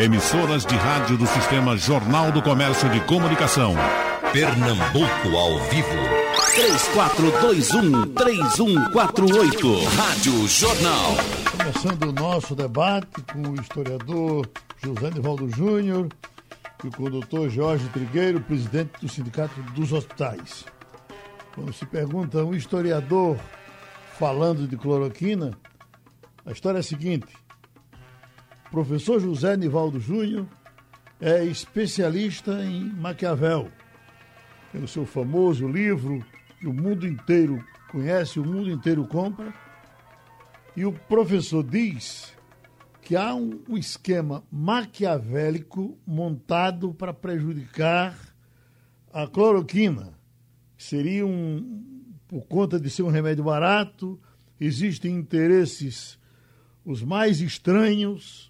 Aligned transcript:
Emissoras 0.00 0.64
de 0.64 0.74
rádio 0.76 1.18
do 1.18 1.26
Sistema 1.26 1.76
Jornal 1.76 2.32
do 2.32 2.40
Comércio 2.40 2.88
de 2.88 3.00
Comunicação. 3.00 3.74
Pernambuco 4.32 5.36
ao 5.36 5.58
vivo. 5.68 5.90
3421-3148. 8.16 9.84
Rádio 9.94 10.48
Jornal. 10.48 11.16
Começando 11.50 12.04
o 12.04 12.12
nosso 12.12 12.54
debate 12.54 13.20
com 13.30 13.42
o 13.50 13.60
historiador 13.60 14.48
José 14.82 15.10
Nivaldo 15.10 15.50
Júnior 15.50 16.08
e 16.82 16.88
com 16.88 17.02
o 17.02 17.10
doutor 17.10 17.50
Jorge 17.50 17.86
Trigueiro, 17.90 18.40
presidente 18.40 18.92
do 19.02 19.08
Sindicato 19.08 19.60
dos 19.74 19.92
Hospitais. 19.92 20.64
Quando 21.54 21.74
se 21.74 21.84
pergunta 21.84 22.42
um 22.42 22.54
historiador 22.54 23.36
falando 24.18 24.66
de 24.66 24.78
cloroquina, 24.78 25.50
a 26.46 26.52
história 26.52 26.78
é 26.78 26.80
a 26.80 26.82
seguinte: 26.82 27.28
professor 28.70 29.20
José 29.20 29.56
Nivaldo 29.56 29.98
Júnior 29.98 30.46
é 31.20 31.44
especialista 31.44 32.64
em 32.64 32.84
Maquiavel. 32.84 33.68
Tem 34.72 34.82
o 34.82 34.88
seu 34.88 35.04
famoso 35.04 35.66
livro 35.66 36.24
que 36.58 36.66
o 36.66 36.72
mundo 36.72 37.06
inteiro 37.06 37.62
conhece, 37.90 38.38
o 38.38 38.44
mundo 38.44 38.70
inteiro 38.70 39.06
compra. 39.06 39.52
E 40.76 40.84
o 40.84 40.92
professor 40.92 41.64
diz 41.64 42.32
que 43.02 43.16
há 43.16 43.34
um, 43.34 43.76
esquema 43.76 44.44
maquiavélico 44.52 45.98
montado 46.06 46.94
para 46.94 47.12
prejudicar 47.12 48.16
a 49.12 49.26
cloroquina. 49.26 50.12
Seria 50.78 51.26
um, 51.26 52.14
por 52.28 52.46
conta 52.46 52.78
de 52.78 52.88
ser 52.88 53.02
um 53.02 53.10
remédio 53.10 53.42
barato, 53.42 54.18
existem 54.60 55.16
interesses 55.16 56.18
os 56.84 57.02
mais 57.02 57.40
estranhos 57.40 58.49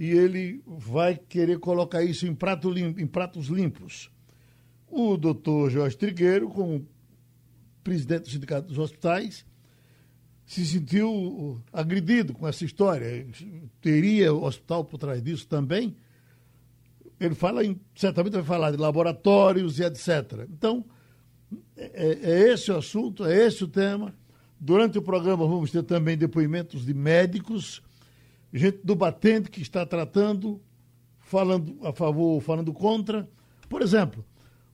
e 0.00 0.12
ele 0.12 0.62
vai 0.66 1.14
querer 1.14 1.58
colocar 1.58 2.02
isso 2.02 2.26
em, 2.26 2.34
prato 2.34 2.70
limpo, 2.70 2.98
em 2.98 3.06
pratos 3.06 3.48
limpos. 3.48 4.10
O 4.88 5.14
doutor 5.14 5.70
Jorge 5.70 5.94
Trigueiro, 5.94 6.48
como 6.48 6.88
presidente 7.84 8.22
do 8.22 8.30
Sindicato 8.30 8.68
dos 8.68 8.78
Hospitais, 8.78 9.44
se 10.46 10.64
sentiu 10.64 11.60
agredido 11.70 12.32
com 12.32 12.48
essa 12.48 12.64
história. 12.64 13.26
Teria 13.82 14.32
o 14.32 14.42
hospital 14.42 14.86
por 14.86 14.96
trás 14.96 15.22
disso 15.22 15.46
também? 15.46 15.94
Ele 17.20 17.34
fala, 17.34 17.62
em, 17.62 17.78
certamente 17.94 18.32
vai 18.32 18.42
falar 18.42 18.70
de 18.70 18.78
laboratórios 18.78 19.78
e 19.78 19.84
etc. 19.84 20.48
Então, 20.48 20.82
é, 21.76 22.18
é 22.22 22.52
esse 22.54 22.72
o 22.72 22.78
assunto, 22.78 23.26
é 23.26 23.36
esse 23.36 23.64
o 23.64 23.68
tema. 23.68 24.14
Durante 24.58 24.96
o 24.96 25.02
programa 25.02 25.46
vamos 25.46 25.70
ter 25.70 25.82
também 25.82 26.16
depoimentos 26.16 26.86
de 26.86 26.94
médicos, 26.94 27.82
gente 28.52 28.80
do 28.84 28.94
batente 28.94 29.50
que 29.50 29.62
está 29.62 29.86
tratando, 29.86 30.60
falando 31.18 31.78
a 31.82 31.92
favor, 31.92 32.40
falando 32.40 32.72
contra. 32.72 33.28
Por 33.68 33.82
exemplo, 33.82 34.24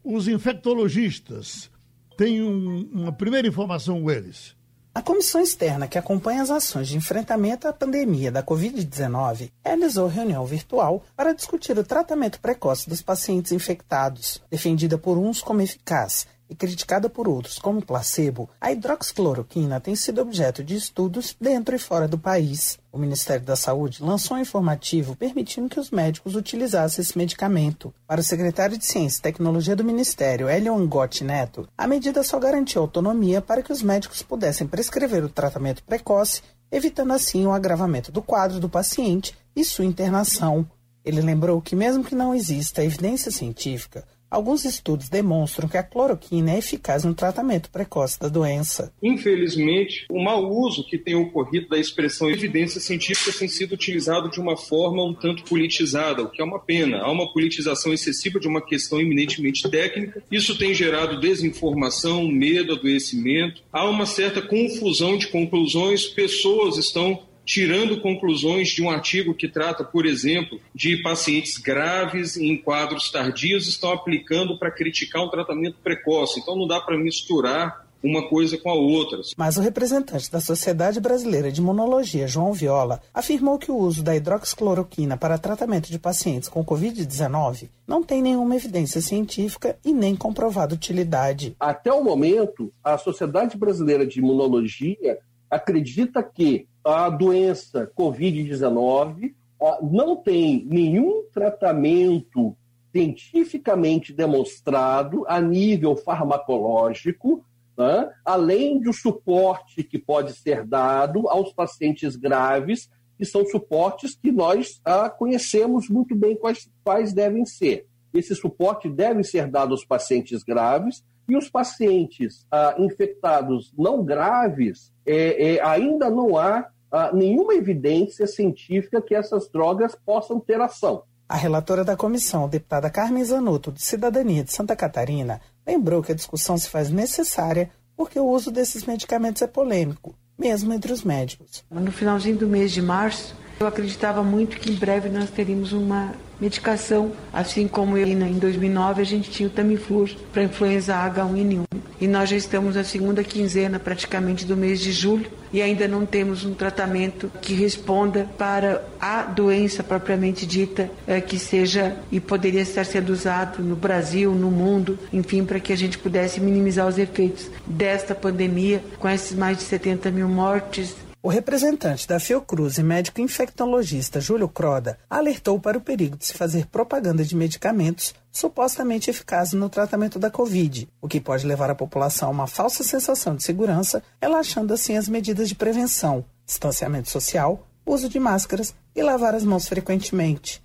os 0.03 0.29
infectologistas 0.29 1.71
têm 2.17 2.43
um, 2.43 2.89
uma 2.93 3.13
primeira 3.13 3.47
informação 3.47 4.03
com 4.03 4.11
eles. 4.11 4.57
A 4.97 5.03
comissão 5.03 5.43
externa 5.43 5.87
que 5.87 5.99
acompanha 5.99 6.41
as 6.41 6.51
ações 6.51 6.89
de 6.89 6.97
enfrentamento 6.97 7.69
à 7.69 7.73
pandemia 7.73 8.33
da 8.33 8.43
Covid-19 8.43 9.51
realizou 9.63 10.09
reunião 10.09 10.47
virtual 10.47 11.05
para 11.15 11.35
discutir 11.35 11.79
o 11.79 11.85
tratamento 11.85 12.41
precoce 12.41 12.89
dos 12.89 13.03
pacientes 13.03 13.53
infectados, 13.53 14.41
defendida 14.51 14.97
por 14.97 15.19
uns 15.19 15.43
como 15.43 15.61
eficaz 15.61 16.27
e 16.49 16.55
criticada 16.55 17.09
por 17.09 17.29
outros 17.29 17.59
como 17.59 17.85
placebo, 17.85 18.49
a 18.61 18.73
hidroxicloroquina 18.73 19.81
tem 19.81 19.97
sido 19.97 20.21
objeto 20.21 20.63
de 20.63 20.77
estudos 20.77 21.37
dentro 21.41 21.75
e 21.75 21.79
fora 21.79 22.07
do 22.07 22.19
país. 22.19 22.79
O 22.93 22.99
Ministério 22.99 23.45
da 23.45 23.57
Saúde 23.57 24.03
lançou 24.03 24.37
um 24.37 24.41
informativo 24.41 25.15
permitindo 25.15 25.69
que 25.69 25.79
os 25.79 25.91
médicos 25.91 26.35
utilizassem 26.35 27.03
esse 27.03 27.19
medicamento. 27.19 27.93
Para 28.07 28.21
o 28.21 28.25
secretário 28.25 28.79
de 28.79 28.87
Ciência 28.87 29.19
e 29.19 29.23
Tecnologia 29.23 29.77
do 29.77 29.85
Ministério, 29.85 30.49
Elion 30.49 30.87
Gotti 30.87 31.25
Neto, 31.25 31.69
a 31.77 31.87
medida 31.87 32.23
só 32.23 32.39
garantiu 32.39 32.83
autonomia 32.83 33.43
para 33.43 33.63
que 33.63 33.73
os 33.73 33.83
médicos 33.83 34.23
pudessem 34.23 34.67
prescrever 34.67 35.25
o 35.25 35.29
tratamento 35.29 35.83
precoce, 35.85 36.43
evitando 36.71 37.13
assim 37.13 37.47
o 37.47 37.53
agravamento 37.53 38.11
do 38.11 38.23
quadro 38.23 38.59
do 38.59 38.69
paciente 38.69 39.37
e 39.55 39.65
sua 39.65 39.85
internação. 39.85 40.67
Ele 41.05 41.21
lembrou 41.21 41.63
que, 41.63 41.77
mesmo 41.77 42.03
que 42.03 42.17
não 42.17 42.35
exista 42.35 42.83
evidência 42.83 43.31
científica, 43.31 44.05
Alguns 44.37 44.67
estudos 44.67 45.09
demonstram 45.09 45.67
que 45.67 45.79
a 45.79 45.83
cloroquina 45.83 46.53
é 46.53 46.59
eficaz 46.59 47.05
no 47.05 47.15
tratamento 47.15 47.71
precoce 47.71 48.21
da 48.21 48.29
doença. 48.29 48.93
Infelizmente, 49.03 50.05
o 50.11 50.23
mau 50.23 50.53
uso 50.53 50.87
que 50.87 50.99
tem 50.99 51.15
ocorrido 51.15 51.71
da 51.71 51.79
expressão 51.79 52.29
evidência 52.29 52.79
científica 52.79 53.39
tem 53.39 53.49
sido 53.49 53.73
utilizado 53.73 54.31
de 54.31 54.39
uma 54.39 54.55
forma 54.55 55.03
um 55.03 55.15
tanto 55.15 55.43
politizada, 55.45 56.23
o 56.23 56.29
que 56.29 56.43
é 56.43 56.45
uma 56.45 56.59
pena. 56.59 56.99
Há 56.99 57.11
uma 57.11 57.33
politização 57.33 57.95
excessiva 57.95 58.39
de 58.39 58.47
uma 58.47 58.61
questão 58.61 59.01
eminentemente 59.01 59.71
técnica. 59.71 60.23
Isso 60.31 60.59
tem 60.59 60.75
gerado 60.75 61.19
desinformação, 61.19 62.29
medo, 62.29 62.75
adoecimento. 62.75 63.63
Há 63.73 63.89
uma 63.89 64.05
certa 64.05 64.43
confusão 64.43 65.17
de 65.17 65.29
conclusões. 65.29 66.05
Pessoas 66.05 66.77
estão 66.77 67.23
tirando 67.47 68.01
conclusões 68.01 68.69
de 68.69 68.83
um 68.83 68.91
artigo 68.91 69.33
que 69.33 69.49
trata, 69.49 69.85
por 69.85 70.05
exemplo, 70.05 70.61
de 70.75 70.97
pacientes 71.01 71.57
graves 71.57 72.37
em 72.37 72.57
quadros 72.57 73.11
tardios, 73.11 73.69
estão 73.69 73.93
aplicando 73.93 74.59
para 74.59 74.73
criticar 74.73 75.23
um 75.23 75.31
tratamento 75.31 75.79
precoce. 75.83 76.41
Então 76.41 76.57
não 76.57 76.67
dá 76.67 76.81
para 76.81 76.99
misturar 76.99 77.87
uma 78.03 78.29
coisa 78.29 78.59
com 78.59 78.69
a 78.69 78.75
outra. 78.75 79.21
Mas 79.37 79.57
o 79.57 79.61
representante 79.61 80.31
da 80.31 80.41
Sociedade 80.41 81.01
Brasileira 81.01 81.51
de 81.51 81.61
Imunologia, 81.61 82.29
João 82.29 82.53
Viola, 82.53 83.01
afirmou 83.15 83.59
que 83.59 83.71
o 83.71 83.77
uso 83.77 84.03
da 84.03 84.15
hidroxicloroquina 84.15 85.17
para 85.17 85.39
tratamento 85.39 85.91
de 85.91 85.99
pacientes 85.99 86.49
com 86.49 86.65
Covid-19 86.65 87.69
não 87.87 88.03
tem 88.03 88.21
nenhuma 88.21 88.57
evidência 88.57 89.01
científica 89.01 89.79
e 89.85 89.93
nem 89.93 90.15
comprovada 90.15 90.75
utilidade. 90.75 91.57
Até 91.59 91.93
o 91.93 92.05
momento, 92.05 92.73
a 92.83 92.99
Sociedade 92.99 93.57
Brasileira 93.57 94.07
de 94.07 94.19
Imunologia 94.19 95.19
acredita 95.51 96.23
que 96.23 96.67
a 96.87 97.11
doença 97.11 97.91
Covid-19 97.99 99.35
não 99.83 100.17
tem 100.17 100.65
nenhum 100.67 101.25
tratamento 101.33 102.57
cientificamente 102.93 104.13
demonstrado 104.13 105.25
a 105.27 105.41
nível 105.41 105.97
farmacológico, 105.97 107.45
né? 107.77 108.11
além 108.25 108.81
do 108.81 108.93
suporte 108.93 109.83
que 109.83 109.99
pode 109.99 110.33
ser 110.33 110.65
dado 110.65 111.29
aos 111.29 111.53
pacientes 111.53 112.17
graves, 112.17 112.89
que 113.19 113.25
são 113.25 113.45
suportes 113.47 114.15
que 114.15 114.31
nós 114.31 114.81
ah, 114.85 115.11
conhecemos 115.11 115.89
muito 115.89 116.15
bem 116.15 116.37
quais, 116.37 116.71
quais 116.85 117.13
devem 117.13 117.45
ser. 117.45 117.87
Esse 118.15 118.35
suporte 118.35 118.89
deve 118.89 119.25
ser 119.25 119.49
dado 119.49 119.73
aos 119.73 119.85
pacientes 119.85 120.43
graves 120.43 121.05
e 121.29 121.37
os 121.37 121.51
pacientes 121.51 122.47
ah, 122.51 122.75
infectados 122.79 123.73
não 123.77 124.05
graves, 124.05 124.93
é, 125.05 125.55
é, 125.55 125.63
ainda 125.63 126.09
não 126.09 126.39
há 126.39 126.69
ah, 126.91 127.11
nenhuma 127.13 127.55
evidência 127.55 128.27
científica 128.27 129.01
que 129.01 129.15
essas 129.15 129.49
drogas 129.49 129.95
possam 129.95 130.39
ter 130.41 130.61
ação. 130.61 131.03
A 131.29 131.37
relatora 131.37 131.85
da 131.85 131.97
comissão, 131.97 132.49
deputada 132.49 132.89
Carmen 132.89 133.25
Zanotto, 133.25 133.73
de 133.73 133.83
Cidadania 133.83 134.45
de 134.45 134.53
Santa 134.53 134.77
Catarina, 134.77 135.41
lembrou 135.67 136.03
que 136.03 136.13
a 136.13 136.15
discussão 136.15 136.57
se 136.57 136.71
faz 136.71 136.89
necessária 136.89 137.71
porque 137.97 138.19
o 138.19 138.29
uso 138.29 138.51
desses 138.53 138.85
medicamentos 138.85 139.43
é 139.43 139.47
polêmico, 139.47 140.15
mesmo 140.39 140.73
entre 140.73 140.93
os 140.93 141.03
médicos. 141.03 141.65
No 141.71 141.91
finalzinho 141.91 142.37
do 142.37 142.47
mês 142.47 142.71
de 142.71 142.81
março, 142.81 143.35
eu 143.59 143.67
acreditava 143.67 144.23
muito 144.23 144.59
que 144.59 144.71
em 144.71 144.75
breve 144.75 145.09
nós 145.09 145.31
teríamos 145.31 145.73
uma 145.73 146.15
medicação, 146.39 147.13
assim 147.33 147.67
como 147.67 147.97
em 147.97 148.39
2009 148.39 149.01
a 149.01 149.05
gente 149.05 149.31
tinha 149.31 149.49
o 149.49 149.51
Tamiflu 149.51 150.07
para 150.33 150.45
influenza 150.45 150.95
H1N1. 150.95 151.65
E 151.99 152.07
nós 152.07 152.29
já 152.29 152.37
estamos 152.37 152.77
na 152.77 152.85
segunda 152.85 153.25
quinzena 153.25 153.79
praticamente 153.79 154.45
do 154.45 154.57
mês 154.57 154.81
de 154.81 154.93
julho 154.93 155.31
e 155.57 155.63
ainda 155.63 155.89
não 155.89 156.05
temos 156.05 156.45
um 156.45 156.53
tratamento 156.53 157.33
que 157.41 157.55
responda 157.55 158.29
para 158.37 158.85
a 159.01 159.23
doença 159.23 159.83
propriamente 159.83 160.45
dita, 160.45 160.91
é, 161.07 161.19
que 161.19 161.39
seja 161.39 161.97
e 162.13 162.21
poderia 162.21 162.61
estar 162.61 162.85
sendo 162.85 163.09
usado 163.09 163.63
no 163.63 163.75
Brasil, 163.75 164.33
no 164.33 164.51
mundo, 164.51 164.99
enfim, 165.11 165.47
para 165.47 165.59
que 165.59 165.73
a 165.73 165.77
gente 165.77 165.97
pudesse 165.97 166.43
minimizar 166.43 166.87
os 166.87 166.99
efeitos 166.99 167.51
desta 167.67 168.15
pandemia, 168.15 168.85
com 168.99 169.09
esses 169.09 169.35
mais 169.35 169.57
de 169.57 169.63
70 169.63 170.11
mil 170.11 170.29
mortes, 170.29 170.95
o 171.27 171.29
representante 171.29 172.07
da 172.07 172.21
Fiocruz 172.21 172.79
e 172.79 172.85
médico 172.85 173.21
infectologista 173.21 174.21
Júlio 174.21 174.49
Croda 174.49 174.97
alertou 175.11 175.59
para 175.59 175.77
o 175.77 175.81
perigo 175.81 176.17
de 176.17 176.25
se 176.25 176.35
fazer 176.35 176.67
propaganda 176.67 177.25
de 177.25 177.35
medicamentos 177.35 178.15
supostamente 178.31 179.11
eficazes 179.11 179.55
no 179.55 179.69
tratamento 179.69 180.21
da 180.21 180.31
Covid, 180.31 180.89
o 181.03 181.09
que 181.09 181.21
pode 181.21 181.45
levar 181.45 181.69
a 181.69 181.75
população 181.75 182.29
a 182.29 182.31
uma 182.31 182.47
falsa 182.47 182.85
sensação 182.85 183.35
de 183.35 183.43
segurança, 183.43 184.05
relaxando 184.23 184.73
assim 184.73 184.97
as 184.97 185.09
medidas 185.09 185.49
de 185.49 185.57
prevenção, 185.57 186.25
distanciamento 186.47 187.11
social, 187.11 187.67
uso 187.85 188.09
de 188.09 188.21
máscaras 188.21 188.73
e 188.95 189.03
lavar 189.03 189.35
as 189.35 189.43
mãos 189.43 189.67
frequentemente. 189.67 190.63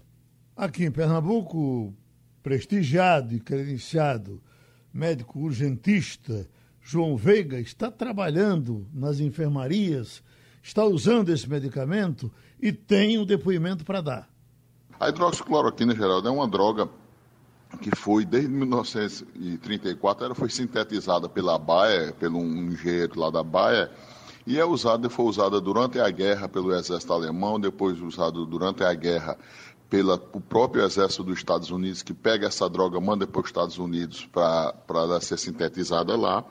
Aqui 0.55 0.85
em 0.85 0.91
Pernambuco, 0.91 1.91
prestigiado 2.43 3.33
e 3.33 3.39
credenciado 3.39 4.39
médico 4.93 5.39
urgentista 5.39 6.47
João 6.83 7.17
Veiga 7.17 7.59
está 7.59 7.89
trabalhando 7.89 8.87
nas 8.93 9.19
enfermarias 9.19 10.21
está 10.61 10.83
usando 10.85 11.29
esse 11.29 11.49
medicamento 11.49 12.31
e 12.61 12.71
tem 12.71 13.17
um 13.17 13.25
depoimento 13.25 13.83
para 13.83 14.01
dar. 14.01 14.29
A 14.99 15.09
hidroxicloroquina, 15.09 15.95
Geraldo, 15.95 16.27
é 16.27 16.31
uma 16.31 16.47
droga 16.47 16.87
que 17.81 17.95
foi 17.95 18.25
desde 18.25 18.49
1934, 18.49 20.25
ela 20.25 20.35
foi 20.35 20.49
sintetizada 20.49 21.29
pela 21.29 21.57
Bayer, 21.57 22.13
pelo 22.15 22.37
um 22.37 22.71
engenheiro 22.71 23.19
lá 23.19 23.29
da 23.29 23.43
Bayer, 23.43 23.89
e 24.45 24.59
é 24.59 24.65
usada, 24.65 25.09
foi 25.09 25.25
usada 25.25 25.61
durante 25.61 25.99
a 25.99 26.09
guerra 26.09 26.49
pelo 26.49 26.73
exército 26.73 27.13
alemão, 27.13 27.59
depois 27.59 27.99
usada 28.01 28.45
durante 28.45 28.83
a 28.83 28.93
guerra 28.93 29.37
pelo 29.89 30.17
próprio 30.17 30.83
exército 30.85 31.23
dos 31.23 31.37
Estados 31.37 31.69
Unidos, 31.69 32.01
que 32.01 32.13
pega 32.13 32.47
essa 32.47 32.69
droga, 32.69 32.99
manda 32.99 33.27
para 33.27 33.41
os 33.41 33.47
Estados 33.47 33.77
Unidos 33.77 34.27
para 34.31 35.19
ser 35.21 35.37
sintetizada 35.37 36.15
lá, 36.15 36.45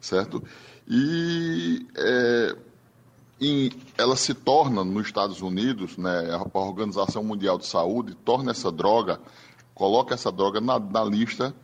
certo? 0.00 0.42
E 0.88 1.86
é, 1.96 2.56
em, 3.40 3.70
ela 3.96 4.16
se 4.16 4.34
torna, 4.34 4.84
nos 4.84 5.06
Estados 5.06 5.40
Unidos, 5.40 5.96
né, 5.96 6.30
a 6.32 6.58
Organização 6.58 7.24
Mundial 7.24 7.58
de 7.58 7.66
Saúde 7.66 8.14
torna 8.14 8.50
essa 8.50 8.70
droga, 8.70 9.20
coloca 9.74 10.14
essa 10.14 10.30
droga 10.30 10.60
na, 10.60 10.78
na 10.78 11.04
lista 11.04 11.54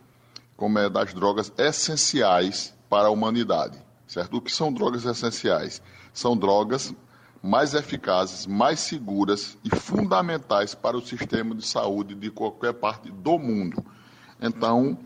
como 0.56 0.78
é 0.78 0.88
das 0.88 1.12
drogas 1.12 1.52
essenciais 1.58 2.74
para 2.88 3.08
a 3.08 3.10
humanidade, 3.10 3.78
certo? 4.06 4.38
O 4.38 4.40
que 4.40 4.50
são 4.50 4.72
drogas 4.72 5.04
essenciais? 5.04 5.82
São 6.14 6.34
drogas 6.34 6.94
mais 7.42 7.74
eficazes, 7.74 8.46
mais 8.46 8.80
seguras 8.80 9.58
e 9.62 9.70
fundamentais 9.76 10.74
para 10.74 10.96
o 10.96 11.02
sistema 11.02 11.54
de 11.54 11.66
saúde 11.66 12.14
de 12.14 12.30
qualquer 12.30 12.72
parte 12.72 13.10
do 13.10 13.38
mundo. 13.38 13.84
Então, 14.40 14.98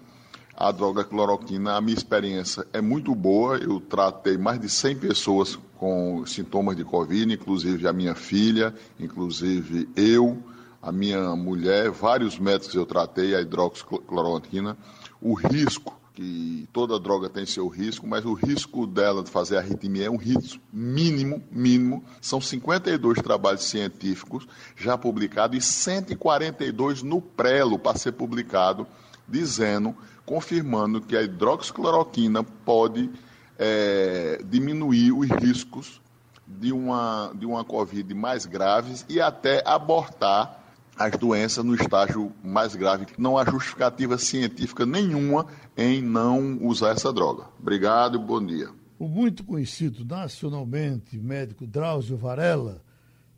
a 0.60 0.70
droga 0.70 1.02
cloroquina, 1.02 1.74
a 1.74 1.80
minha 1.80 1.96
experiência 1.96 2.66
é 2.70 2.82
muito 2.82 3.14
boa. 3.14 3.56
Eu 3.56 3.80
tratei 3.80 4.36
mais 4.36 4.60
de 4.60 4.68
100 4.68 4.96
pessoas 4.96 5.58
com 5.78 6.22
sintomas 6.26 6.76
de 6.76 6.84
Covid, 6.84 7.32
inclusive 7.32 7.88
a 7.88 7.94
minha 7.94 8.14
filha, 8.14 8.74
inclusive 8.98 9.88
eu, 9.96 10.36
a 10.82 10.92
minha 10.92 11.34
mulher, 11.34 11.90
vários 11.90 12.38
médicos 12.38 12.74
eu 12.74 12.84
tratei 12.84 13.34
a 13.34 13.40
hidroxicloroquina. 13.40 14.76
O 15.18 15.32
risco 15.32 15.98
que 16.12 16.68
toda 16.74 17.00
droga 17.00 17.30
tem 17.30 17.46
seu 17.46 17.66
risco, 17.66 18.06
mas 18.06 18.26
o 18.26 18.34
risco 18.34 18.86
dela 18.86 19.22
de 19.22 19.30
fazer 19.30 19.56
arritmia 19.56 20.08
é 20.08 20.10
um 20.10 20.18
risco 20.18 20.60
mínimo, 20.70 21.42
mínimo. 21.50 22.04
São 22.20 22.38
52 22.38 23.22
trabalhos 23.22 23.62
científicos 23.62 24.46
já 24.76 24.98
publicados 24.98 25.56
e 25.56 25.62
142 25.62 27.02
no 27.02 27.22
prelo 27.22 27.78
para 27.78 27.96
ser 27.96 28.12
publicado, 28.12 28.86
dizendo, 29.30 29.94
confirmando 30.26 31.00
que 31.00 31.16
a 31.16 31.22
hidroxicloroquina 31.22 32.42
pode 32.42 33.10
é, 33.58 34.40
diminuir 34.44 35.12
os 35.12 35.28
riscos 35.28 36.00
de 36.46 36.72
uma, 36.72 37.32
de 37.34 37.46
uma 37.46 37.64
Covid 37.64 38.12
mais 38.14 38.44
graves 38.44 39.04
e 39.08 39.20
até 39.20 39.62
abortar 39.64 40.58
as 40.98 41.16
doenças 41.16 41.64
no 41.64 41.74
estágio 41.74 42.32
mais 42.44 42.74
grave. 42.74 43.06
Não 43.16 43.38
há 43.38 43.44
justificativa 43.44 44.18
científica 44.18 44.84
nenhuma 44.84 45.46
em 45.76 46.02
não 46.02 46.58
usar 46.60 46.90
essa 46.90 47.12
droga. 47.12 47.44
Obrigado 47.58 48.16
e 48.16 48.18
bom 48.18 48.44
dia. 48.44 48.68
O 48.98 49.08
muito 49.08 49.42
conhecido 49.44 50.04
nacionalmente 50.04 51.18
médico 51.18 51.66
Drauzio 51.66 52.18
Varela 52.18 52.82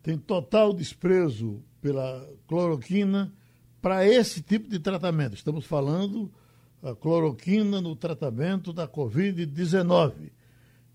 tem 0.01 0.17
total 0.17 0.73
desprezo 0.73 1.63
pela 1.81 2.27
cloroquina 2.47 3.31
para 3.83 4.07
esse 4.07 4.41
tipo 4.41 4.69
de 4.69 4.79
tratamento. 4.79 5.35
Estamos 5.35 5.65
falando 5.65 6.31
da 6.81 6.95
cloroquina 6.95 7.81
no 7.81 7.97
tratamento 7.97 8.71
da 8.71 8.87
Covid-19. 8.87 10.31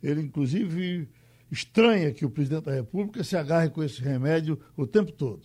Ele, 0.03 0.23
inclusive, 0.23 1.07
estranha 1.53 2.11
que 2.13 2.25
o 2.25 2.31
presidente 2.31 2.65
da 2.65 2.73
República 2.73 3.23
se 3.23 3.37
agarre 3.37 3.69
com 3.69 3.85
esse 3.85 4.01
remédio 4.01 4.59
o 4.75 4.87
tempo 4.87 5.13
todo. 5.13 5.43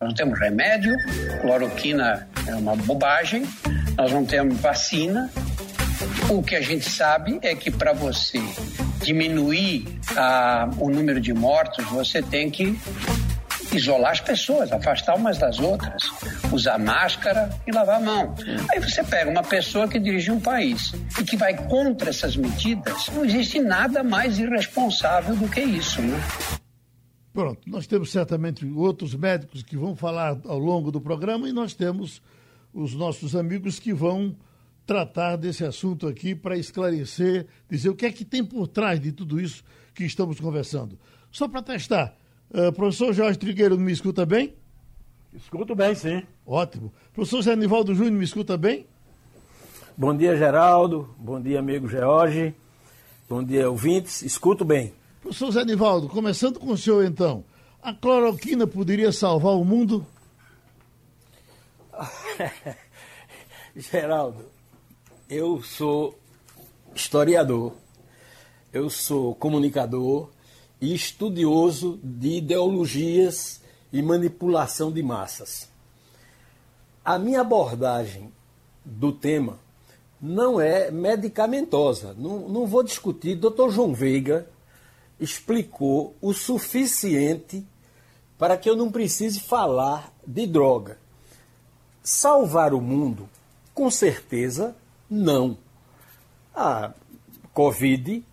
Não 0.00 0.14
temos 0.14 0.38
remédio, 0.40 0.94
cloroquina 1.42 2.26
é 2.48 2.54
uma 2.54 2.74
bobagem, 2.74 3.42
nós 3.98 4.10
não 4.10 4.24
temos 4.24 4.58
vacina. 4.58 5.30
O 6.30 6.42
que 6.42 6.56
a 6.56 6.62
gente 6.62 6.88
sabe 6.88 7.38
é 7.42 7.54
que 7.54 7.70
para 7.70 7.92
você 7.92 8.40
diminuir 9.02 9.84
a, 10.16 10.70
o 10.78 10.88
número 10.88 11.20
de 11.20 11.34
mortos, 11.34 11.84
você 11.88 12.22
tem 12.22 12.50
que 12.50 12.80
isolar 13.72 14.12
as 14.12 14.20
pessoas, 14.20 14.72
afastar 14.72 15.16
umas 15.16 15.38
das 15.38 15.58
outras, 15.58 16.10
usar 16.52 16.78
máscara 16.78 17.50
e 17.66 17.72
lavar 17.72 17.96
a 17.96 18.04
mão. 18.04 18.34
Aí 18.72 18.80
você 18.80 19.02
pega 19.04 19.30
uma 19.30 19.42
pessoa 19.42 19.88
que 19.88 19.98
dirige 19.98 20.30
um 20.30 20.40
país 20.40 20.92
e 21.18 21.24
que 21.24 21.36
vai 21.36 21.54
contra 21.66 22.10
essas 22.10 22.36
medidas, 22.36 23.08
não 23.08 23.24
existe 23.24 23.60
nada 23.60 24.02
mais 24.02 24.38
irresponsável 24.38 25.36
do 25.36 25.48
que 25.48 25.60
isso, 25.60 26.00
né? 26.02 26.18
Pronto, 27.32 27.60
nós 27.68 27.86
temos 27.86 28.10
certamente 28.10 28.66
outros 28.66 29.14
médicos 29.14 29.62
que 29.62 29.76
vão 29.76 29.94
falar 29.94 30.36
ao 30.44 30.58
longo 30.58 30.90
do 30.90 31.00
programa 31.00 31.48
e 31.48 31.52
nós 31.52 31.74
temos 31.74 32.20
os 32.74 32.94
nossos 32.94 33.36
amigos 33.36 33.78
que 33.78 33.92
vão 33.92 34.36
tratar 34.84 35.36
desse 35.36 35.64
assunto 35.64 36.08
aqui 36.08 36.34
para 36.34 36.56
esclarecer, 36.56 37.46
dizer 37.68 37.88
o 37.88 37.94
que 37.94 38.06
é 38.06 38.10
que 38.10 38.24
tem 38.24 38.44
por 38.44 38.66
trás 38.66 38.98
de 38.98 39.12
tudo 39.12 39.40
isso 39.40 39.62
que 39.94 40.04
estamos 40.04 40.40
conversando. 40.40 40.98
Só 41.30 41.46
para 41.46 41.62
testar, 41.62 42.16
uh, 42.50 42.72
professor 42.72 43.12
Jorge 43.12 43.38
Trigueiro 43.38 43.78
me 43.78 43.92
escuta 43.92 44.24
bem? 44.26 44.54
Escuto 45.32 45.74
bem, 45.74 45.94
sim. 45.94 46.22
Ótimo. 46.44 46.92
Professor 47.12 47.42
Zé 47.42 47.56
Nivaldo 47.56 47.94
Júnior 47.94 48.14
me 48.14 48.24
escuta 48.24 48.56
bem? 48.56 48.86
Bom 49.96 50.16
dia, 50.16 50.36
Geraldo. 50.36 51.14
Bom 51.18 51.40
dia, 51.40 51.60
amigo 51.60 51.88
George. 51.88 52.54
Bom 53.28 53.42
dia, 53.44 53.70
ouvintes. 53.70 54.22
Escuto 54.22 54.64
bem. 54.64 54.92
Professor 55.22 55.52
Zé 55.52 55.64
Nivaldo, 55.64 56.08
começando 56.08 56.58
com 56.58 56.72
o 56.72 56.76
senhor 56.76 57.04
então, 57.04 57.44
a 57.82 57.94
cloroquina 57.94 58.66
poderia 58.66 59.12
salvar 59.12 59.52
o 59.52 59.64
mundo? 59.64 60.04
Geraldo, 63.76 64.44
eu 65.28 65.62
sou 65.62 66.18
historiador, 66.94 67.74
eu 68.72 68.90
sou 68.90 69.34
comunicador 69.34 70.30
e 70.80 70.94
estudioso 70.94 71.98
de 72.02 72.38
ideologias 72.38 73.60
e 73.92 74.00
manipulação 74.02 74.90
de 74.90 75.02
massas. 75.02 75.68
A 77.04 77.18
minha 77.18 77.40
abordagem 77.40 78.32
do 78.84 79.12
tema 79.12 79.58
não 80.20 80.60
é 80.60 80.90
medicamentosa. 80.90 82.14
Não, 82.16 82.48
não 82.48 82.66
vou 82.66 82.82
discutir. 82.82 83.36
Dr. 83.36 83.70
João 83.70 83.94
Veiga, 83.94 84.46
explicou 85.18 86.14
o 86.20 86.32
suficiente 86.32 87.64
para 88.38 88.56
que 88.56 88.68
eu 88.68 88.76
não 88.76 88.90
precise 88.90 89.40
falar 89.40 90.12
de 90.26 90.46
droga. 90.46 90.98
Salvar 92.02 92.72
o 92.72 92.80
mundo? 92.80 93.28
Com 93.74 93.90
certeza, 93.90 94.74
não. 95.08 95.56
A 96.54 96.92
Covid 97.52 98.24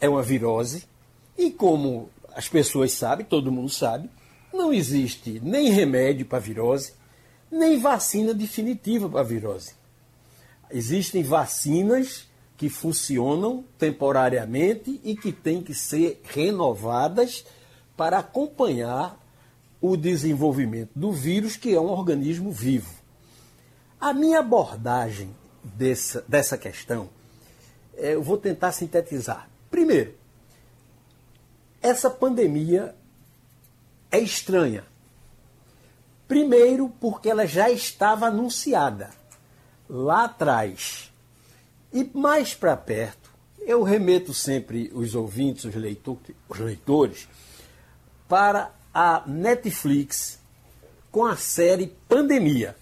é 0.00 0.08
uma 0.08 0.22
virose 0.22 0.86
e, 1.36 1.50
como 1.50 2.08
as 2.34 2.48
pessoas 2.48 2.92
sabem, 2.92 3.24
todo 3.24 3.52
mundo 3.52 3.68
sabe, 3.68 4.08
não 4.52 4.72
existe 4.72 5.40
nem 5.42 5.70
remédio 5.70 6.26
para 6.26 6.38
virose, 6.38 6.92
nem 7.50 7.78
vacina 7.78 8.32
definitiva 8.32 9.08
para 9.08 9.22
virose. 9.22 9.72
Existem 10.70 11.22
vacinas 11.22 12.28
que 12.56 12.68
funcionam 12.68 13.64
temporariamente 13.78 15.00
e 15.04 15.16
que 15.16 15.32
têm 15.32 15.62
que 15.62 15.74
ser 15.74 16.20
renovadas 16.24 17.44
para 17.96 18.18
acompanhar 18.18 19.20
o 19.80 19.96
desenvolvimento 19.96 20.90
do 20.94 21.12
vírus, 21.12 21.56
que 21.56 21.74
é 21.74 21.80
um 21.80 21.90
organismo 21.90 22.50
vivo. 22.50 22.90
A 24.00 24.12
minha 24.12 24.40
abordagem 24.40 25.30
dessa, 25.62 26.24
dessa 26.26 26.56
questão, 26.56 27.08
é, 27.96 28.14
eu 28.14 28.22
vou 28.22 28.36
tentar 28.36 28.72
sintetizar. 28.72 29.48
Primeiro, 29.70 30.14
essa 31.84 32.08
pandemia 32.08 32.94
é 34.10 34.18
estranha. 34.18 34.84
Primeiro, 36.26 36.88
porque 36.98 37.28
ela 37.28 37.46
já 37.46 37.68
estava 37.68 38.28
anunciada 38.28 39.10
lá 39.86 40.24
atrás 40.24 41.12
e 41.92 42.10
mais 42.14 42.54
para 42.54 42.74
perto, 42.74 43.30
eu 43.60 43.82
remeto 43.82 44.32
sempre 44.32 44.90
os 44.94 45.14
ouvintes, 45.14 45.66
os, 45.66 45.74
leitor, 45.74 46.16
os 46.48 46.58
leitores, 46.58 47.28
para 48.26 48.70
a 48.92 49.22
Netflix 49.26 50.40
com 51.12 51.26
a 51.26 51.36
série 51.36 51.94
Pandemia, 52.08 52.74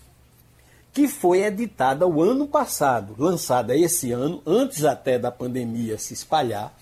que 0.92 1.09
foi 1.09 1.42
editada 1.42 2.06
o 2.06 2.23
ano 2.23 2.47
passado, 2.47 3.16
lançada 3.18 3.76
esse 3.76 4.12
ano, 4.12 4.40
antes 4.47 4.85
até 4.85 5.18
da 5.18 5.32
pandemia 5.32 5.99
se 5.99 6.14
espalhar, 6.14 6.73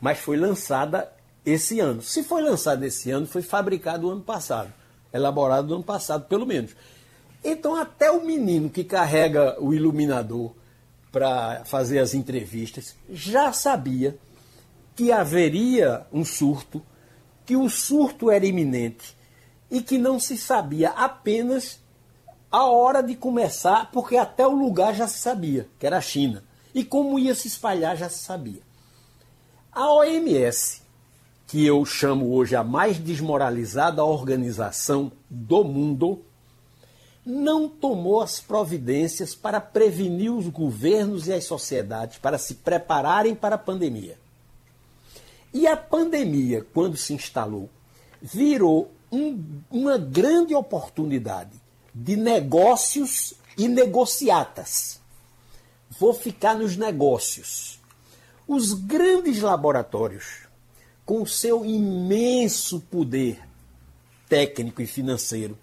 mas 0.00 0.18
foi 0.18 0.36
lançada 0.36 1.15
esse 1.46 1.78
ano. 1.78 2.02
Se 2.02 2.24
foi 2.24 2.42
lançada 2.42 2.84
esse 2.84 3.10
ano, 3.12 3.26
foi 3.26 3.40
fabricado 3.40 4.08
o 4.08 4.10
ano 4.10 4.20
passado, 4.20 4.72
elaborado 5.12 5.68
no 5.68 5.76
ano 5.76 5.84
passado, 5.84 6.26
pelo 6.26 6.44
menos. 6.44 6.74
Então, 7.44 7.76
até 7.76 8.10
o 8.10 8.26
menino 8.26 8.68
que 8.68 8.82
carrega 8.82 9.56
o 9.62 9.72
iluminador 9.72 10.52
para 11.12 11.64
fazer 11.64 12.00
as 12.00 12.12
entrevistas, 12.12 12.96
já 13.08 13.52
sabia 13.52 14.18
que 14.96 15.12
haveria 15.12 16.04
um 16.12 16.24
surto, 16.24 16.82
que 17.44 17.56
o 17.56 17.70
surto 17.70 18.30
era 18.30 18.44
iminente 18.44 19.16
e 19.70 19.80
que 19.80 19.96
não 19.96 20.18
se 20.18 20.36
sabia 20.36 20.90
apenas 20.90 21.80
a 22.50 22.64
hora 22.64 23.02
de 23.02 23.14
começar, 23.14 23.90
porque 23.92 24.16
até 24.16 24.46
o 24.46 24.54
lugar 24.54 24.94
já 24.94 25.06
se 25.06 25.18
sabia, 25.18 25.68
que 25.78 25.86
era 25.86 25.98
a 25.98 26.00
China. 26.00 26.42
E 26.74 26.84
como 26.84 27.18
ia 27.18 27.34
se 27.34 27.46
espalhar 27.46 27.96
já 27.96 28.08
se 28.08 28.18
sabia. 28.18 28.62
A 29.70 29.92
OMS, 29.92 30.82
que 31.46 31.64
eu 31.64 31.84
chamo 31.84 32.32
hoje 32.32 32.56
a 32.56 32.64
mais 32.64 32.98
desmoralizada 32.98 34.04
organização 34.04 35.12
do 35.30 35.62
mundo, 35.62 36.22
não 37.24 37.68
tomou 37.68 38.20
as 38.20 38.40
providências 38.40 39.34
para 39.34 39.60
prevenir 39.60 40.32
os 40.32 40.48
governos 40.48 41.26
e 41.26 41.32
as 41.32 41.44
sociedades 41.44 42.18
para 42.18 42.38
se 42.38 42.54
prepararem 42.54 43.34
para 43.34 43.56
a 43.56 43.58
pandemia. 43.58 44.18
E 45.52 45.66
a 45.66 45.76
pandemia, 45.76 46.64
quando 46.74 46.96
se 46.96 47.14
instalou, 47.14 47.70
virou 48.20 48.92
um, 49.10 49.42
uma 49.70 49.98
grande 49.98 50.54
oportunidade 50.54 51.60
de 51.94 52.16
negócios 52.16 53.34
e 53.56 53.68
negociatas. 53.68 55.00
Vou 55.98 56.12
ficar 56.12 56.54
nos 56.54 56.76
negócios. 56.76 57.80
Os 58.46 58.74
grandes 58.74 59.40
laboratórios, 59.40 60.45
com 61.06 61.24
seu 61.24 61.64
imenso 61.64 62.80
poder 62.80 63.38
técnico 64.28 64.82
e 64.82 64.86
financeiro, 64.86 65.56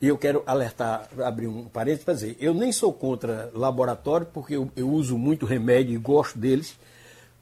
e 0.00 0.06
eu 0.06 0.16
quero 0.16 0.42
alertar, 0.46 1.08
abrir 1.22 1.46
um 1.46 1.64
parênteses 1.64 2.04
para 2.04 2.14
dizer, 2.14 2.36
eu 2.40 2.54
nem 2.54 2.72
sou 2.72 2.90
contra 2.90 3.50
laboratório, 3.52 4.26
porque 4.32 4.56
eu, 4.56 4.70
eu 4.74 4.88
uso 4.88 5.18
muito 5.18 5.44
remédio 5.44 5.94
e 5.94 5.98
gosto 5.98 6.38
deles. 6.38 6.74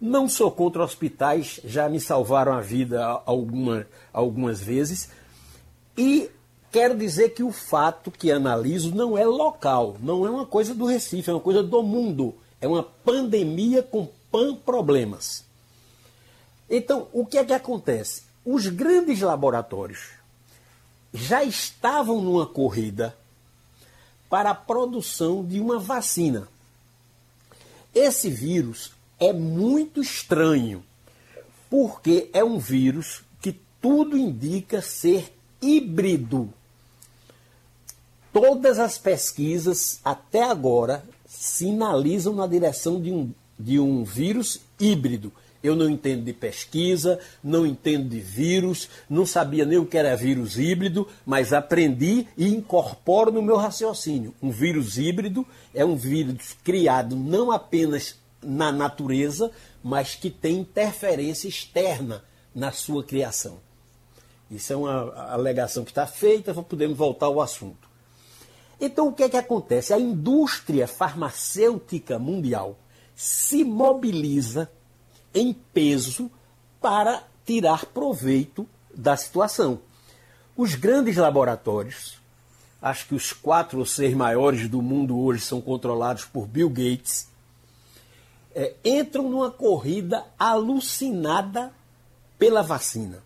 Não 0.00 0.28
sou 0.28 0.50
contra 0.50 0.82
hospitais, 0.82 1.60
já 1.64 1.88
me 1.88 2.00
salvaram 2.00 2.52
a 2.52 2.60
vida 2.60 3.04
alguma, 3.24 3.86
algumas 4.12 4.60
vezes. 4.60 5.08
E 5.96 6.28
quero 6.72 6.96
dizer 6.96 7.30
que 7.30 7.44
o 7.44 7.52
fato 7.52 8.10
que 8.10 8.32
analiso 8.32 8.92
não 8.92 9.16
é 9.16 9.24
local, 9.24 9.96
não 10.00 10.26
é 10.26 10.30
uma 10.30 10.46
coisa 10.46 10.74
do 10.74 10.86
Recife, 10.86 11.30
é 11.30 11.34
uma 11.34 11.40
coisa 11.40 11.62
do 11.62 11.82
mundo. 11.82 12.34
É 12.60 12.66
uma 12.66 12.82
pandemia 12.82 13.84
com 13.84 14.08
pan 14.32 14.56
problemas. 14.56 15.47
Então, 16.68 17.08
o 17.12 17.24
que 17.24 17.38
é 17.38 17.44
que 17.44 17.52
acontece? 17.52 18.22
Os 18.44 18.66
grandes 18.66 19.20
laboratórios 19.20 20.10
já 21.12 21.42
estavam 21.42 22.20
numa 22.20 22.46
corrida 22.46 23.16
para 24.28 24.50
a 24.50 24.54
produção 24.54 25.44
de 25.44 25.60
uma 25.60 25.78
vacina. 25.78 26.48
Esse 27.94 28.28
vírus 28.28 28.92
é 29.18 29.32
muito 29.32 30.00
estranho, 30.00 30.84
porque 31.70 32.28
é 32.32 32.44
um 32.44 32.58
vírus 32.58 33.22
que 33.40 33.58
tudo 33.80 34.16
indica 34.16 34.82
ser 34.82 35.32
híbrido. 35.60 36.52
Todas 38.32 38.78
as 38.78 38.98
pesquisas 38.98 40.00
até 40.04 40.44
agora 40.44 41.02
sinalizam 41.26 42.34
na 42.34 42.46
direção 42.46 43.00
de 43.00 43.10
um, 43.10 43.32
de 43.58 43.80
um 43.80 44.04
vírus 44.04 44.60
híbrido. 44.78 45.32
Eu 45.62 45.74
não 45.74 45.90
entendo 45.90 46.24
de 46.24 46.32
pesquisa, 46.32 47.18
não 47.42 47.66
entendo 47.66 48.08
de 48.08 48.20
vírus, 48.20 48.88
não 49.10 49.26
sabia 49.26 49.64
nem 49.64 49.78
o 49.78 49.86
que 49.86 49.98
era 49.98 50.16
vírus 50.16 50.56
híbrido, 50.56 51.08
mas 51.26 51.52
aprendi 51.52 52.26
e 52.36 52.46
incorporo 52.48 53.32
no 53.32 53.42
meu 53.42 53.56
raciocínio. 53.56 54.32
Um 54.40 54.50
vírus 54.50 54.98
híbrido 54.98 55.44
é 55.74 55.84
um 55.84 55.96
vírus 55.96 56.56
criado 56.62 57.16
não 57.16 57.50
apenas 57.50 58.16
na 58.40 58.70
natureza, 58.70 59.50
mas 59.82 60.14
que 60.14 60.30
tem 60.30 60.58
interferência 60.58 61.48
externa 61.48 62.22
na 62.54 62.70
sua 62.70 63.02
criação. 63.02 63.58
Isso 64.50 64.72
é 64.72 64.76
uma 64.76 65.12
alegação 65.32 65.84
que 65.84 65.90
está 65.90 66.06
feita, 66.06 66.54
podemos 66.54 66.96
voltar 66.96 67.26
ao 67.26 67.40
assunto. 67.40 67.88
Então, 68.80 69.08
o 69.08 69.12
que 69.12 69.24
é 69.24 69.28
que 69.28 69.36
acontece? 69.36 69.92
A 69.92 69.98
indústria 69.98 70.86
farmacêutica 70.86 72.18
mundial 72.18 72.78
se 73.14 73.64
mobiliza 73.64 74.70
em 75.34 75.52
peso 75.52 76.30
para 76.80 77.22
tirar 77.44 77.86
proveito 77.86 78.68
da 78.94 79.16
situação. 79.16 79.80
Os 80.56 80.74
grandes 80.74 81.16
laboratórios, 81.16 82.18
acho 82.82 83.06
que 83.08 83.14
os 83.14 83.32
quatro 83.32 83.78
ou 83.78 83.86
seis 83.86 84.14
maiores 84.14 84.68
do 84.68 84.82
mundo 84.82 85.18
hoje 85.18 85.40
são 85.42 85.60
controlados 85.60 86.24
por 86.24 86.46
Bill 86.46 86.68
Gates, 86.68 87.28
é, 88.54 88.74
entram 88.84 89.28
numa 89.28 89.50
corrida 89.50 90.24
alucinada 90.38 91.72
pela 92.38 92.62
vacina. 92.62 93.22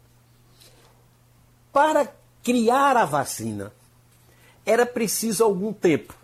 Para 1.73 2.13
criar 2.43 2.97
a 2.97 3.05
vacina, 3.05 3.73
era 4.65 4.85
preciso 4.85 5.43
algum 5.43 5.73
tempo. 5.73 6.15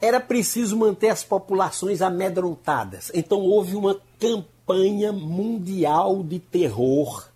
Era 0.00 0.20
preciso 0.20 0.76
manter 0.76 1.08
as 1.08 1.22
populações 1.22 2.02
amedrontadas. 2.02 3.10
Então 3.14 3.40
houve 3.40 3.74
uma 3.76 4.00
campanha 4.18 4.53
campanha 4.64 5.12
mundial 5.12 6.22
de 6.22 6.38
terror 6.38 7.28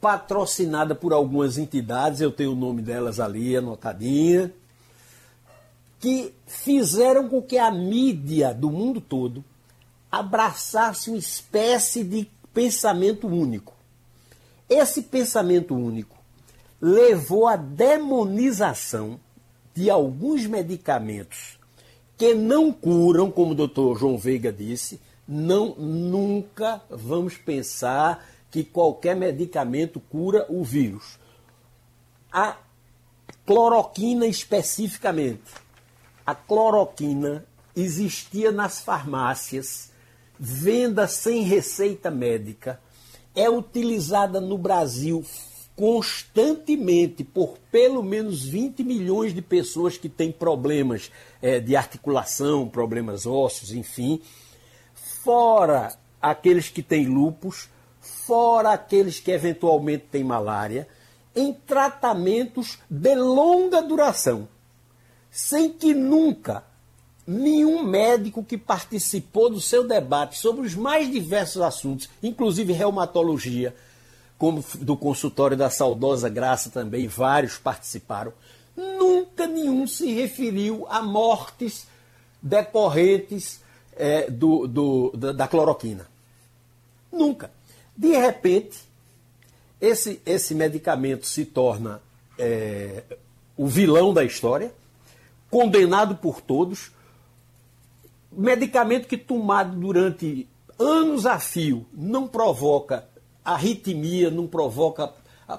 patrocinada 0.00 0.94
por 0.94 1.14
algumas 1.14 1.56
entidades, 1.56 2.20
eu 2.20 2.30
tenho 2.30 2.52
o 2.52 2.56
nome 2.56 2.82
delas 2.82 3.18
ali 3.18 3.56
anotadinha, 3.56 4.52
que 5.98 6.34
fizeram 6.46 7.30
com 7.30 7.40
que 7.40 7.56
a 7.56 7.70
mídia 7.70 8.52
do 8.52 8.70
mundo 8.70 9.00
todo 9.00 9.42
abraçasse 10.12 11.08
uma 11.08 11.18
espécie 11.18 12.04
de 12.04 12.28
pensamento 12.52 13.26
único. 13.26 13.72
Esse 14.68 15.02
pensamento 15.02 15.74
único 15.74 16.18
levou 16.78 17.48
à 17.48 17.56
demonização 17.56 19.18
de 19.74 19.88
alguns 19.88 20.46
medicamentos 20.46 21.58
que 22.18 22.34
não 22.34 22.70
curam, 22.70 23.30
como 23.30 23.52
o 23.52 23.56
doutor 23.56 23.98
João 23.98 24.18
Veiga 24.18 24.52
disse, 24.52 25.00
não 25.26 25.74
nunca 25.76 26.82
vamos 26.90 27.36
pensar 27.36 28.24
que 28.50 28.62
qualquer 28.62 29.16
medicamento 29.16 29.98
cura 29.98 30.46
o 30.48 30.62
vírus. 30.62 31.18
A 32.30 32.56
cloroquina 33.46 34.26
especificamente. 34.26 35.52
A 36.24 36.34
cloroquina 36.34 37.44
existia 37.74 38.52
nas 38.52 38.80
farmácias, 38.80 39.90
venda 40.38 41.08
sem 41.08 41.42
receita 41.42 42.10
médica, 42.10 42.80
é 43.34 43.50
utilizada 43.50 44.40
no 44.40 44.56
Brasil 44.56 45.24
constantemente 45.74 47.24
por 47.24 47.58
pelo 47.72 48.00
menos 48.00 48.44
20 48.44 48.84
milhões 48.84 49.34
de 49.34 49.42
pessoas 49.42 49.98
que 49.98 50.08
têm 50.08 50.30
problemas 50.30 51.10
é, 51.42 51.58
de 51.58 51.74
articulação, 51.74 52.68
problemas 52.68 53.26
ósseos, 53.26 53.72
enfim 53.72 54.22
fora 55.24 55.96
aqueles 56.20 56.68
que 56.68 56.82
têm 56.82 57.06
lupus, 57.06 57.68
fora 58.00 58.72
aqueles 58.72 59.18
que 59.18 59.30
eventualmente 59.30 60.04
têm 60.12 60.22
malária, 60.22 60.86
em 61.34 61.52
tratamentos 61.52 62.78
de 62.88 63.14
longa 63.14 63.82
duração, 63.82 64.46
sem 65.30 65.72
que 65.72 65.94
nunca 65.94 66.62
nenhum 67.26 67.82
médico 67.82 68.44
que 68.44 68.58
participou 68.58 69.48
do 69.48 69.60
seu 69.60 69.88
debate 69.88 70.38
sobre 70.38 70.66
os 70.66 70.74
mais 70.74 71.10
diversos 71.10 71.62
assuntos, 71.62 72.08
inclusive 72.22 72.74
reumatologia, 72.74 73.74
como 74.36 74.62
do 74.80 74.94
consultório 74.94 75.56
da 75.56 75.70
saudosa 75.70 76.28
Graça 76.28 76.68
também, 76.68 77.08
vários 77.08 77.56
participaram, 77.56 78.32
nunca 78.76 79.46
nenhum 79.46 79.86
se 79.86 80.12
referiu 80.12 80.86
a 80.90 81.02
mortes 81.02 81.86
decorrentes 82.42 83.63
é, 83.96 84.30
do, 84.30 84.66
do, 84.66 85.10
da 85.32 85.46
cloroquina. 85.48 86.06
Nunca. 87.12 87.50
De 87.96 88.08
repente, 88.16 88.78
esse, 89.80 90.20
esse 90.26 90.54
medicamento 90.54 91.26
se 91.26 91.44
torna 91.44 92.00
é, 92.38 93.02
o 93.56 93.66
vilão 93.66 94.12
da 94.12 94.24
história, 94.24 94.72
condenado 95.50 96.16
por 96.16 96.40
todos. 96.40 96.90
Medicamento 98.32 99.06
que 99.06 99.16
tomado 99.16 99.76
durante 99.76 100.48
anos 100.78 101.24
a 101.24 101.38
fio 101.38 101.86
não 101.92 102.26
provoca 102.26 103.06
arritmia, 103.44 104.30
não 104.30 104.46
provoca. 104.46 105.12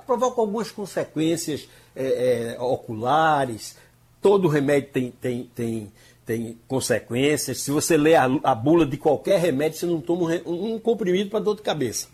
provoca 0.06 0.42
algumas 0.42 0.72
consequências 0.72 1.70
é, 1.96 2.56
é, 2.56 2.62
oculares. 2.62 3.78
Todo 4.22 4.48
remédio 4.48 4.90
tem, 4.92 5.12
tem, 5.12 5.44
tem 5.54 5.94
tem 6.26 6.58
consequências. 6.68 7.62
Se 7.62 7.72
você 7.72 7.96
lê 7.96 8.16
a, 8.16 8.26
a, 8.44 8.56
bula 8.56 8.86
de 8.86 8.98
qualquer 8.98 9.40
remédio, 9.40 9.78
você 9.78 9.86
não 9.86 10.02
toma 10.02 10.32
um, 10.46 10.76
um 10.76 10.80
comprimido 10.80 11.30
para 11.30 11.40
dor 11.40 11.56
de 11.56 11.62
cabeça. 11.62 12.08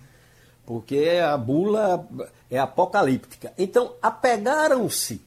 Porque 0.65 1.20
a 1.24 1.38
bula 1.38 2.08
é 2.50 2.60
apocalíptica. 2.60 3.53
Então, 3.58 3.96
apegaram-se 4.01 5.22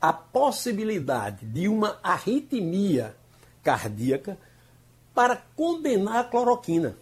à 0.00 0.12
possibilidade 0.12 1.44
de 1.44 1.68
uma 1.68 1.98
arritmia 2.02 3.14
cardíaca 3.62 4.38
para 5.14 5.36
condenar 5.56 6.18
a 6.18 6.24
cloroquina. 6.24 6.96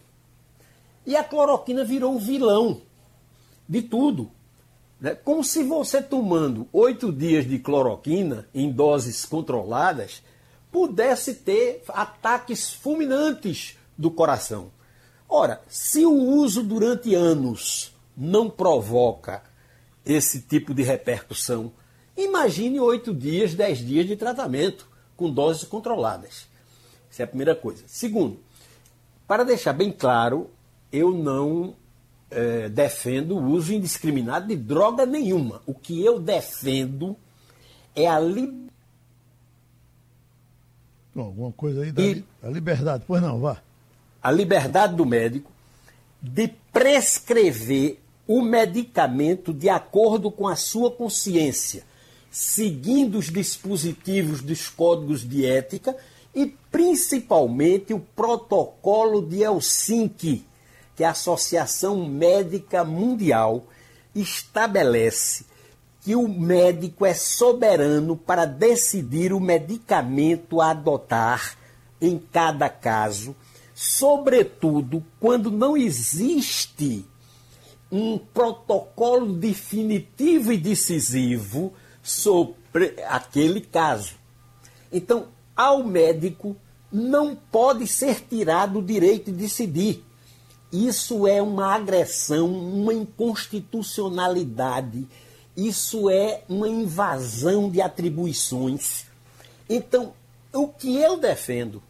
E 1.05 1.15
a 1.15 1.23
cloroquina 1.23 1.83
virou 1.83 2.13
um 2.13 2.19
vilão 2.19 2.81
de 3.67 3.81
tudo. 3.81 4.31
Né? 4.99 5.15
Como 5.15 5.43
se 5.43 5.63
você 5.63 6.01
tomando 6.01 6.67
oito 6.71 7.11
dias 7.11 7.45
de 7.45 7.59
cloroquina 7.59 8.47
em 8.53 8.71
doses 8.71 9.25
controladas 9.25 10.23
pudesse 10.73 11.35
ter 11.35 11.83
ataques 11.89 12.73
fulminantes 12.73 13.77
do 13.95 14.09
coração. 14.09 14.71
Ora, 15.29 15.61
se 15.69 16.03
o 16.03 16.11
uso 16.11 16.63
durante 16.63 17.13
anos 17.13 17.95
não 18.17 18.49
provoca 18.49 19.43
esse 20.03 20.41
tipo 20.41 20.73
de 20.73 20.81
repercussão, 20.81 21.71
imagine 22.17 22.79
oito 22.79 23.13
dias, 23.13 23.53
dez 23.53 23.77
dias 23.85 24.07
de 24.07 24.15
tratamento 24.15 24.87
com 25.15 25.29
doses 25.29 25.63
controladas. 25.63 26.47
Essa 27.11 27.21
é 27.21 27.25
a 27.25 27.27
primeira 27.27 27.55
coisa. 27.55 27.83
Segundo, 27.85 28.39
para 29.27 29.43
deixar 29.43 29.73
bem 29.73 29.91
claro, 29.91 30.49
eu 30.91 31.11
não 31.11 31.75
é, 32.31 32.67
defendo 32.67 33.37
o 33.37 33.45
uso 33.51 33.71
indiscriminado 33.71 34.47
de 34.47 34.55
droga 34.55 35.05
nenhuma. 35.05 35.61
O 35.67 35.73
que 35.75 36.03
eu 36.03 36.19
defendo 36.19 37.15
é 37.95 38.07
a 38.07 38.19
liberdade. 38.19 38.72
Alguma 41.15 41.51
coisa 41.51 41.83
aí 41.83 41.91
da 41.91 42.01
e... 42.01 42.23
a 42.41 42.49
liberdade, 42.49 43.03
pois 43.05 43.21
não, 43.21 43.39
vá. 43.39 43.61
A 44.21 44.31
liberdade 44.31 44.95
do 44.95 45.05
médico 45.05 45.51
de 46.21 46.47
prescrever 46.71 47.99
o 48.27 48.41
medicamento 48.41 49.53
de 49.53 49.69
acordo 49.69 50.31
com 50.31 50.47
a 50.47 50.55
sua 50.55 50.89
consciência, 50.89 51.83
seguindo 52.31 53.17
os 53.17 53.29
dispositivos 53.29 54.41
dos 54.41 54.69
códigos 54.69 55.27
de 55.27 55.45
ética 55.45 55.95
e 56.33 56.47
principalmente 56.71 57.93
o 57.93 57.99
protocolo 57.99 59.21
de 59.21 59.43
Helsinki, 59.43 60.45
que 60.95 61.03
a 61.03 61.11
Associação 61.11 62.07
Médica 62.07 62.83
Mundial 62.83 63.67
estabelece 64.15 65.45
que 66.03 66.15
o 66.15 66.27
médico 66.27 67.05
é 67.05 67.13
soberano 67.13 68.17
para 68.17 68.45
decidir 68.45 69.31
o 69.31 69.39
medicamento 69.39 70.59
a 70.59 70.71
adotar 70.71 71.55
em 72.01 72.19
cada 72.19 72.67
caso, 72.67 73.33
sobretudo 73.73 75.01
quando 75.19 75.49
não 75.49 75.77
existe 75.77 77.05
um 77.89 78.17
protocolo 78.17 79.31
definitivo 79.33 80.51
e 80.51 80.57
decisivo 80.57 81.71
sobre 82.01 82.95
aquele 83.07 83.61
caso. 83.61 84.15
Então, 84.91 85.27
ao 85.55 85.83
médico 85.83 86.57
não 86.91 87.35
pode 87.35 87.87
ser 87.87 88.19
tirado 88.27 88.79
o 88.79 88.83
direito 88.83 89.31
de 89.31 89.37
decidir. 89.37 90.03
Isso 90.71 91.27
é 91.27 91.41
uma 91.41 91.75
agressão, 91.75 92.51
uma 92.51 92.93
inconstitucionalidade, 92.93 95.07
isso 95.55 96.09
é 96.09 96.41
uma 96.49 96.67
invasão 96.67 97.69
de 97.69 97.81
atribuições. 97.81 99.05
Então, 99.69 100.13
o 100.51 100.67
que 100.67 100.97
eu 100.97 101.17
defendo 101.17 101.81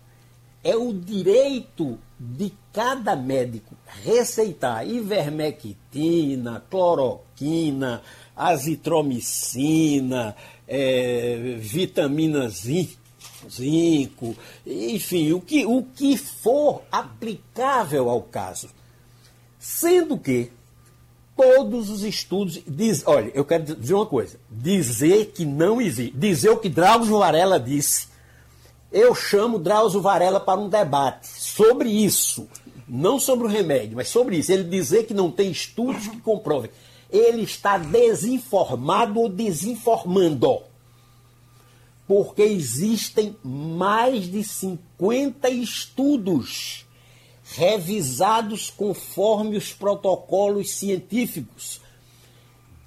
é 0.63 0.75
o 0.75 0.93
direito 0.93 1.98
de 2.20 2.53
cada 2.72 3.15
médico 3.15 3.75
receitar 4.03 4.88
ivermectina, 4.88 6.63
cloroquina, 6.70 8.01
azitromicina, 8.36 10.36
é, 10.67 11.58
vitamina 11.60 12.50
zinc, 12.50 12.98
zinco, 13.50 14.36
enfim, 14.65 15.34
o 15.34 15.41
que, 15.41 15.65
o 15.65 15.84
que 15.84 16.17
for 16.17 16.84
aplicável 16.91 18.10
ao 18.10 18.22
caso. 18.22 18.70
Sendo 19.60 20.17
que 20.17 20.51
todos 21.36 21.90
os 21.90 22.04
estudos 22.04 22.60
diz, 22.68 23.04
olha, 23.06 23.32
eu 23.34 23.44
quero 23.44 23.75
dizer 23.75 23.94
uma 23.94 24.06
coisa, 24.06 24.38
dizer 24.50 25.28
que 25.28 25.46
não 25.46 25.82
existe, 25.82 26.16
dizer 26.16 26.50
o 26.50 26.58
que 26.58 26.70
Drauzio 26.70 27.20
Varela 27.20 27.60
disse. 27.60 28.08
Eu 28.92 29.16
chamo 29.16 29.58
Drauzio 29.58 30.02
Varela 30.02 30.39
para 30.39 30.60
um 30.60 30.69
debate 30.69 31.28
sobre 31.28 31.89
isso, 31.89 32.48
não 32.88 33.19
sobre 33.19 33.48
o 33.48 33.50
remédio, 33.50 33.96
mas 33.96 34.10
sobre 34.10 34.38
isso. 34.38 34.52
Ele 34.52 34.63
dizer 34.63 35.06
que 35.06 35.13
não 35.13 35.32
tem 35.32 35.50
estudos 35.50 36.08
que 36.08 36.22
comprovem. 36.22 36.69
Ele 37.10 37.41
está 37.41 37.78
desinformado 37.78 39.19
ou 39.19 39.30
desinformando 39.30 40.62
porque 42.08 42.41
existem 42.41 43.36
mais 43.43 44.30
de 44.30 44.43
50 44.43 45.50
estudos 45.50 46.83
revisados 47.56 48.70
conforme 48.70 49.58
os 49.58 49.74
protocolos 49.74 50.70
científicos, 50.72 51.82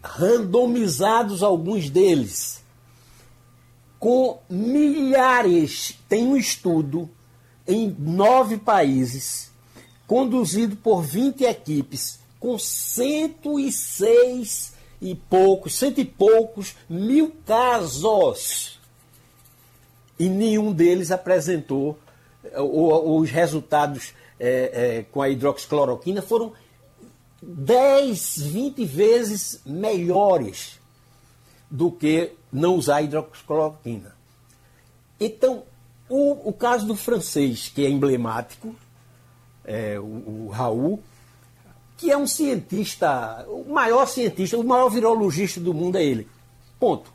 randomizados 0.03 1.43
alguns 1.43 1.91
deles, 1.91 2.63
com 3.99 4.39
milhares. 4.49 5.99
Tem 6.09 6.25
um 6.27 6.37
estudo 6.37 7.11
em 7.67 7.95
nove 7.99 8.59
países, 8.59 9.51
conduzido 10.07 10.77
por 10.77 11.03
20 11.03 11.43
equipes, 11.45 12.21
com 12.39 12.57
106 12.59 14.77
e 15.01 15.15
poucos, 15.15 15.75
cento 15.75 16.01
e 16.01 16.05
poucos 16.05 16.77
mil 16.89 17.35
casos 17.45 18.77
e 20.19 20.29
nenhum 20.29 20.73
deles 20.73 21.11
apresentou, 21.11 21.99
ou, 22.55 23.21
os 23.21 23.31
resultados 23.31 24.15
é, 24.39 24.99
é, 24.99 25.03
com 25.05 25.23
a 25.23 25.29
hidroxicloroquina 25.29 26.23
foram 26.23 26.53
10, 27.43 28.39
20 28.39 28.85
vezes 28.85 29.61
melhores 29.65 30.79
do 31.71 31.91
que 31.91 32.33
não 32.53 32.77
usar 32.77 33.03
hidroxicloroquina. 33.03 34.15
Então, 35.19 35.65
o, 36.09 36.49
o 36.49 36.53
caso 36.53 36.87
do 36.87 36.95
francês, 36.95 37.69
que 37.69 37.85
é 37.85 37.89
emblemático, 37.91 38.75
é, 39.65 39.99
o, 39.99 40.47
o 40.47 40.51
Raul, 40.51 41.03
que 41.97 42.11
é 42.11 42.17
um 42.17 42.27
cientista, 42.27 43.47
o 43.49 43.73
maior 43.73 44.07
cientista, 44.07 44.59
o 44.59 44.65
maior 44.65 44.89
virologista 44.89 45.59
do 45.61 45.73
mundo 45.73 45.97
é 45.97 46.05
ele. 46.05 46.29
Ponto. 46.79 47.11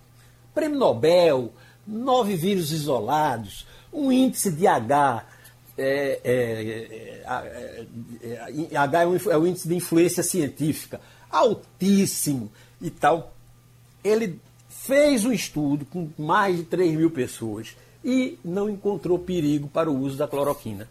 Prêmio 0.54 0.78
Nobel, 0.78 1.54
nove 1.86 2.36
vírus 2.36 2.72
isolados, 2.72 3.66
um 3.94 4.12
índice 4.12 4.52
de 4.52 4.68
H. 4.68 5.26
É, 5.84 6.20
é, 6.24 7.24
é, 7.24 7.86
é 8.72 8.78
H 8.78 9.04
é 9.04 9.32
é 9.32 9.38
o 9.38 9.48
índice 9.48 9.68
de 9.68 9.76
influência 9.76 10.22
científica 10.22 11.00
altíssimo 11.32 12.52
e 12.82 12.90
tal. 12.90 13.34
Ele 14.04 14.40
fez 14.70 15.26
um 15.26 15.32
estudo 15.32 15.86
com 15.86 16.10
mais 16.18 16.58
de 16.58 16.64
3 16.64 16.96
mil 16.96 17.10
pessoas 17.10 17.76
e 18.04 18.38
não 18.44 18.70
encontrou 18.70 19.18
perigo 19.18 19.68
para 19.68 19.90
o 19.90 19.98
uso 19.98 20.18
da 20.18 20.28
cloroquina. 20.28 20.88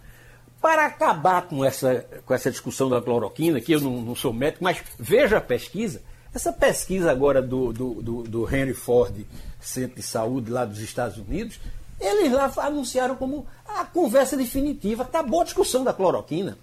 Para 0.61 0.87
acabar 0.87 1.43
com 1.43 1.65
essa, 1.65 2.05
com 2.25 2.35
essa 2.35 2.51
discussão 2.51 2.89
da 2.89 3.01
cloroquina, 3.01 3.61
que 3.61 3.73
eu 3.73 3.81
não, 3.81 4.01
não 4.01 4.15
sou 4.15 4.33
médico, 4.33 4.63
mas 4.63 4.83
veja 4.99 5.39
a 5.39 5.41
pesquisa, 5.41 6.03
essa 6.33 6.53
pesquisa 6.53 7.11
agora 7.11 7.43
do, 7.43 7.73
do, 7.73 7.95
do, 8.03 8.23
do 8.23 8.55
Henry 8.55 8.75
Ford, 8.75 9.27
Centro 9.61 9.97
de 9.97 10.03
Saúde 10.03 10.51
lá 10.51 10.65
dos 10.65 10.79
Estados 10.81 11.17
Unidos, 11.17 11.59
eles 12.01 12.33
lá 12.33 12.51
anunciaram 12.57 13.15
como 13.15 13.47
a 13.67 13.85
conversa 13.85 14.37
definitiva, 14.37 15.03
acabou 15.03 15.43
a 15.43 15.45
discussão 15.45 15.85
da 15.85 15.93
cloroquina. 15.93 16.57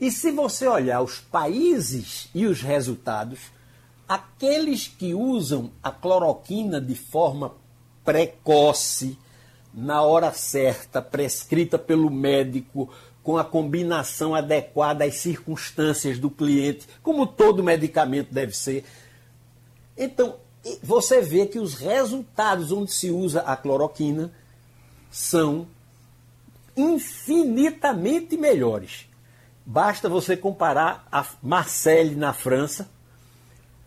E 0.00 0.10
se 0.10 0.30
você 0.30 0.66
olhar 0.66 1.02
os 1.02 1.18
países 1.18 2.28
e 2.34 2.46
os 2.46 2.62
resultados, 2.62 3.40
aqueles 4.08 4.86
que 4.86 5.12
usam 5.14 5.72
a 5.82 5.90
cloroquina 5.90 6.80
de 6.80 6.94
forma 6.94 7.54
precoce, 8.04 9.18
na 9.74 10.02
hora 10.02 10.32
certa, 10.32 11.00
prescrita 11.00 11.78
pelo 11.78 12.10
médico, 12.10 12.90
com 13.22 13.38
a 13.38 13.44
combinação 13.44 14.34
adequada 14.34 15.04
às 15.04 15.14
circunstâncias 15.16 16.18
do 16.18 16.28
cliente, 16.28 16.86
como 17.02 17.26
todo 17.26 17.62
medicamento 17.62 18.32
deve 18.32 18.56
ser. 18.56 18.84
Então, 19.96 20.36
você 20.82 21.20
vê 21.20 21.46
que 21.46 21.58
os 21.58 21.74
resultados 21.74 22.70
onde 22.72 22.92
se 22.92 23.10
usa 23.10 23.40
a 23.40 23.56
cloroquina 23.56 24.32
são 25.10 25.66
infinitamente 26.76 28.36
melhores. 28.36 29.06
Basta 29.64 30.08
você 30.08 30.36
comparar 30.36 31.06
a 31.10 31.26
Marseille 31.42 32.14
na 32.16 32.32
França, 32.32 32.88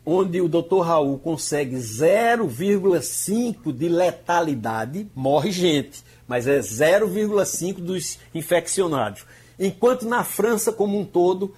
onde 0.05 0.39
o 0.39 0.47
Dr. 0.47 0.81
Raul 0.81 1.17
consegue 1.19 1.75
0,5 1.75 3.71
de 3.71 3.89
letalidade, 3.89 5.09
morre 5.15 5.51
gente 5.51 6.03
mas 6.27 6.47
é 6.47 6.59
0,5% 6.59 7.75
dos 7.75 8.19
infeccionados. 8.33 9.25
Enquanto 9.59 10.07
na 10.07 10.23
França 10.23 10.71
como 10.71 10.99
um 10.99 11.05
todo 11.05 11.55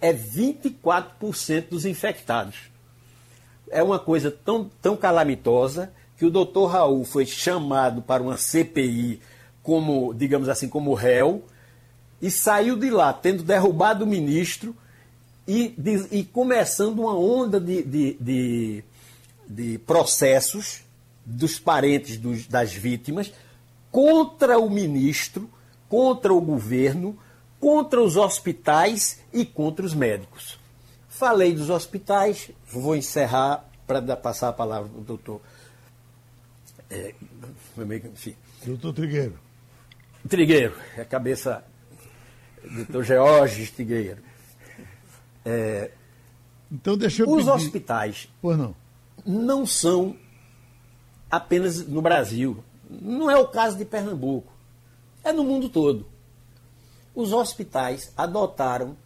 é 0.00 0.12
24% 0.12 1.68
dos 1.70 1.84
infectados. 1.84 2.56
É 3.70 3.82
uma 3.82 3.98
coisa 3.98 4.30
tão, 4.30 4.70
tão 4.80 4.96
calamitosa 4.96 5.92
que 6.16 6.26
o 6.26 6.30
doutor 6.30 6.66
Raul 6.66 7.04
foi 7.04 7.24
chamado 7.24 8.02
para 8.02 8.22
uma 8.22 8.36
CPI 8.36 9.20
como, 9.62 10.14
digamos 10.14 10.48
assim, 10.48 10.68
como 10.68 10.94
réu, 10.94 11.44
e 12.20 12.30
saiu 12.30 12.76
de 12.76 12.90
lá 12.90 13.12
tendo 13.12 13.42
derrubado 13.42 14.04
o 14.04 14.06
ministro 14.06 14.74
e, 15.46 15.74
e 16.10 16.24
começando 16.24 16.98
uma 17.00 17.16
onda 17.16 17.60
de, 17.60 17.82
de, 17.82 18.16
de, 18.20 18.84
de 19.48 19.78
processos 19.78 20.82
dos 21.24 21.58
parentes 21.58 22.16
dos, 22.16 22.46
das 22.46 22.72
vítimas 22.72 23.32
contra 23.90 24.58
o 24.58 24.68
ministro, 24.68 25.48
contra 25.88 26.32
o 26.32 26.40
governo, 26.40 27.18
contra 27.60 28.02
os 28.02 28.16
hospitais 28.16 29.20
e 29.32 29.44
contra 29.44 29.84
os 29.84 29.94
médicos. 29.94 30.58
Falei 31.18 31.52
dos 31.52 31.68
hospitais, 31.68 32.48
vou 32.70 32.94
encerrar 32.94 33.68
para 33.88 34.16
passar 34.16 34.50
a 34.50 34.52
palavra 34.52 34.88
ao 34.94 35.00
doutor. 35.00 35.40
É, 36.88 37.12
enfim. 38.14 38.36
Doutor 38.64 38.92
Trigueiro. 38.92 39.36
Trigueiro, 40.28 40.76
é 40.96 41.00
a 41.00 41.04
cabeça. 41.04 41.64
Doutor 42.62 43.02
Georges 43.02 43.72
Trigueiro. 43.72 44.22
É, 45.44 45.90
então 46.70 46.96
deixa 46.96 47.24
eu 47.24 47.28
Os 47.28 47.38
pedir. 47.46 47.50
hospitais 47.50 48.28
pois 48.40 48.56
não. 48.56 48.72
não 49.26 49.66
são 49.66 50.16
apenas 51.28 51.84
no 51.84 52.00
Brasil. 52.00 52.62
Não 52.88 53.28
é 53.28 53.36
o 53.36 53.48
caso 53.48 53.76
de 53.76 53.84
Pernambuco. 53.84 54.52
É 55.24 55.32
no 55.32 55.42
mundo 55.42 55.68
todo. 55.68 56.06
Os 57.12 57.32
hospitais 57.32 58.12
adotaram 58.16 58.96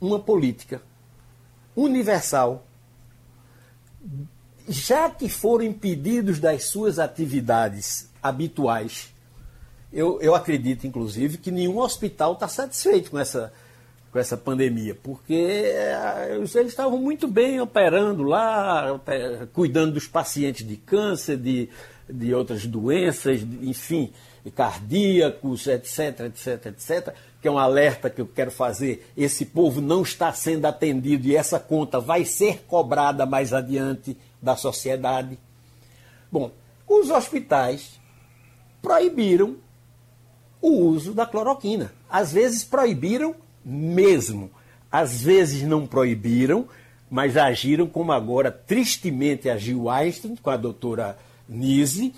uma 0.00 0.18
política 0.18 0.80
universal, 1.76 2.66
já 4.68 5.10
que 5.10 5.28
foram 5.28 5.64
impedidos 5.64 6.38
das 6.38 6.64
suas 6.64 6.98
atividades 6.98 8.10
habituais. 8.22 9.12
Eu, 9.92 10.20
eu 10.20 10.34
acredito, 10.34 10.86
inclusive, 10.86 11.38
que 11.38 11.50
nenhum 11.50 11.78
hospital 11.78 12.32
está 12.34 12.48
satisfeito 12.48 13.10
com 13.10 13.18
essa, 13.18 13.52
com 14.10 14.18
essa 14.18 14.36
pandemia, 14.36 14.94
porque 14.94 15.34
eh, 15.34 16.38
eles 16.38 16.54
estavam 16.54 16.98
muito 16.98 17.26
bem 17.26 17.60
operando 17.60 18.22
lá, 18.22 19.00
cuidando 19.52 19.94
dos 19.94 20.06
pacientes 20.06 20.66
de 20.66 20.76
câncer, 20.76 21.36
de, 21.36 21.68
de 22.12 22.34
outras 22.34 22.66
doenças, 22.66 23.40
enfim, 23.62 24.12
cardíacos, 24.54 25.66
etc, 25.66 26.20
etc, 26.20 26.66
etc, 26.66 27.14
que 27.40 27.48
é 27.48 27.50
um 27.50 27.58
alerta 27.58 28.10
que 28.10 28.20
eu 28.20 28.26
quero 28.26 28.50
fazer. 28.50 29.10
Esse 29.16 29.44
povo 29.44 29.80
não 29.80 30.02
está 30.02 30.32
sendo 30.32 30.66
atendido 30.66 31.26
e 31.26 31.36
essa 31.36 31.58
conta 31.58 32.00
vai 32.00 32.24
ser 32.24 32.64
cobrada 32.66 33.24
mais 33.24 33.52
adiante 33.52 34.16
da 34.40 34.56
sociedade. 34.56 35.38
Bom, 36.30 36.50
os 36.88 37.10
hospitais 37.10 38.00
proibiram 38.80 39.56
o 40.60 40.70
uso 40.70 41.12
da 41.12 41.26
cloroquina. 41.26 41.92
Às 42.08 42.32
vezes 42.32 42.64
proibiram 42.64 43.34
mesmo. 43.64 44.50
Às 44.90 45.22
vezes 45.22 45.62
não 45.62 45.86
proibiram, 45.86 46.66
mas 47.10 47.36
agiram 47.36 47.86
como 47.86 48.12
agora 48.12 48.50
tristemente 48.50 49.48
agiu 49.48 49.88
Einstein 49.88 50.36
com 50.36 50.50
a 50.50 50.56
doutora 50.56 51.18
Nise, 51.52 52.14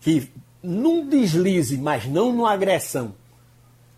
que 0.00 0.28
num 0.62 1.08
deslize, 1.08 1.76
mas 1.78 2.06
não 2.06 2.32
numa 2.32 2.52
agressão, 2.52 3.14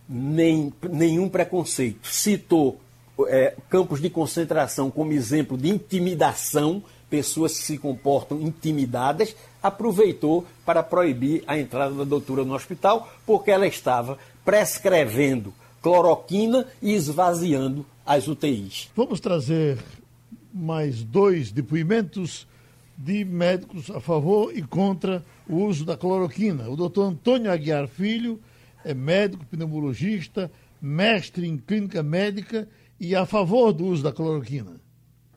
nem 0.09 0.73
nenhum 0.90 1.29
preconceito, 1.29 2.09
citou 2.09 2.81
é, 3.27 3.55
campos 3.68 4.01
de 4.01 4.11
concentração 4.11 4.90
como 4.90 5.12
exemplo 5.12 5.57
de 5.57 5.68
intimidação, 5.68 6.83
pessoas 7.09 7.57
que 7.57 7.64
se 7.64 7.79
comportam 7.79 8.40
intimidadas, 8.40 9.35
aproveitou 9.62 10.47
para 10.64 10.83
proibir 10.83 11.42
a 11.47 11.59
entrada 11.59 11.94
da 11.94 12.05
doutora 12.05 12.44
no 12.44 12.55
hospital, 12.55 13.11
porque 13.27 13.51
ela 13.51 13.66
estava 13.66 14.18
prescrevendo 14.44 15.53
cloroquina 15.83 16.66
e 16.83 16.92
esvaziando 16.92 17.85
as 18.05 18.29
UTIs. 18.29 18.90
Vamos 18.94 19.21
trazer 19.21 19.79
mais 20.53 21.03
dois 21.03 21.51
depoimentos 21.51 22.47
de 22.99 23.25
médicos 23.25 23.89
a 23.91 24.01
favor 24.01 24.51
e 24.53 24.61
contra 24.61 25.25
o 25.49 25.63
uso 25.65 25.85
da 25.85 25.97
cloroquina. 25.97 26.69
O 26.69 26.75
doutor 26.75 27.05
Antônio 27.05 27.53
Aguiar 27.53 27.87
Filho 27.87 28.41
é 28.85 28.93
médico 28.93 29.47
pneumologista, 29.47 30.51
mestre 30.83 31.47
em 31.47 31.57
clínica 31.57 32.03
médica 32.03 32.69
e 32.99 33.15
a 33.15 33.25
favor 33.25 33.73
do 33.73 33.87
uso 33.87 34.03
da 34.03 34.13
cloroquina. 34.13 34.81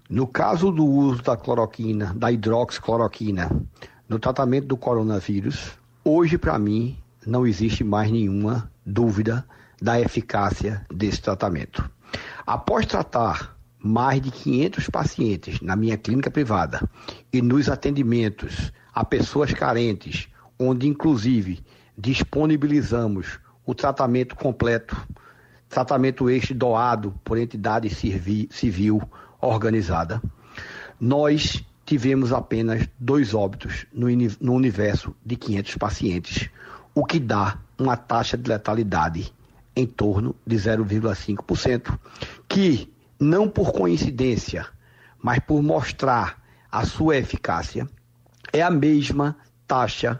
No 0.09 0.25
caso 0.25 0.71
do 0.71 0.83
uso 0.83 1.21
da 1.21 1.37
cloroquina, 1.37 2.13
da 2.15 2.31
hidroxicloroquina, 2.31 3.49
no 4.09 4.17
tratamento 4.17 4.65
do 4.65 4.75
coronavírus, 4.75 5.71
hoje 6.03 6.39
para 6.39 6.57
mim 6.57 6.97
não 7.25 7.45
existe 7.45 7.83
mais 7.83 8.11
nenhuma 8.11 8.71
dúvida 8.83 9.45
da 9.79 10.01
eficácia 10.01 10.85
desse 10.91 11.21
tratamento. 11.21 11.87
Após 12.45 12.87
tratar 12.87 13.55
mais 13.83 14.21
de 14.21 14.31
500 14.31 14.89
pacientes 14.89 15.61
na 15.61 15.75
minha 15.75 15.97
clínica 15.97 16.29
privada 16.29 16.87
e 17.31 17.41
nos 17.41 17.69
atendimentos 17.69 18.71
a 18.93 19.03
pessoas 19.03 19.53
carentes, 19.53 20.27
onde 20.59 20.87
inclusive 20.87 21.63
disponibilizamos 21.97 23.39
o 23.65 23.73
tratamento 23.73 24.35
completo, 24.35 24.95
tratamento 25.69 26.29
este 26.29 26.53
doado 26.53 27.13
por 27.23 27.37
entidade 27.37 27.89
civil 28.49 29.01
organizada, 29.39 30.21
nós 30.99 31.63
tivemos 31.85 32.31
apenas 32.31 32.87
dois 32.99 33.33
óbitos 33.33 33.85
no, 33.91 34.07
universo 34.53 35.15
de 35.25 35.35
500 35.35 35.75
pacientes, 35.75 36.49
o 36.93 37.05
que 37.05 37.19
dá 37.19 37.57
uma 37.77 37.97
taxa 37.97 38.37
de 38.37 38.47
letalidade 38.49 39.33
em 39.75 39.87
torno 39.87 40.35
de 40.45 40.55
0,5%, 40.55 41.97
que, 42.47 42.90
não 43.21 43.47
por 43.47 43.71
coincidência, 43.71 44.65
mas 45.21 45.37
por 45.37 45.61
mostrar 45.61 46.41
a 46.71 46.83
sua 46.83 47.17
eficácia, 47.17 47.87
é 48.51 48.63
a 48.63 48.71
mesma 48.71 49.37
taxa 49.67 50.19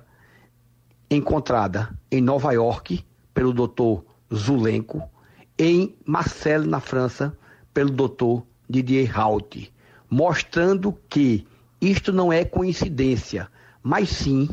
encontrada 1.10 1.98
em 2.12 2.22
Nova 2.22 2.54
York 2.54 3.04
pelo 3.34 3.54
Dr. 3.54 4.04
Zulenko, 4.32 5.10
em 5.58 5.96
Marseille, 6.06 6.68
na 6.68 6.80
França, 6.80 7.36
pelo 7.74 7.90
Dr. 7.90 8.46
Didier 8.70 9.10
Raut, 9.12 9.74
mostrando 10.08 10.94
que 11.10 11.48
isto 11.82 12.14
não 12.14 12.32
é 12.32 12.46
coincidência, 12.46 13.50
mas 13.82 14.10
sim 14.10 14.48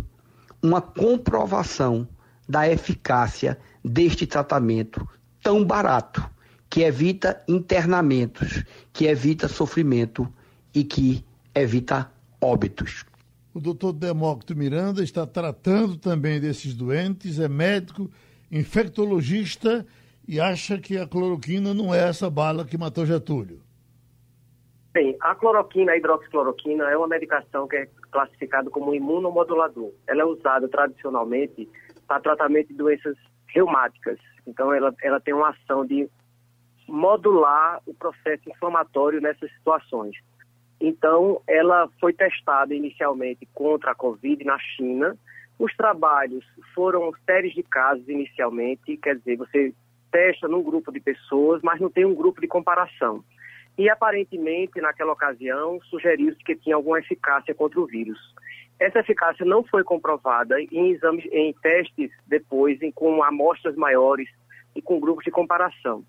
uma 0.63 0.81
comprovação 0.81 2.09
da 2.49 2.67
eficácia 2.67 3.59
deste 3.85 4.27
tratamento 4.27 5.07
tão 5.43 5.63
barato, 5.63 6.27
que 6.79 6.85
evita 6.85 7.43
internamentos, 7.49 8.63
que 8.93 9.07
evita 9.07 9.49
sofrimento 9.49 10.33
e 10.73 10.85
que 10.85 11.25
evita 11.53 12.09
óbitos. 12.41 13.05
O 13.53 13.59
doutor 13.59 13.93
Demócrito 13.93 14.55
Miranda 14.55 15.03
está 15.03 15.27
tratando 15.27 15.97
também 15.97 16.41
desses 16.41 16.77
doentes, 16.77 17.41
é 17.41 17.49
médico, 17.49 18.09
infectologista 18.49 19.85
e 20.29 20.39
acha 20.39 20.79
que 20.79 20.97
a 20.97 21.05
cloroquina 21.05 21.75
não 21.75 21.93
é 21.93 22.09
essa 22.09 22.31
bala 22.31 22.65
que 22.65 22.79
matou 22.79 23.05
Getúlio. 23.05 23.61
Bem, 24.95 25.17
a 25.21 25.35
cloroquina, 25.35 25.91
a 25.91 25.97
hidroxicloroquina, 25.97 26.85
é 26.85 26.97
uma 26.97 27.09
medicação 27.09 27.67
que 27.67 27.75
é 27.75 27.89
classificada 28.13 28.71
como 28.71 28.95
imunomodulador. 28.95 29.91
Ela 30.07 30.23
é 30.23 30.25
usada 30.25 30.69
tradicionalmente 30.69 31.69
para 32.07 32.21
tratamento 32.21 32.69
de 32.69 32.75
doenças 32.75 33.17
reumáticas. 33.49 34.21
Então, 34.47 34.73
ela, 34.73 34.95
ela 35.03 35.19
tem 35.19 35.35
uma 35.35 35.51
ação 35.51 35.85
de 35.85 36.09
modular 36.89 37.81
o 37.87 37.95
processo 37.95 38.49
inflamatório 38.49 39.21
nessas 39.21 39.51
situações. 39.53 40.17
Então, 40.81 41.41
ela 41.47 41.89
foi 42.01 42.13
testada 42.13 42.75
inicialmente 42.75 43.47
contra 43.53 43.91
a 43.91 43.95
Covid 43.95 44.45
na 44.45 44.59
China. 44.59 45.17
Os 45.59 45.75
trabalhos 45.77 46.45
foram 46.75 47.13
séries 47.27 47.53
de 47.53 47.63
casos 47.63 48.09
inicialmente, 48.09 48.97
quer 48.97 49.17
dizer, 49.17 49.37
você 49.37 49.75
testa 50.11 50.49
num 50.49 50.63
grupo 50.63 50.93
de 50.93 51.01
pessoas, 51.01 51.61
mas 51.63 51.81
não 51.81 51.91
tem 51.91 52.05
um 52.05 52.15
grupo 52.15 52.41
de 52.41 52.47
comparação. 52.47 53.23
E 53.77 53.89
aparentemente, 53.89 54.81
naquela 54.81 55.13
ocasião, 55.13 55.81
sugeriu-se 55.83 56.43
que 56.43 56.57
tinha 56.57 56.75
alguma 56.75 56.99
eficácia 56.99 57.55
contra 57.55 57.81
o 57.81 57.87
vírus. 57.87 58.19
Essa 58.79 59.01
eficácia 59.01 59.45
não 59.45 59.65
foi 59.65 59.83
comprovada 59.83 60.61
em 60.61 60.91
exames, 60.91 61.25
em 61.33 61.53
testes 61.55 62.11
depois, 62.27 62.81
em, 62.81 62.93
com 62.93 63.23
amostras 63.23 63.77
maiores 63.77 64.29
e 64.75 64.83
com 64.83 65.01
grupos 65.01 65.25
de 65.25 65.31
comparação. 65.31 66.05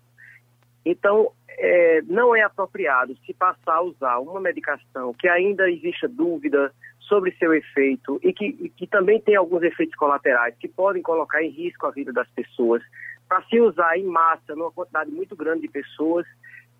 Então, 0.84 1.30
é, 1.48 2.02
não 2.02 2.34
é 2.34 2.42
apropriado 2.42 3.16
se 3.26 3.34
passar 3.34 3.76
a 3.76 3.82
usar 3.82 4.18
uma 4.18 4.40
medicação 4.40 5.12
que 5.14 5.28
ainda 5.28 5.70
exista 5.70 6.08
dúvida 6.08 6.72
sobre 7.00 7.32
seu 7.32 7.52
efeito 7.52 8.20
e 8.22 8.32
que, 8.32 8.46
e 8.46 8.68
que 8.70 8.86
também 8.86 9.20
tem 9.20 9.36
alguns 9.36 9.62
efeitos 9.62 9.96
colaterais 9.96 10.54
que 10.58 10.68
podem 10.68 11.02
colocar 11.02 11.42
em 11.42 11.50
risco 11.50 11.86
a 11.86 11.90
vida 11.90 12.12
das 12.12 12.28
pessoas, 12.30 12.82
para 13.28 13.42
se 13.42 13.60
usar 13.60 13.98
em 13.98 14.04
massa, 14.04 14.54
numa 14.54 14.70
quantidade 14.70 15.10
muito 15.10 15.36
grande 15.36 15.62
de 15.62 15.68
pessoas, 15.68 16.26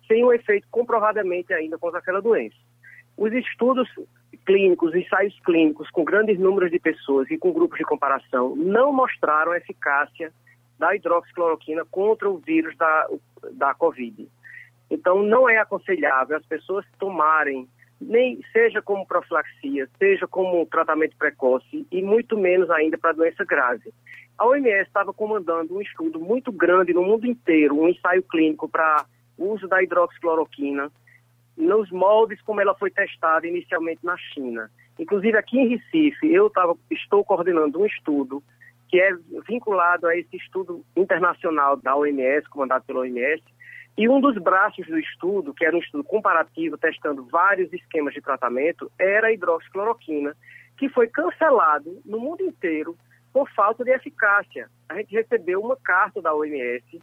sem 0.07 0.23
um 0.23 0.33
efeito 0.33 0.67
comprovadamente 0.71 1.53
ainda 1.53 1.77
contra 1.77 1.99
aquela 1.99 2.21
doença. 2.21 2.55
Os 3.17 3.31
estudos 3.33 3.87
clínicos, 4.45 4.95
ensaios 4.95 5.37
clínicos 5.45 5.89
com 5.91 6.03
grandes 6.03 6.39
números 6.39 6.71
de 6.71 6.79
pessoas 6.79 7.29
e 7.29 7.37
com 7.37 7.53
grupos 7.53 7.77
de 7.77 7.83
comparação 7.83 8.55
não 8.55 8.91
mostraram 8.91 9.53
eficácia 9.53 10.31
da 10.81 10.95
hidroxicloroquina 10.95 11.85
contra 11.91 12.27
o 12.27 12.39
vírus 12.39 12.75
da, 12.75 13.07
da 13.53 13.73
Covid. 13.75 14.27
Então, 14.89 15.21
não 15.21 15.47
é 15.47 15.59
aconselhável 15.59 16.35
as 16.35 16.45
pessoas 16.47 16.83
tomarem, 16.97 17.69
nem 18.01 18.41
seja 18.51 18.81
como 18.81 19.05
profilaxia, 19.05 19.87
seja 19.99 20.27
como 20.27 20.65
tratamento 20.65 21.15
precoce 21.15 21.85
e 21.91 22.01
muito 22.01 22.35
menos 22.35 22.67
ainda 22.71 22.97
para 22.97 23.11
doença 23.11 23.45
grave. 23.45 23.93
A 24.39 24.47
OMS 24.47 24.87
estava 24.87 25.13
comandando 25.13 25.77
um 25.77 25.81
estudo 25.81 26.19
muito 26.19 26.51
grande 26.51 26.93
no 26.93 27.03
mundo 27.03 27.27
inteiro, 27.27 27.79
um 27.79 27.87
ensaio 27.87 28.23
clínico 28.23 28.67
para 28.67 29.05
uso 29.37 29.67
da 29.67 29.83
hidroxicloroquina, 29.83 30.91
nos 31.55 31.91
moldes 31.91 32.41
como 32.41 32.59
ela 32.59 32.73
foi 32.73 32.89
testada 32.89 33.45
inicialmente 33.45 34.03
na 34.03 34.17
China. 34.17 34.71
Inclusive 34.97 35.37
aqui 35.37 35.59
em 35.59 35.67
Recife, 35.67 36.33
eu 36.33 36.49
tava, 36.49 36.75
estou 36.89 37.23
coordenando 37.23 37.79
um 37.79 37.85
estudo 37.85 38.41
que 38.91 38.99
é 38.99 39.11
vinculado 39.47 40.05
a 40.05 40.17
esse 40.17 40.35
estudo 40.35 40.85
internacional 40.97 41.77
da 41.77 41.95
OMS, 41.95 42.47
comandado 42.49 42.83
pela 42.83 42.99
OMS, 42.99 43.41
e 43.97 44.09
um 44.09 44.19
dos 44.19 44.37
braços 44.37 44.85
do 44.85 44.99
estudo, 44.99 45.53
que 45.53 45.65
era 45.65 45.75
um 45.75 45.79
estudo 45.79 46.03
comparativo, 46.03 46.77
testando 46.77 47.25
vários 47.25 47.71
esquemas 47.71 48.13
de 48.13 48.21
tratamento, 48.21 48.91
era 48.99 49.27
a 49.27 49.31
hidroxicloroquina, 49.31 50.35
que 50.77 50.89
foi 50.89 51.07
cancelado 51.07 52.01
no 52.05 52.19
mundo 52.19 52.43
inteiro 52.43 52.97
por 53.31 53.49
falta 53.51 53.83
de 53.85 53.91
eficácia. 53.91 54.69
A 54.89 54.95
gente 54.95 55.15
recebeu 55.15 55.61
uma 55.61 55.77
carta 55.77 56.21
da 56.21 56.33
OMS 56.33 57.01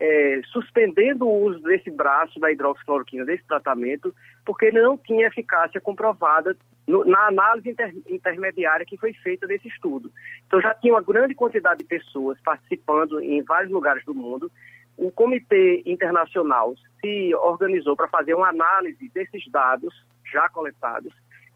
é, 0.00 0.40
suspendendo 0.46 1.28
o 1.28 1.44
uso 1.44 1.60
desse 1.60 1.90
braço 1.90 2.40
da 2.40 2.50
hidroxicloroquina, 2.50 3.24
desse 3.24 3.46
tratamento, 3.46 4.12
porque 4.44 4.66
ele 4.66 4.82
não 4.82 4.98
tinha 4.98 5.28
eficácia 5.28 5.80
comprovada 5.80 6.56
no, 6.88 7.04
na 7.04 7.28
análise 7.28 7.70
inter, 7.70 7.94
intermediária 8.08 8.86
que 8.86 8.96
foi 8.96 9.12
feita 9.12 9.46
desse 9.46 9.68
estudo. 9.68 10.10
Então 10.46 10.60
já 10.60 10.74
tinha 10.74 10.94
uma 10.94 11.02
grande 11.02 11.34
quantidade 11.34 11.80
de 11.80 11.84
pessoas 11.84 12.38
participando 12.42 13.20
em 13.20 13.42
vários 13.42 13.70
lugares 13.70 14.04
do 14.04 14.14
mundo. 14.14 14.50
O 14.96 15.12
Comitê 15.12 15.82
Internacional 15.86 16.74
se 17.00 17.34
organizou 17.34 17.94
para 17.94 18.08
fazer 18.08 18.34
uma 18.34 18.48
análise 18.48 19.08
desses 19.10 19.48
dados 19.50 19.94
já 20.32 20.48
coletados 20.48 21.12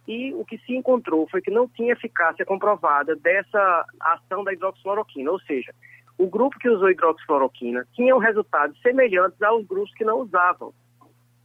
e 0.07 0.35
o 0.35 0.45
que 0.45 0.59
se 0.59 0.75
encontrou 0.75 1.29
foi 1.29 1.40
que 1.40 1.51
não 1.51 1.68
tinha 1.68 1.92
eficácia 1.92 2.45
comprovada 2.45 3.14
dessa 3.16 3.87
ação 4.01 4.42
da 4.45 4.53
hidroxicloroquina, 4.53 5.31
ou 5.31 5.40
seja, 5.40 5.73
o 6.18 6.27
grupo 6.27 6.59
que 6.59 6.68
usou 6.68 6.90
hidroxicloroquina 6.90 7.87
tinha 7.95 8.18
resultados 8.18 8.81
semelhantes 8.83 9.40
aos 9.42 9.64
grupos 9.66 9.95
que 9.95 10.05
não 10.05 10.21
usavam. 10.21 10.75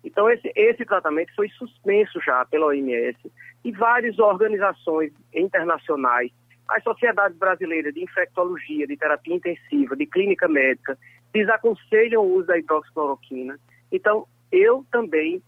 Então, 0.07 0.29
esse, 0.29 0.49
esse 0.55 0.85
tratamento 0.85 1.35
foi 1.35 1.49
suspenso 1.49 2.17
já 2.21 2.45
pela 2.45 2.67
OMS 2.67 3.17
e 3.65 3.71
várias 3.73 4.17
organizações 4.17 5.11
internacionais, 5.33 6.31
as 6.69 6.81
sociedades 6.81 7.37
brasileiras 7.37 7.93
de 7.93 8.03
infectologia, 8.03 8.87
de 8.87 8.95
terapia 8.95 9.35
intensiva, 9.35 9.97
de 9.97 10.05
clínica 10.05 10.47
médica, 10.47 10.97
desaconselham 11.33 12.23
o 12.23 12.35
uso 12.35 12.47
da 12.47 12.57
hidroxicloroquina. 12.57 13.59
Então, 13.91 14.25
eu 14.49 14.85
também 14.89 15.41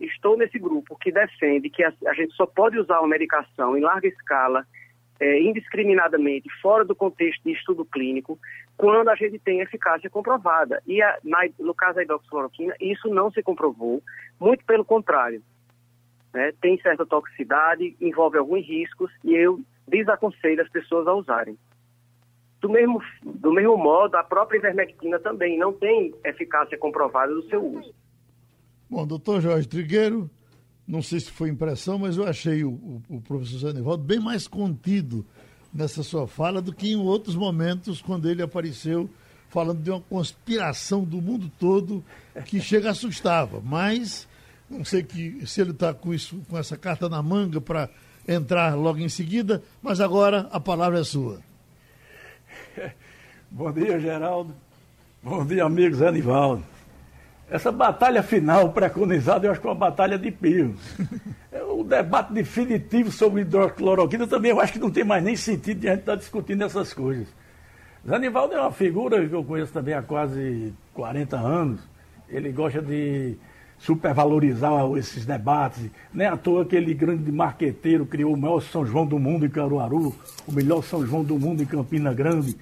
estou 0.00 0.36
nesse 0.36 0.58
grupo 0.58 0.98
que 0.98 1.12
defende 1.12 1.70
que 1.70 1.84
a, 1.84 1.92
a 2.08 2.14
gente 2.14 2.34
só 2.34 2.44
pode 2.44 2.76
usar 2.80 2.98
uma 2.98 3.08
medicação 3.08 3.76
em 3.76 3.80
larga 3.82 4.08
escala 4.08 4.66
é, 5.22 5.40
indiscriminadamente, 5.40 6.48
fora 6.60 6.84
do 6.84 6.96
contexto 6.96 7.44
de 7.44 7.52
estudo 7.52 7.84
clínico, 7.84 8.36
quando 8.76 9.08
a 9.08 9.14
gente 9.14 9.38
tem 9.38 9.60
eficácia 9.60 10.10
comprovada. 10.10 10.82
E 10.84 11.00
a, 11.00 11.16
na, 11.22 11.48
no 11.60 11.72
caso 11.72 11.94
da 11.94 12.02
hidroxicloroquina, 12.02 12.74
isso 12.80 13.06
não 13.08 13.30
se 13.30 13.40
comprovou, 13.40 14.02
muito 14.40 14.64
pelo 14.64 14.84
contrário. 14.84 15.40
Né? 16.34 16.52
Tem 16.60 16.76
certa 16.80 17.06
toxicidade, 17.06 17.96
envolve 18.00 18.36
alguns 18.36 18.66
riscos, 18.66 19.12
e 19.22 19.32
eu 19.32 19.60
desaconselho 19.86 20.60
as 20.60 20.68
pessoas 20.68 21.06
a 21.06 21.14
usarem. 21.14 21.56
Do 22.60 22.68
mesmo, 22.68 23.00
do 23.22 23.52
mesmo 23.52 23.76
modo, 23.76 24.16
a 24.16 24.24
própria 24.24 24.58
ivermectina 24.58 25.20
também 25.20 25.56
não 25.56 25.72
tem 25.72 26.12
eficácia 26.24 26.76
comprovada 26.76 27.32
do 27.32 27.48
seu 27.48 27.64
uso. 27.64 27.94
Bom, 28.90 29.06
doutor 29.06 29.40
Jorge 29.40 29.68
Trigueiro, 29.68 30.28
não 30.86 31.02
sei 31.02 31.20
se 31.20 31.30
foi 31.30 31.48
impressão, 31.48 31.98
mas 31.98 32.16
eu 32.16 32.26
achei 32.26 32.64
o, 32.64 32.70
o, 32.70 33.02
o 33.08 33.20
professor 33.20 33.58
Zanivaldo 33.58 34.02
bem 34.02 34.18
mais 34.18 34.46
contido 34.46 35.24
nessa 35.72 36.02
sua 36.02 36.26
fala 36.26 36.60
do 36.60 36.72
que 36.72 36.90
em 36.90 36.96
outros 36.96 37.34
momentos 37.34 38.02
quando 38.02 38.28
ele 38.28 38.42
apareceu 38.42 39.08
falando 39.48 39.82
de 39.82 39.90
uma 39.90 40.00
conspiração 40.00 41.04
do 41.04 41.20
mundo 41.20 41.50
todo 41.58 42.04
que 42.46 42.58
chega 42.60 42.90
assustava. 42.90 43.60
Mas 43.62 44.26
não 44.68 44.84
sei 44.84 45.02
que 45.02 45.46
se 45.46 45.60
ele 45.60 45.70
está 45.72 45.92
com 45.92 46.12
isso, 46.14 46.40
com 46.48 46.58
essa 46.58 46.76
carta 46.76 47.08
na 47.08 47.22
manga 47.22 47.60
para 47.60 47.90
entrar 48.26 48.74
logo 48.74 48.98
em 48.98 49.08
seguida, 49.08 49.62
mas 49.82 50.00
agora 50.00 50.48
a 50.50 50.58
palavra 50.58 51.00
é 51.00 51.04
sua. 51.04 51.40
Bom 53.50 53.70
dia, 53.70 54.00
Geraldo. 54.00 54.54
Bom 55.22 55.44
dia, 55.44 55.64
amigos 55.64 56.00
Anivaldo. 56.00 56.64
Essa 57.52 57.70
batalha 57.70 58.22
final 58.22 58.70
preconizada, 58.72 59.46
eu 59.46 59.50
acho 59.50 59.60
que 59.60 59.66
é 59.66 59.70
uma 59.70 59.76
batalha 59.76 60.18
de 60.18 60.30
pio. 60.30 60.74
É 61.52 61.62
o 61.62 61.84
debate 61.84 62.32
definitivo 62.32 63.12
sobre 63.12 63.42
hidrocloroquina 63.42 64.26
também 64.26 64.52
eu 64.52 64.58
acho 64.58 64.72
que 64.72 64.78
não 64.78 64.90
tem 64.90 65.04
mais 65.04 65.22
nem 65.22 65.36
sentido 65.36 65.80
de 65.80 65.86
a 65.86 65.90
gente 65.90 66.00
estar 66.00 66.12
tá 66.12 66.18
discutindo 66.18 66.64
essas 66.64 66.94
coisas. 66.94 67.28
Zanivaldo 68.08 68.54
é 68.54 68.58
uma 68.58 68.72
figura 68.72 69.28
que 69.28 69.34
eu 69.34 69.44
conheço 69.44 69.70
também 69.70 69.92
há 69.92 70.00
quase 70.00 70.72
40 70.94 71.36
anos. 71.36 71.82
Ele 72.26 72.50
gosta 72.52 72.80
de 72.80 73.36
supervalorizar 73.76 74.72
esses 74.96 75.26
debates. 75.26 75.90
Nem 76.10 76.28
à 76.28 76.38
toa 76.38 76.62
aquele 76.62 76.94
grande 76.94 77.30
marqueteiro 77.30 78.06
criou 78.06 78.32
o 78.32 78.36
maior 78.36 78.62
São 78.62 78.86
João 78.86 79.04
do 79.04 79.18
mundo 79.18 79.44
em 79.44 79.50
Caruaru, 79.50 80.14
o 80.48 80.52
melhor 80.52 80.82
São 80.82 81.06
João 81.06 81.22
do 81.22 81.38
mundo 81.38 81.62
em 81.62 81.66
Campina 81.66 82.14
Grande. 82.14 82.56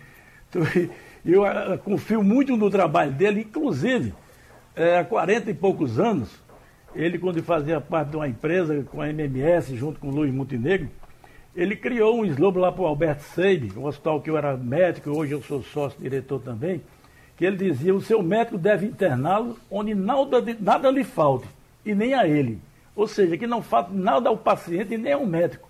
Então, 0.48 0.62
eu 1.24 1.46
eh, 1.46 1.78
confio 1.78 2.24
muito 2.24 2.56
no 2.56 2.68
trabalho 2.68 3.12
dele, 3.12 3.42
inclusive 3.42 4.12
é, 4.74 4.98
há 4.98 5.04
40 5.04 5.50
e 5.50 5.54
poucos 5.54 5.98
anos, 5.98 6.30
ele, 6.94 7.18
quando 7.18 7.42
fazia 7.42 7.80
parte 7.80 8.10
de 8.10 8.16
uma 8.16 8.28
empresa 8.28 8.82
com 8.90 9.00
a 9.00 9.08
MMS, 9.08 9.76
junto 9.76 10.00
com 10.00 10.08
o 10.08 10.14
Luiz 10.14 10.32
Montenegro, 10.32 10.88
ele 11.54 11.76
criou 11.76 12.20
um 12.20 12.24
slogan 12.24 12.60
lá 12.60 12.72
para 12.72 12.82
o 12.82 12.86
Alberto 12.86 13.22
Seib, 13.22 13.72
um 13.76 13.86
hospital 13.86 14.20
que 14.20 14.30
eu 14.30 14.36
era 14.36 14.56
médico, 14.56 15.10
hoje 15.10 15.32
eu 15.32 15.42
sou 15.42 15.62
sócio-diretor 15.62 16.40
também, 16.40 16.80
que 17.36 17.44
ele 17.44 17.56
dizia, 17.56 17.94
o 17.94 18.00
seu 18.00 18.22
médico 18.22 18.58
deve 18.58 18.86
interná-lo 18.86 19.58
onde 19.70 19.94
nada, 19.94 20.42
nada 20.60 20.90
lhe 20.90 21.04
falte, 21.04 21.48
e 21.84 21.94
nem 21.94 22.14
a 22.14 22.26
ele. 22.26 22.60
Ou 22.94 23.06
seja, 23.06 23.36
que 23.36 23.46
não 23.46 23.62
falte 23.62 23.92
nada 23.94 24.28
ao 24.28 24.36
paciente 24.36 24.94
e 24.94 24.98
nem 24.98 25.12
ao 25.12 25.26
médico. 25.26 25.68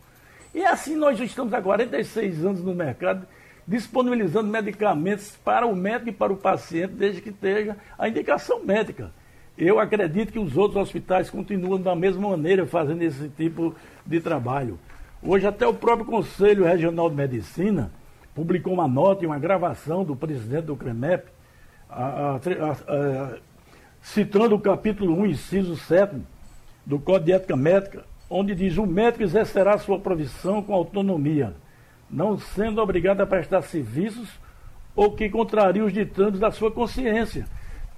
E 0.54 0.64
assim 0.64 0.96
nós 0.96 1.18
estamos 1.20 1.54
há 1.54 1.62
46 1.62 2.44
anos 2.44 2.62
no 2.62 2.74
mercado, 2.74 3.26
disponibilizando 3.70 4.48
medicamentos 4.48 5.36
para 5.44 5.64
o 5.64 5.76
médico 5.76 6.08
e 6.08 6.12
para 6.12 6.32
o 6.32 6.36
paciente, 6.36 6.92
desde 6.94 7.20
que 7.20 7.28
esteja 7.28 7.76
a 7.96 8.08
indicação 8.08 8.64
médica. 8.64 9.12
Eu 9.56 9.78
acredito 9.78 10.32
que 10.32 10.40
os 10.40 10.56
outros 10.56 10.82
hospitais 10.82 11.30
continuam 11.30 11.80
da 11.80 11.94
mesma 11.94 12.30
maneira 12.30 12.66
fazendo 12.66 13.02
esse 13.02 13.28
tipo 13.28 13.72
de 14.04 14.20
trabalho. 14.20 14.76
Hoje, 15.22 15.46
até 15.46 15.68
o 15.68 15.72
próprio 15.72 16.04
Conselho 16.04 16.64
Regional 16.64 17.08
de 17.08 17.14
Medicina 17.14 17.92
publicou 18.34 18.72
uma 18.72 18.88
nota 18.88 19.22
e 19.22 19.26
uma 19.26 19.38
gravação 19.38 20.02
do 20.02 20.16
presidente 20.16 20.64
do 20.64 20.74
CREMEP, 20.74 21.28
a, 21.88 22.04
a, 22.04 22.36
a, 22.36 23.36
citando 24.02 24.56
o 24.56 24.60
capítulo 24.60 25.16
1, 25.20 25.26
inciso 25.26 25.76
7 25.76 26.16
do 26.84 26.98
Código 26.98 27.26
de 27.26 27.32
Ética 27.34 27.54
Médica, 27.54 28.04
onde 28.28 28.52
diz: 28.52 28.78
o 28.78 28.86
médico 28.86 29.22
exercerá 29.22 29.78
sua 29.78 30.00
profissão 30.00 30.60
com 30.60 30.74
autonomia 30.74 31.54
não 32.10 32.38
sendo 32.38 32.80
obrigado 32.80 33.20
a 33.20 33.26
prestar 33.26 33.62
serviços 33.62 34.28
ou 34.96 35.12
que 35.12 35.28
contraria 35.28 35.84
os 35.84 35.92
ditames 35.92 36.40
da 36.40 36.50
sua 36.50 36.70
consciência. 36.70 37.46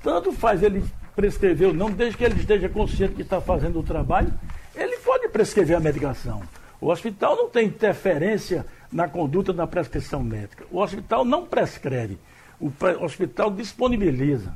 Tanto 0.03 0.33
faz 0.33 0.63
ele 0.63 0.85
prescrever 1.15 1.69
ou 1.69 1.75
não, 1.75 1.91
desde 1.91 2.17
que 2.17 2.25
ele 2.25 2.39
esteja 2.39 2.69
consciente 2.69 3.15
que 3.15 3.23
está 3.23 3.41
fazendo 3.41 3.79
o 3.79 3.83
trabalho, 3.83 4.33
ele 4.75 4.97
pode 4.99 5.29
prescrever 5.29 5.77
a 5.77 5.81
medicação. 5.81 6.43
O 6.81 6.91
hospital 6.91 7.37
não 7.37 7.49
tem 7.49 7.67
interferência 7.67 8.67
na 8.91 9.09
conduta 9.09 9.53
da 9.53 9.67
prescrição 9.67 10.23
médica. 10.23 10.65
O 10.71 10.81
hospital 10.81 11.25
não 11.25 11.47
prescreve. 11.47 12.19
O 12.61 12.71
hospital 13.05 13.51
disponibiliza. 13.51 14.55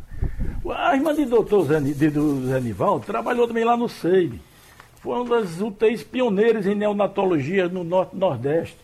A 0.68 0.94
irmã 0.94 1.14
de 1.14 1.24
doutor 1.24 1.66
Nivaldo 2.60 3.06
trabalhou 3.06 3.46
também 3.46 3.64
lá 3.64 3.76
no 3.76 3.88
SEIB. 3.88 4.40
Foi 5.00 5.20
uma 5.20 5.40
das 5.40 5.60
UTIs 5.60 6.02
pioneiras 6.02 6.66
em 6.66 6.74
neonatologia 6.74 7.68
no 7.68 7.84
Norte 7.84 8.16
Nordeste. 8.16 8.76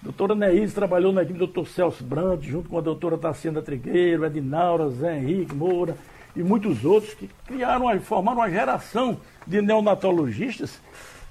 Doutora 0.00 0.34
Neís 0.34 0.72
trabalhou 0.72 1.12
na 1.12 1.22
equipe 1.22 1.38
do 1.38 1.46
doutor 1.46 1.66
Celso 1.66 2.04
Brandt, 2.04 2.48
junto 2.48 2.68
com 2.68 2.78
a 2.78 2.80
doutora 2.80 3.18
Tassiana 3.18 3.60
Trigueiro, 3.60 4.24
Edinaura, 4.24 4.88
Zé 4.90 5.18
Henrique 5.18 5.54
Moura 5.54 5.96
e 6.36 6.42
muitos 6.42 6.84
outros 6.84 7.14
que 7.14 7.28
criaram, 7.46 8.00
formaram 8.00 8.38
uma 8.38 8.50
geração 8.50 9.18
de 9.44 9.60
neonatologistas 9.60 10.80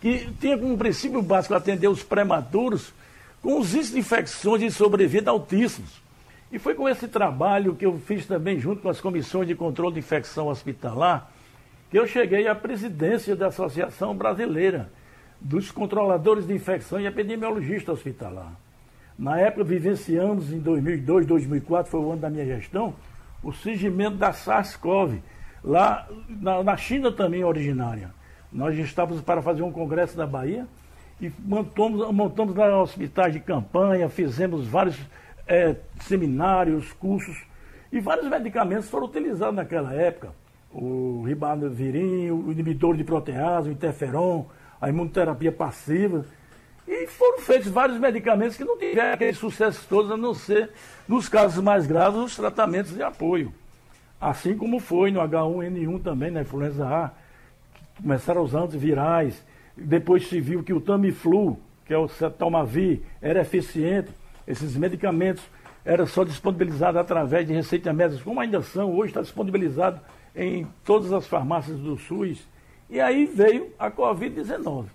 que 0.02 0.30
tinha 0.40 0.58
como 0.58 0.78
princípio 0.78 1.22
básico 1.22 1.54
atender 1.54 1.88
os 1.88 2.04
prematuros 2.04 2.94
com 3.42 3.58
os 3.58 3.74
índices 3.74 3.94
de 3.94 4.00
infecções 4.00 4.62
e 4.62 4.70
sobrevida 4.70 5.32
altíssimos. 5.32 6.02
E 6.52 6.60
foi 6.60 6.76
com 6.76 6.90
esse 6.90 7.08
trabalho 7.08 7.74
que 7.74 7.86
eu 7.86 7.98
fiz 8.00 8.26
também 8.26 8.60
junto 8.60 8.82
com 8.82 8.90
as 8.90 9.00
comissões 9.00 9.48
de 9.48 9.56
controle 9.56 9.94
de 9.94 10.00
infecção 10.00 10.48
hospitalar 10.48 11.32
que 11.90 11.98
eu 11.98 12.06
cheguei 12.06 12.48
à 12.50 12.56
presidência 12.56 13.34
da 13.34 13.48
Associação 13.48 14.14
Brasileira 14.14 14.92
dos 15.40 15.72
controladores 15.72 16.48
de 16.48 16.54
infecção 16.54 17.00
e 17.00 17.06
epidemiologista 17.06 17.92
hospitalar. 17.92 18.54
Na 19.18 19.40
época, 19.40 19.64
vivenciamos 19.64 20.52
em 20.52 20.60
2002, 20.60 21.26
2004, 21.26 21.92
foi 21.92 22.00
o 22.00 22.12
ano 22.12 22.22
da 22.22 22.30
minha 22.30 22.46
gestão, 22.46 22.94
o 23.42 23.52
surgimento 23.52 24.18
da 24.18 24.32
SARS-CoV, 24.32 25.22
lá 25.64 26.08
na, 26.30 26.64
na 26.64 26.78
China 26.78 27.12
também 27.12 27.44
originária. 27.44 28.12
Nós 28.52 28.78
estávamos 28.78 29.22
para 29.22 29.42
fazer 29.42 29.64
um 29.64 29.72
congresso 29.72 30.18
na 30.18 30.26
Bahia 30.26 30.68
e 31.20 31.32
montamos, 31.40 32.12
montamos 32.12 32.56
lá 32.56 32.82
hospitais 32.82 33.34
de 33.34 33.40
campanha, 33.40 34.08
fizemos 34.08 34.68
vários 34.68 34.98
é, 35.48 35.76
seminários, 36.02 36.92
cursos, 36.94 37.38
e 37.92 38.00
vários 38.00 38.28
medicamentos 38.28 38.90
foram 38.90 39.06
utilizados 39.08 39.56
naquela 39.56 39.94
época. 39.94 40.32
O 40.72 41.24
ribavirin, 41.26 42.30
o 42.30 42.52
inibidor 42.52 42.96
de 42.96 43.04
protease, 43.04 43.70
o 43.70 43.72
interferon, 43.72 44.46
a 44.80 44.90
imunoterapia 44.90 45.52
passiva. 45.52 46.26
E 46.88 47.06
foram 47.08 47.40
feitos 47.40 47.68
vários 47.68 48.00
medicamentos 48.00 48.56
que 48.56 48.64
não 48.64 48.78
tiveram 48.78 49.14
aquele 49.14 49.34
sucesso 49.34 49.86
todo, 49.90 50.14
a 50.14 50.18
não 50.18 50.34
ser, 50.34 50.70
nos 51.08 51.28
casos 51.28 51.62
mais 51.62 51.86
graves, 51.86 52.20
os 52.20 52.36
tratamentos 52.36 52.94
de 52.94 53.04
apoio. 53.04 53.54
Assim 54.20 54.58
como 54.58 54.80
foi 54.80 55.12
no 55.12 55.20
H1N1 55.20 56.02
também, 56.02 56.32
na 56.32 56.42
influenza 56.42 56.88
A, 56.88 57.12
começaram 58.02 58.42
os 58.42 58.56
antivirais, 58.56 59.44
depois 59.76 60.28
se 60.28 60.40
viu 60.40 60.64
que 60.64 60.74
o 60.74 60.82
Tamiflu, 60.82 61.60
que 61.86 61.94
é 61.94 61.98
o 61.98 62.08
Cetomavir, 62.08 63.02
era 63.22 63.42
eficiente. 63.42 64.10
Esses 64.48 64.76
medicamentos 64.76 65.44
eram 65.84 66.08
só 66.08 66.24
disponibilizados 66.24 67.00
através 67.00 67.46
de 67.48 67.54
receitas 67.54 67.94
médicas, 67.94 68.24
como 68.24 68.40
ainda 68.40 68.62
são, 68.62 68.96
hoje 68.96 69.12
está 69.12 69.22
disponibilizado 69.22 70.00
em 70.36 70.68
todas 70.84 71.14
as 71.14 71.28
farmácias 71.28 71.78
do 71.78 71.98
SUS. 71.98 72.48
E 72.90 73.00
aí 73.00 73.26
veio 73.26 73.72
a 73.78 73.92
Covid-19. 73.92 74.86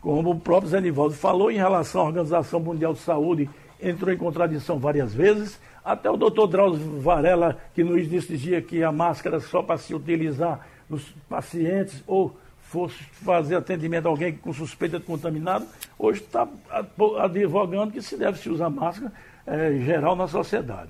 Como 0.00 0.30
o 0.30 0.40
próprio 0.40 0.70
Zé 0.70 0.80
Nivaldo 0.80 1.14
falou, 1.14 1.50
em 1.50 1.56
relação 1.56 2.00
à 2.00 2.04
Organização 2.04 2.58
Mundial 2.58 2.92
de 2.92 2.98
Saúde, 2.98 3.48
entrou 3.80 4.12
em 4.12 4.16
contradição 4.16 4.78
várias 4.78 5.14
vezes, 5.14 5.60
até 5.84 6.10
o 6.10 6.16
doutor 6.16 6.46
Drauzio 6.46 7.00
Varela, 7.00 7.58
que 7.74 7.84
nos 7.84 8.08
dizia 8.08 8.60
que 8.60 8.82
a 8.82 8.90
máscara 8.90 9.40
só 9.40 9.62
para 9.62 9.78
se 9.78 9.94
utilizar 9.94 10.66
nos 10.88 11.08
pacientes 11.28 12.02
ou 12.06 12.36
fosse 12.60 13.02
fazer 13.12 13.56
atendimento 13.56 14.06
a 14.06 14.08
alguém 14.08 14.32
com 14.32 14.52
suspeita 14.52 14.98
de 14.98 15.04
contaminado, 15.04 15.66
hoje 15.98 16.20
está 16.20 16.48
advogando 17.20 17.92
que 17.92 18.00
se 18.00 18.16
deve 18.16 18.38
se 18.38 18.48
usar 18.48 18.70
máscara 18.70 19.12
é, 19.46 19.72
geral 19.84 20.16
na 20.16 20.26
sociedade. 20.26 20.88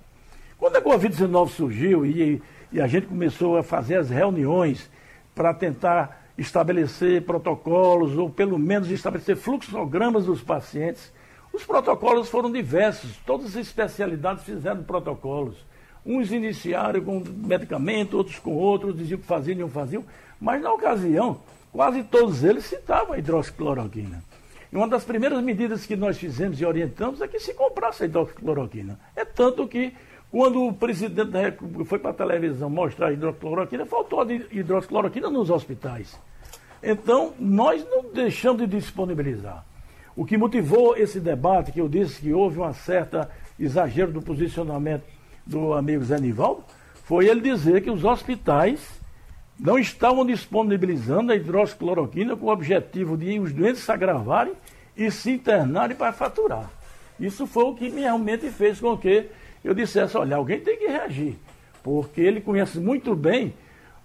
Quando 0.58 0.76
a 0.76 0.82
Covid-19 0.82 1.48
surgiu 1.48 2.06
e, 2.06 2.40
e 2.70 2.80
a 2.80 2.86
gente 2.86 3.08
começou 3.08 3.56
a 3.56 3.62
fazer 3.62 3.96
as 3.96 4.10
reuniões 4.10 4.88
para 5.34 5.52
tentar 5.52 6.21
estabelecer 6.36 7.22
protocolos, 7.22 8.16
ou 8.16 8.30
pelo 8.30 8.58
menos 8.58 8.90
estabelecer 8.90 9.36
fluxogramas 9.36 10.26
dos 10.26 10.42
pacientes, 10.42 11.12
os 11.52 11.64
protocolos 11.64 12.28
foram 12.28 12.50
diversos, 12.50 13.16
todas 13.26 13.48
as 13.48 13.56
especialidades 13.56 14.44
fizeram 14.44 14.82
protocolos. 14.82 15.56
Uns 16.04 16.32
iniciaram 16.32 17.00
com 17.02 17.22
medicamento, 17.26 18.16
outros 18.16 18.38
com 18.38 18.54
outros, 18.54 18.96
diziam 18.96 19.20
que 19.20 19.26
faziam 19.26 19.54
e 19.54 19.60
não 19.60 19.68
faziam, 19.68 20.04
mas 20.40 20.62
na 20.62 20.72
ocasião 20.72 21.40
quase 21.70 22.02
todos 22.04 22.42
eles 22.42 22.64
citavam 22.64 23.14
a 23.14 23.18
hidroxicloroquina. 23.18 24.22
E 24.72 24.76
uma 24.76 24.88
das 24.88 25.04
primeiras 25.04 25.42
medidas 25.42 25.84
que 25.84 25.94
nós 25.94 26.16
fizemos 26.16 26.58
e 26.60 26.64
orientamos 26.64 27.20
é 27.20 27.28
que 27.28 27.38
se 27.38 27.52
comprasse 27.52 28.02
a 28.02 28.06
hidroxicloroquina. 28.06 28.98
É 29.14 29.24
tanto 29.24 29.68
que, 29.68 29.92
quando 30.32 30.66
o 30.66 30.72
presidente 30.72 31.30
da 31.30 31.42
República 31.42 31.84
foi 31.84 31.98
para 31.98 32.10
a 32.10 32.14
televisão 32.14 32.70
mostrar 32.70 33.08
a 33.08 33.12
hidroxicloroquina, 33.12 33.84
faltou 33.84 34.22
a 34.22 34.32
hidroxicloroquina 34.32 35.28
nos 35.28 35.50
hospitais. 35.50 36.18
Então, 36.82 37.34
nós 37.38 37.86
não 37.90 38.10
deixamos 38.10 38.62
de 38.62 38.66
disponibilizar. 38.66 39.62
O 40.16 40.24
que 40.24 40.38
motivou 40.38 40.96
esse 40.96 41.20
debate, 41.20 41.70
que 41.70 41.80
eu 41.82 41.88
disse 41.88 42.22
que 42.22 42.32
houve 42.32 42.58
um 42.58 42.72
certo 42.72 43.26
exagero 43.60 44.10
do 44.10 44.22
posicionamento 44.22 45.04
do 45.46 45.74
amigo 45.74 46.02
Zé 46.02 46.18
Nivaldo, 46.18 46.64
foi 47.04 47.28
ele 47.28 47.42
dizer 47.42 47.82
que 47.82 47.90
os 47.90 48.02
hospitais 48.02 48.80
não 49.60 49.78
estavam 49.78 50.24
disponibilizando 50.24 51.30
a 51.30 51.36
hidroxicloroquina 51.36 52.36
com 52.36 52.46
o 52.46 52.52
objetivo 52.52 53.18
de 53.18 53.38
os 53.38 53.52
doentes 53.52 53.82
se 53.82 53.92
agravarem 53.92 54.54
e 54.96 55.10
se 55.10 55.32
internarem 55.32 55.94
para 55.94 56.10
faturar. 56.10 56.70
Isso 57.20 57.46
foi 57.46 57.64
o 57.64 57.74
que 57.74 57.90
realmente 57.90 58.50
fez 58.50 58.80
com 58.80 58.96
que 58.96 59.28
eu 59.64 59.74
dissesse, 59.74 60.16
olha, 60.16 60.36
alguém 60.36 60.60
tem 60.60 60.76
que 60.76 60.86
reagir, 60.86 61.36
porque 61.82 62.20
ele 62.20 62.40
conhece 62.40 62.78
muito 62.78 63.14
bem 63.14 63.54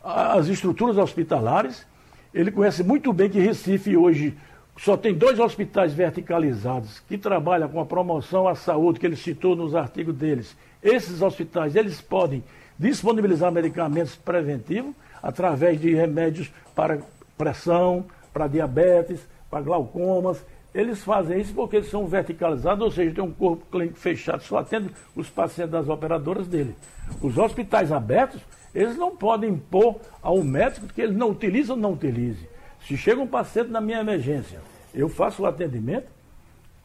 as 0.03 0.47
estruturas 0.47 0.97
hospitalares, 0.97 1.85
ele 2.33 2.51
conhece 2.51 2.83
muito 2.83 3.11
bem 3.11 3.29
que 3.29 3.39
Recife 3.39 3.97
hoje 3.97 4.37
só 4.77 4.95
tem 4.95 5.13
dois 5.13 5.39
hospitais 5.39 5.93
verticalizados 5.93 6.99
que 6.99 7.17
trabalham 7.17 7.67
com 7.67 7.79
a 7.79 7.85
promoção 7.85 8.47
à 8.47 8.53
saúde, 8.53 8.99
que 8.99 9.05
ele 9.05 9.15
citou 9.15 9.55
nos 9.55 9.73
artigos 9.73 10.15
deles. 10.15 10.55
Esses 10.83 11.21
hospitais, 11.21 11.75
eles 11.75 11.99
podem 11.99 12.43
disponibilizar 12.77 13.51
medicamentos 13.51 14.15
preventivos, 14.15 14.93
através 15.21 15.81
de 15.81 15.93
remédios 15.93 16.51
para 16.75 16.99
pressão, 17.37 18.05
para 18.31 18.47
diabetes, 18.47 19.19
para 19.49 19.61
glaucomas. 19.61 20.45
Eles 20.77 21.03
fazem 21.03 21.41
isso 21.41 21.55
porque 21.55 21.77
eles 21.77 21.89
são 21.89 22.05
verticalizados, 22.05 22.85
ou 22.85 22.91
seja, 22.91 23.15
tem 23.15 23.23
um 23.23 23.31
corpo 23.31 23.65
clínico 23.71 23.97
fechado, 23.97 24.43
só 24.43 24.59
atende 24.59 24.91
os 25.15 25.27
pacientes 25.27 25.71
das 25.71 25.89
operadoras 25.89 26.47
dele. 26.47 26.75
Os 27.19 27.35
hospitais 27.35 27.91
abertos, 27.91 28.39
eles 28.75 28.95
não 28.95 29.15
podem 29.15 29.49
impor 29.49 29.95
ao 30.21 30.43
médico 30.43 30.85
que 30.85 31.01
ele 31.01 31.13
não 31.13 31.31
utiliza 31.31 31.73
ou 31.73 31.79
não 31.79 31.93
utilize. 31.93 32.47
Se 32.87 32.95
chega 32.95 33.19
um 33.19 33.25
paciente 33.25 33.71
na 33.71 33.81
minha 33.81 34.01
emergência, 34.01 34.61
eu 34.93 35.09
faço 35.09 35.41
o 35.41 35.45
atendimento, 35.47 36.05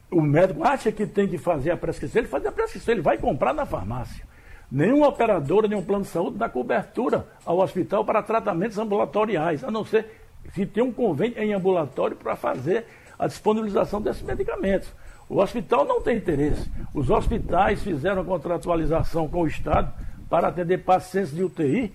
o 0.09 0.21
médico 0.21 0.63
acha 0.63 0.91
que 0.91 1.05
tem 1.05 1.27
que 1.27 1.37
fazer 1.37 1.69
a 1.69 1.77
prescrição, 1.77 2.19
ele 2.19 2.27
faz 2.27 2.43
a 2.47 2.51
prescrição, 2.51 2.95
ele 2.95 3.03
vai 3.03 3.19
comprar 3.19 3.53
na 3.53 3.63
farmácia. 3.63 4.25
Nenhuma 4.71 5.07
operadora, 5.07 5.67
nenhum 5.67 5.83
plano 5.83 6.03
de 6.03 6.09
saúde 6.09 6.39
dá 6.39 6.49
cobertura 6.49 7.27
ao 7.45 7.59
hospital 7.59 8.03
para 8.03 8.23
tratamentos 8.23 8.79
ambulatoriais, 8.79 9.63
a 9.63 9.69
não 9.69 9.85
ser 9.85 10.23
se 10.51 10.65
tem 10.65 10.83
um 10.83 10.91
convênio 10.91 11.37
em 11.37 11.53
ambulatório 11.53 12.17
para 12.17 12.35
fazer 12.35 12.85
a 13.17 13.27
disponibilização 13.27 14.01
desses 14.01 14.21
medicamentos. 14.21 14.89
O 15.29 15.39
hospital 15.39 15.85
não 15.85 16.01
tem 16.01 16.17
interesse. 16.17 16.69
Os 16.93 17.09
hospitais 17.09 17.81
fizeram 17.81 18.23
contratualização 18.25 19.27
com 19.27 19.41
o 19.41 19.47
Estado 19.47 19.93
para 20.29 20.47
atender 20.47 20.79
pacientes 20.79 21.33
de 21.33 21.43
UTI. 21.43 21.93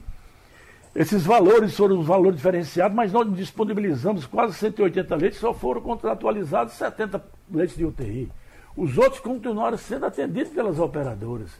Esses 0.94 1.24
valores 1.24 1.76
foram 1.76 1.98
os 2.00 2.06
valores 2.06 2.36
diferenciados, 2.36 2.96
mas 2.96 3.12
nós 3.12 3.32
disponibilizamos 3.34 4.26
quase 4.26 4.54
180 4.54 5.16
leitos, 5.16 5.38
só 5.38 5.52
foram 5.52 5.80
contratualizados 5.80 6.72
70 6.74 7.22
leitos 7.52 7.76
de 7.76 7.84
UTI. 7.84 8.32
Os 8.76 8.96
outros 8.96 9.20
continuaram 9.20 9.76
sendo 9.76 10.06
atendidos 10.06 10.52
pelas 10.52 10.78
operadoras. 10.78 11.50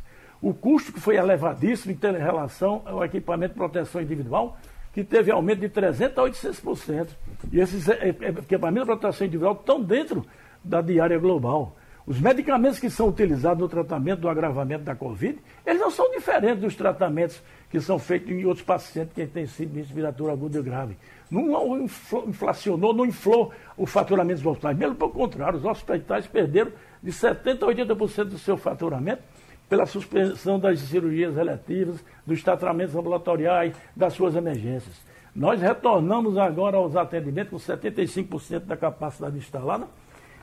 O 0.41 0.55
custo 0.55 0.93
que 0.93 1.01
foi 1.01 1.17
elevadíssimo 1.17 1.93
em 1.93 2.19
relação 2.19 2.83
ao 2.85 3.05
equipamento 3.05 3.55
de 3.55 3.59
proteção 3.59 4.01
individual, 4.01 4.57
que 4.99 5.05
teve 5.05 5.31
aumento 5.31 5.61
de 5.61 5.69
300% 5.69 6.19
a 6.19 6.23
800%. 6.23 7.09
E 7.53 7.61
esses 7.61 7.89
é, 7.89 8.09
é, 8.09 8.09
equipamentos 8.09 8.89
de 8.89 8.99
proteção 8.99 9.27
individual 9.29 9.53
estão 9.55 9.81
dentro 9.81 10.27
da 10.65 10.81
diária 10.81 11.17
global. 11.21 11.77
Os 12.05 12.21
medicamentos 12.21 12.81
que 12.81 12.91
são 12.91 13.09
utilizados 13.09 13.61
no 13.61 13.69
tratamento 13.69 14.23
do 14.23 14.29
agravamento 14.29 14.83
da 14.83 14.97
Covid, 14.97 15.39
eles 15.65 15.81
não 15.81 15.89
são 15.89 16.11
diferentes 16.11 16.61
dos 16.61 16.75
tratamentos 16.75 17.41
que 17.71 17.81
são 17.81 17.97
feitos 17.97 18.29
em 18.31 18.45
outros 18.45 18.67
pacientes 18.67 19.15
que 19.15 19.25
têm 19.25 19.47
síndrome 19.47 19.83
respiratória 19.83 20.33
aguda 20.33 20.59
e 20.59 20.63
grave. 20.63 20.97
Não 21.31 21.85
inflacionou, 22.27 22.93
não 22.93 23.07
inflou 23.07 23.53
o 23.77 23.87
faturamento 23.87 24.41
dos 24.41 24.47
hospitais. 24.51 24.77
Mesmo 24.77 24.97
pelo 24.97 25.13
contrário, 25.13 25.61
os 25.61 25.65
hospitais 25.65 26.27
perderam 26.27 26.73
de 27.01 27.13
70% 27.13 27.63
a 27.63 27.67
80% 27.67 28.25
do 28.25 28.39
seu 28.39 28.57
faturamento 28.57 29.23
pela 29.69 29.87
suspensão 29.87 30.59
das 30.59 30.81
cirurgias 30.81 31.37
eletivas, 31.37 32.03
dos 32.27 32.43
tratamentos 32.43 32.97
ambulatoriais, 32.97 33.75
das 33.95 34.15
suas 34.15 34.35
emergências. 34.35 34.97
Nós 35.35 35.61
retornamos 35.61 36.37
agora 36.37 36.77
aos 36.77 36.97
atendimentos 36.97 37.51
com 37.51 37.73
75% 37.73 38.61
da 38.61 38.77
capacidade 38.77 39.37
instalada 39.37 39.87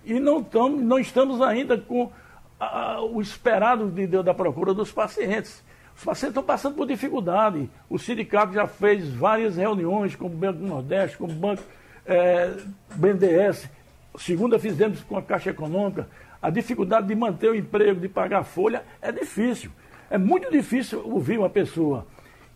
e 0.05 0.19
não, 0.19 0.45
não 0.69 0.99
estamos 0.99 1.41
ainda 1.41 1.77
com 1.77 2.11
a, 2.59 3.01
o 3.01 3.21
esperado 3.21 3.89
de, 3.89 4.07
da 4.07 4.33
procura 4.33 4.73
dos 4.73 4.91
pacientes. 4.91 5.63
Os 5.97 6.03
pacientes 6.03 6.31
estão 6.31 6.43
passando 6.43 6.75
por 6.75 6.85
dificuldade. 6.85 7.69
O 7.89 7.97
sindicato 7.97 8.53
já 8.53 8.67
fez 8.67 9.09
várias 9.09 9.57
reuniões 9.57 10.15
com 10.15 10.27
o 10.27 10.29
Banco 10.29 10.59
Nordeste, 10.59 11.17
com 11.17 11.25
o 11.25 11.33
Banco 11.33 11.63
é, 12.05 12.53
BNDES. 12.95 13.69
Segunda 14.17 14.59
fizemos 14.59 15.01
com 15.03 15.17
a 15.17 15.21
Caixa 15.21 15.49
Econômica 15.49 16.07
a 16.45 16.51
dificuldade 16.51 17.07
de 17.07 17.15
manter 17.15 17.49
o 17.49 17.55
emprego, 17.55 17.99
de 17.99 18.07
pagar 18.07 18.43
folha, 18.43 18.83
é 19.01 19.11
difícil. 19.11 19.71
É 20.11 20.15
muito 20.15 20.51
difícil 20.51 21.01
ouvir 21.03 21.39
uma 21.39 21.49
pessoa 21.49 22.05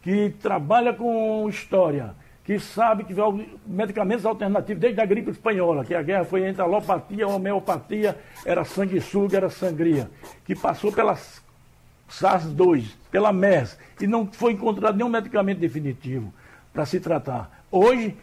que 0.03 0.29
trabalha 0.39 0.93
com 0.93 1.49
história, 1.49 2.13
que 2.43 2.59
sabe 2.59 3.03
que 3.03 3.15
medicamentos 3.65 4.27
alternativos, 4.27 4.79
desde 4.79 5.01
a 5.01 5.05
gripe 5.07 5.31
espanhola, 5.31 5.83
que 5.83 5.95
a 5.95 6.03
guerra 6.03 6.23
foi 6.23 6.47
entre 6.47 6.61
alopatia, 6.61 7.27
homeopatia, 7.27 8.15
era 8.45 8.63
sanguessuga, 8.63 9.37
era 9.37 9.49
sangria, 9.49 10.07
que 10.45 10.55
passou 10.55 10.91
pela 10.91 11.17
SARS-2, 12.07 12.95
pela 13.09 13.33
MERS, 13.33 13.75
e 13.99 14.05
não 14.05 14.31
foi 14.31 14.53
encontrado 14.53 14.97
nenhum 14.97 15.09
medicamento 15.09 15.57
definitivo 15.57 16.31
para 16.71 16.85
se 16.85 16.99
tratar. 16.99 17.65
Hoje, 17.71 18.15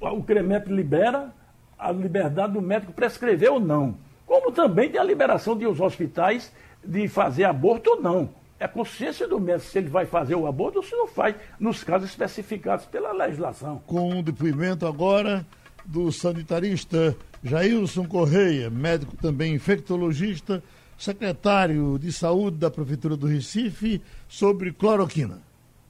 o 0.00 0.24
CREMEP 0.24 0.72
libera 0.72 1.32
a 1.78 1.92
liberdade 1.92 2.54
do 2.54 2.60
médico 2.60 2.92
prescrever 2.92 3.52
ou 3.52 3.60
não. 3.60 4.02
Como 4.26 4.50
também 4.52 4.90
tem 4.90 5.00
a 5.00 5.04
liberação 5.04 5.56
de 5.56 5.66
os 5.66 5.80
hospitais 5.80 6.52
de 6.82 7.08
fazer 7.08 7.44
aborto 7.44 7.90
ou 7.90 8.02
não. 8.02 8.28
é 8.58 8.68
consciência 8.68 9.26
do 9.26 9.40
médico 9.40 9.70
se 9.70 9.78
ele 9.78 9.88
vai 9.88 10.06
fazer 10.06 10.34
o 10.34 10.46
aborto 10.46 10.78
ou 10.78 10.84
se 10.84 10.94
não 10.96 11.06
faz, 11.06 11.34
nos 11.58 11.82
casos 11.84 12.08
especificados 12.08 12.86
pela 12.86 13.12
legislação. 13.12 13.82
Com 13.86 14.10
um 14.10 14.22
depoimento 14.22 14.86
agora 14.86 15.44
do 15.84 16.10
sanitarista 16.10 17.14
Jailson 17.42 18.06
Correia, 18.06 18.70
médico 18.70 19.16
também 19.16 19.54
infectologista, 19.54 20.62
secretário 20.96 21.98
de 21.98 22.10
saúde 22.12 22.56
da 22.56 22.70
Prefeitura 22.70 23.16
do 23.16 23.26
Recife, 23.26 24.00
sobre 24.28 24.72
cloroquina. 24.72 25.42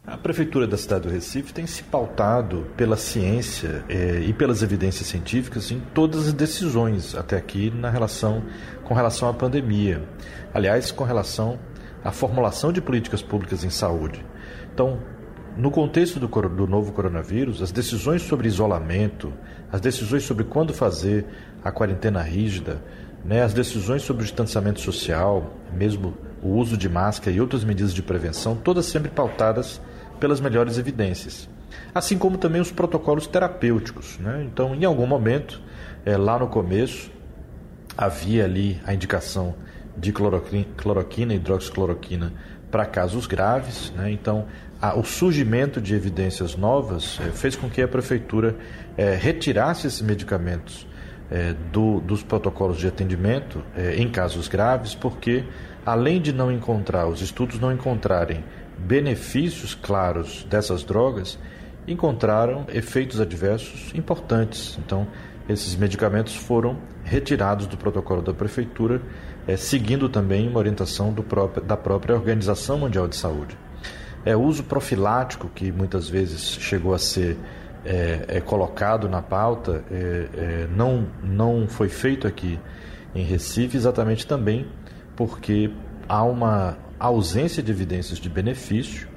A 0.06 0.18
Prefeitura 0.18 0.66
da 0.66 0.76
cidade 0.76 1.08
do 1.08 1.14
Recife 1.14 1.54
tem 1.54 1.66
se 1.66 1.82
pautado 1.82 2.66
pela 2.76 2.94
ciência 2.94 3.82
eh, 3.88 4.20
e 4.26 4.34
pelas 4.34 4.62
evidências 4.62 5.08
científicas 5.08 5.70
em 5.70 5.80
todas 5.80 6.26
as 6.26 6.34
decisões 6.34 7.14
até 7.14 7.38
aqui 7.38 7.70
na 7.70 7.88
relação, 7.88 8.44
com 8.84 8.92
relação 8.92 9.30
à 9.30 9.32
pandemia. 9.32 10.06
Aliás, 10.52 10.90
com 10.90 11.04
relação 11.04 11.58
à 12.04 12.12
formulação 12.12 12.70
de 12.70 12.82
políticas 12.82 13.22
públicas 13.22 13.64
em 13.64 13.70
saúde. 13.70 14.22
Então, 14.74 15.02
no 15.56 15.70
contexto 15.70 16.20
do, 16.20 16.28
do 16.50 16.66
novo 16.66 16.92
coronavírus, 16.92 17.62
as 17.62 17.72
decisões 17.72 18.20
sobre 18.20 18.46
isolamento, 18.46 19.32
as 19.72 19.80
decisões 19.80 20.22
sobre 20.24 20.44
quando 20.44 20.74
fazer 20.74 21.24
a 21.64 21.72
quarentena 21.72 22.20
rígida, 22.20 22.82
né, 23.24 23.42
as 23.42 23.54
decisões 23.54 24.02
sobre 24.02 24.22
o 24.22 24.26
distanciamento 24.26 24.80
social, 24.80 25.54
mesmo 25.72 26.12
o 26.42 26.50
uso 26.50 26.76
de 26.76 26.90
máscara 26.90 27.34
e 27.34 27.40
outras 27.40 27.64
medidas 27.64 27.94
de 27.94 28.02
prevenção, 28.02 28.54
todas 28.54 28.84
sempre 28.84 29.10
pautadas 29.10 29.80
pelas 30.24 30.40
melhores 30.40 30.78
evidências. 30.78 31.46
Assim 31.94 32.16
como 32.16 32.38
também 32.38 32.58
os 32.58 32.72
protocolos 32.72 33.26
terapêuticos. 33.26 34.18
Né? 34.18 34.42
Então, 34.50 34.74
em 34.74 34.82
algum 34.82 35.06
momento, 35.06 35.60
é, 36.02 36.16
lá 36.16 36.38
no 36.38 36.46
começo, 36.46 37.10
havia 37.94 38.46
ali 38.46 38.80
a 38.86 38.94
indicação 38.94 39.54
de 39.94 40.12
cloroquina, 40.12 40.64
cloroquina 40.78 41.34
hidroxicloroquina 41.34 42.32
para 42.70 42.86
casos 42.86 43.26
graves. 43.26 43.92
Né? 43.94 44.12
Então, 44.12 44.46
a, 44.80 44.98
o 44.98 45.04
surgimento 45.04 45.78
de 45.78 45.94
evidências 45.94 46.56
novas 46.56 47.20
é, 47.20 47.30
fez 47.30 47.54
com 47.54 47.68
que 47.68 47.82
a 47.82 47.86
prefeitura 47.86 48.56
é, 48.96 49.14
retirasse 49.14 49.86
esses 49.86 50.00
medicamentos 50.00 50.86
é, 51.30 51.54
do, 51.70 52.00
dos 52.00 52.22
protocolos 52.22 52.78
de 52.78 52.86
atendimento 52.86 53.62
é, 53.76 53.96
em 53.96 54.08
casos 54.08 54.48
graves, 54.48 54.94
porque 54.94 55.44
além 55.84 56.18
de 56.18 56.32
não 56.32 56.50
encontrar, 56.50 57.08
os 57.08 57.20
estudos 57.20 57.60
não 57.60 57.70
encontrarem 57.70 58.42
benefícios 58.78 59.74
claros 59.74 60.44
dessas 60.48 60.82
drogas, 60.82 61.38
encontraram 61.86 62.66
efeitos 62.72 63.20
adversos 63.20 63.92
importantes. 63.94 64.78
Então, 64.84 65.06
esses 65.48 65.76
medicamentos 65.76 66.34
foram 66.34 66.78
retirados 67.04 67.66
do 67.66 67.76
protocolo 67.76 68.22
da 68.22 68.32
prefeitura, 68.32 69.02
é, 69.46 69.56
seguindo 69.56 70.08
também 70.08 70.48
uma 70.48 70.58
orientação 70.58 71.12
próprio, 71.12 71.62
da 71.64 71.76
própria 71.76 72.14
Organização 72.14 72.78
Mundial 72.78 73.06
de 73.06 73.16
Saúde. 73.16 73.56
É, 74.24 74.34
o 74.34 74.40
uso 74.40 74.64
profilático, 74.64 75.50
que 75.54 75.70
muitas 75.70 76.08
vezes 76.08 76.40
chegou 76.40 76.94
a 76.94 76.98
ser 76.98 77.36
é, 77.84 78.24
é 78.28 78.40
colocado 78.40 79.06
na 79.06 79.20
pauta, 79.20 79.84
é, 79.90 80.66
não, 80.74 81.06
não 81.22 81.68
foi 81.68 81.90
feito 81.90 82.26
aqui 82.26 82.58
em 83.14 83.22
Recife, 83.22 83.76
exatamente 83.76 84.26
também 84.26 84.66
porque 85.14 85.70
há 86.08 86.22
uma 86.24 86.76
ausência 87.04 87.62
de 87.62 87.70
evidências 87.70 88.18
de 88.18 88.28
benefício 88.28 89.08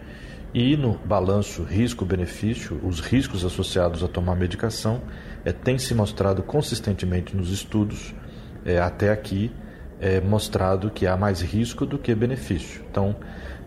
e 0.54 0.76
no 0.78 0.98
balanço 1.06 1.64
risco-benefício, 1.64 2.80
os 2.84 3.00
riscos 3.00 3.44
associados 3.44 4.04
a 4.04 4.08
tomar 4.08 4.36
medicação 4.36 5.02
é, 5.46 5.52
têm 5.52 5.78
se 5.78 5.94
mostrado 5.94 6.42
consistentemente 6.42 7.36
nos 7.36 7.52
estudos, 7.52 8.16
é, 8.66 8.80
até 8.80 9.12
aqui, 9.12 9.52
é, 10.00 10.22
mostrado 10.22 10.90
que 10.90 11.06
há 11.06 11.18
mais 11.18 11.42
risco 11.42 11.86
do 11.86 11.98
que 11.98 12.14
benefício. 12.16 12.82
Então, 12.90 13.16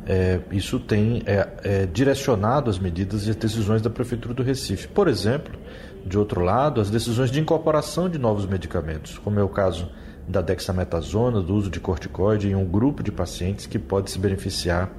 é, 0.07 0.41
isso 0.51 0.79
tem 0.81 1.23
é, 1.27 1.49
é, 1.63 1.87
direcionado 1.87 2.71
as 2.71 2.79
medidas 2.79 3.27
e 3.27 3.31
as 3.31 3.37
decisões 3.37 3.83
da 3.83 3.91
Prefeitura 3.91 4.35
do 4.35 4.43
Recife. 4.43 4.89
Por 4.89 5.09
exemplo, 5.09 5.59
de 6.07 6.19
outro 6.19 6.41
lado, 6.41 6.81
as 6.81 6.91
decisões 6.91 7.31
de 7.31 7.41
incorporação 7.41 8.09
de 8.09 8.19
novos 8.19 8.47
medicamentos, 8.47 9.19
como 9.19 9.39
é 9.39 9.43
o 9.43 9.49
caso 9.49 9.89
da 10.31 10.41
dexametasona, 10.41 11.43
do 11.43 11.55
uso 11.55 11.71
de 11.71 11.81
corticoide 11.81 12.49
em 12.49 12.55
um 12.55 12.65
grupo 12.65 13.03
de 13.03 13.11
pacientes 13.11 13.67
que 13.67 13.79
pode 13.79 14.11
se 14.11 14.19
beneficiar 14.19 14.91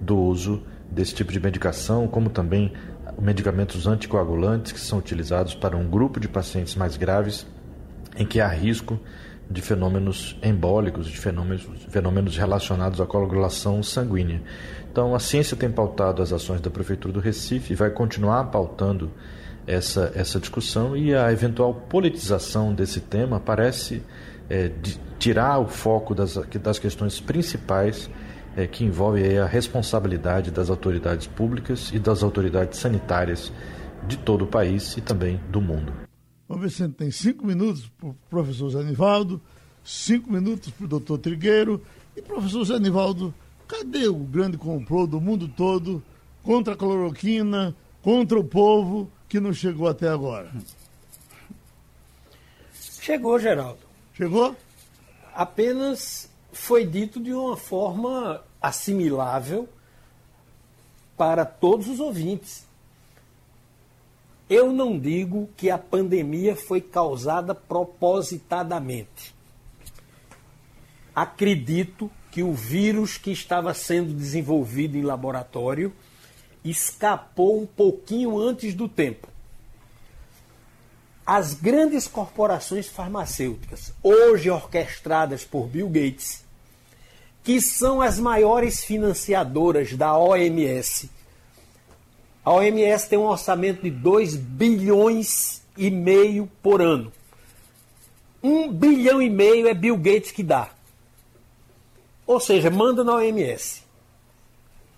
do 0.00 0.16
uso 0.16 0.62
desse 0.90 1.14
tipo 1.14 1.32
de 1.32 1.40
medicação, 1.40 2.06
como 2.06 2.30
também 2.30 2.72
medicamentos 3.20 3.86
anticoagulantes 3.86 4.72
que 4.72 4.80
são 4.80 4.98
utilizados 4.98 5.54
para 5.54 5.76
um 5.76 5.88
grupo 5.88 6.20
de 6.20 6.28
pacientes 6.28 6.74
mais 6.74 6.96
graves 6.96 7.46
em 8.16 8.26
que 8.26 8.40
há 8.40 8.48
risco 8.48 8.98
de 9.48 9.62
fenômenos 9.62 10.36
embólicos, 10.42 11.06
de 11.06 11.16
fenômenos, 11.16 11.66
fenômenos 11.88 12.36
relacionados 12.36 13.00
à 13.00 13.06
coagulação 13.06 13.82
sanguínea. 13.82 14.42
Então, 14.90 15.14
a 15.14 15.18
ciência 15.20 15.56
tem 15.56 15.70
pautado 15.70 16.22
as 16.22 16.32
ações 16.32 16.60
da 16.60 16.70
Prefeitura 16.70 17.12
do 17.12 17.20
Recife 17.20 17.72
e 17.72 17.76
vai 17.76 17.90
continuar 17.90 18.44
pautando 18.44 19.10
essa, 19.66 20.12
essa 20.14 20.40
discussão 20.40 20.96
e 20.96 21.14
a 21.14 21.32
eventual 21.32 21.74
politização 21.74 22.72
desse 22.72 23.00
tema 23.00 23.38
parece 23.38 24.02
é, 24.48 24.68
de 24.68 24.98
tirar 25.18 25.58
o 25.58 25.66
foco 25.66 26.14
das, 26.14 26.34
das 26.34 26.78
questões 26.78 27.20
principais 27.20 28.10
é, 28.56 28.66
que 28.66 28.84
envolvem 28.84 29.38
a 29.38 29.46
responsabilidade 29.46 30.50
das 30.50 30.70
autoridades 30.70 31.26
públicas 31.26 31.90
e 31.92 31.98
das 31.98 32.22
autoridades 32.22 32.78
sanitárias 32.78 33.52
de 34.06 34.16
todo 34.16 34.44
o 34.44 34.46
país 34.46 34.96
e 34.96 35.00
também 35.00 35.40
do 35.50 35.60
mundo. 35.60 35.92
Vamos 36.48 36.62
ver 36.62 36.70
se 36.70 36.82
a 36.82 36.86
gente 36.86 36.96
tem 36.96 37.10
cinco 37.10 37.44
minutos 37.44 37.90
para 37.98 38.08
o 38.08 38.16
professor 38.30 38.70
Zé 38.70 38.82
Nivaldo, 38.82 39.40
cinco 39.84 40.32
minutos 40.32 40.70
para 40.70 40.84
o 40.84 40.88
doutor 40.88 41.18
Trigueiro. 41.18 41.82
E 42.16 42.22
professor 42.22 42.64
Zé 42.64 42.78
Nivaldo, 42.78 43.34
cadê 43.68 44.06
o 44.06 44.14
grande 44.14 44.56
complô 44.56 45.06
do 45.06 45.20
mundo 45.20 45.48
todo 45.48 46.02
contra 46.42 46.74
a 46.74 46.76
cloroquina, 46.76 47.74
contra 48.00 48.38
o 48.38 48.44
povo 48.44 49.10
que 49.28 49.40
não 49.40 49.52
chegou 49.52 49.88
até 49.88 50.08
agora? 50.08 50.50
Chegou, 52.72 53.38
Geraldo. 53.38 53.85
Chegou? 54.16 54.56
Apenas 55.34 56.30
foi 56.50 56.86
dito 56.86 57.20
de 57.20 57.34
uma 57.34 57.54
forma 57.54 58.42
assimilável 58.62 59.68
para 61.18 61.44
todos 61.44 61.86
os 61.86 62.00
ouvintes. 62.00 62.64
Eu 64.48 64.72
não 64.72 64.98
digo 64.98 65.50
que 65.54 65.68
a 65.68 65.76
pandemia 65.76 66.56
foi 66.56 66.80
causada 66.80 67.54
propositadamente. 67.54 69.34
Acredito 71.14 72.10
que 72.30 72.42
o 72.42 72.54
vírus 72.54 73.18
que 73.18 73.30
estava 73.30 73.74
sendo 73.74 74.14
desenvolvido 74.14 74.96
em 74.96 75.02
laboratório 75.02 75.92
escapou 76.64 77.60
um 77.60 77.66
pouquinho 77.66 78.38
antes 78.38 78.74
do 78.74 78.88
tempo 78.88 79.35
as 81.26 81.54
grandes 81.54 82.06
corporações 82.06 82.86
farmacêuticas, 82.86 83.92
hoje 84.00 84.48
orquestradas 84.48 85.44
por 85.44 85.66
Bill 85.66 85.88
Gates, 85.88 86.44
que 87.42 87.60
são 87.60 88.00
as 88.00 88.18
maiores 88.20 88.84
financiadoras 88.84 89.92
da 89.94 90.16
OMS. 90.16 91.10
A 92.44 92.52
OMS 92.52 93.08
tem 93.08 93.18
um 93.18 93.26
orçamento 93.26 93.82
de 93.82 93.90
2 93.90 94.36
bilhões 94.36 95.62
e 95.76 95.90
meio 95.90 96.48
por 96.62 96.80
ano. 96.80 97.12
Um 98.40 98.70
bilhão 98.72 99.20
e 99.20 99.28
meio 99.28 99.66
é 99.66 99.74
Bill 99.74 99.96
Gates 99.96 100.30
que 100.30 100.44
dá. 100.44 100.70
Ou 102.24 102.38
seja, 102.38 102.70
manda 102.70 103.02
na 103.02 103.14
OMS. 103.16 103.82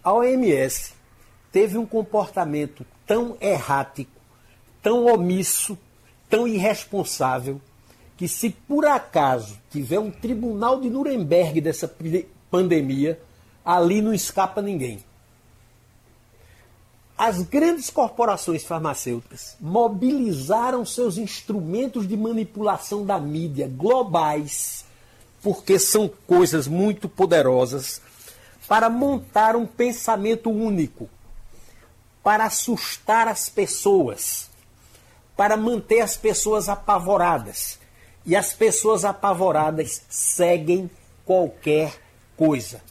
A 0.04 0.12
OMS 0.12 0.92
teve 1.50 1.78
um 1.78 1.86
comportamento 1.86 2.84
tão 3.06 3.36
errático, 3.40 4.10
tão 4.82 5.06
omisso, 5.06 5.78
tão 6.28 6.46
irresponsável 6.46 7.60
que 8.16 8.26
se 8.26 8.50
por 8.50 8.84
acaso 8.84 9.58
tiver 9.70 10.00
um 10.00 10.10
tribunal 10.10 10.80
de 10.80 10.90
Nuremberg 10.90 11.60
dessa 11.60 11.90
pandemia, 12.50 13.20
ali 13.64 14.02
não 14.02 14.12
escapa 14.12 14.60
ninguém. 14.60 15.04
As 17.16 17.42
grandes 17.42 17.90
corporações 17.90 18.64
farmacêuticas 18.64 19.56
mobilizaram 19.60 20.84
seus 20.84 21.18
instrumentos 21.18 22.06
de 22.06 22.16
manipulação 22.16 23.04
da 23.04 23.18
mídia 23.18 23.68
globais, 23.68 24.84
porque 25.42 25.78
são 25.78 26.10
coisas 26.26 26.66
muito 26.66 27.08
poderosas, 27.08 28.00
para 28.68 28.90
montar 28.90 29.56
um 29.56 29.66
pensamento 29.66 30.50
único, 30.50 31.08
para 32.22 32.44
assustar 32.44 33.26
as 33.26 33.48
pessoas 33.48 34.47
para 35.38 35.56
manter 35.56 36.00
as 36.00 36.16
pessoas 36.16 36.68
apavoradas. 36.68 37.78
E 38.26 38.34
as 38.34 38.52
pessoas 38.52 39.04
apavoradas 39.04 40.02
seguem 40.08 40.90
qualquer 41.24 41.94
coisa. 42.36 42.82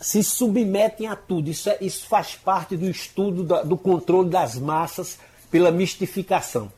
Se 0.00 0.24
submetem 0.24 1.06
a 1.06 1.14
tudo. 1.14 1.48
Isso, 1.48 1.70
é, 1.70 1.78
isso 1.80 2.08
faz 2.08 2.34
parte 2.34 2.76
do 2.76 2.90
estudo 2.90 3.44
da, 3.44 3.62
do 3.62 3.78
controle 3.78 4.28
das 4.28 4.56
massas 4.56 5.20
pela 5.52 5.70
mistificação. 5.70 6.72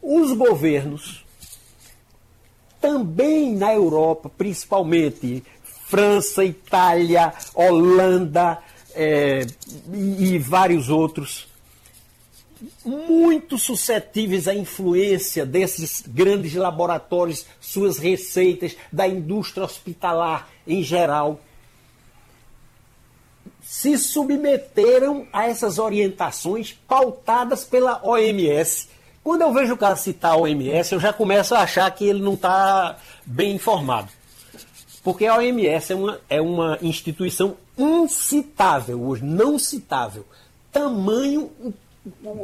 Os 0.00 0.32
governos, 0.32 1.26
também 2.80 3.54
na 3.54 3.74
Europa, 3.74 4.30
principalmente 4.30 5.44
França, 5.88 6.42
Itália, 6.42 7.34
Holanda 7.54 8.58
é, 8.94 9.46
e, 9.92 10.32
e 10.32 10.38
vários 10.38 10.88
outros 10.88 11.51
muito 12.84 13.58
suscetíveis 13.58 14.48
à 14.48 14.54
influência 14.54 15.44
desses 15.44 16.02
grandes 16.06 16.54
laboratórios, 16.54 17.46
suas 17.60 17.98
receitas, 17.98 18.76
da 18.92 19.06
indústria 19.06 19.64
hospitalar 19.64 20.48
em 20.66 20.82
geral, 20.82 21.40
se 23.62 23.96
submeteram 23.96 25.26
a 25.32 25.46
essas 25.46 25.78
orientações 25.78 26.72
pautadas 26.86 27.64
pela 27.64 28.00
OMS. 28.04 28.88
Quando 29.22 29.42
eu 29.42 29.52
vejo 29.52 29.74
o 29.74 29.78
cara 29.78 29.96
citar 29.96 30.32
a 30.32 30.36
OMS, 30.36 30.92
eu 30.92 31.00
já 31.00 31.12
começo 31.12 31.54
a 31.54 31.60
achar 31.60 31.90
que 31.90 32.04
ele 32.04 32.20
não 32.20 32.34
está 32.34 32.96
bem 33.24 33.54
informado. 33.54 34.08
Porque 35.02 35.26
a 35.26 35.36
OMS 35.36 35.92
é 35.92 35.96
uma, 35.96 36.20
é 36.28 36.40
uma 36.40 36.78
instituição 36.82 37.56
incitável 37.78 39.02
hoje, 39.02 39.24
não 39.24 39.58
citável. 39.58 40.24
Tamanho 40.70 41.50
o, 41.60 41.72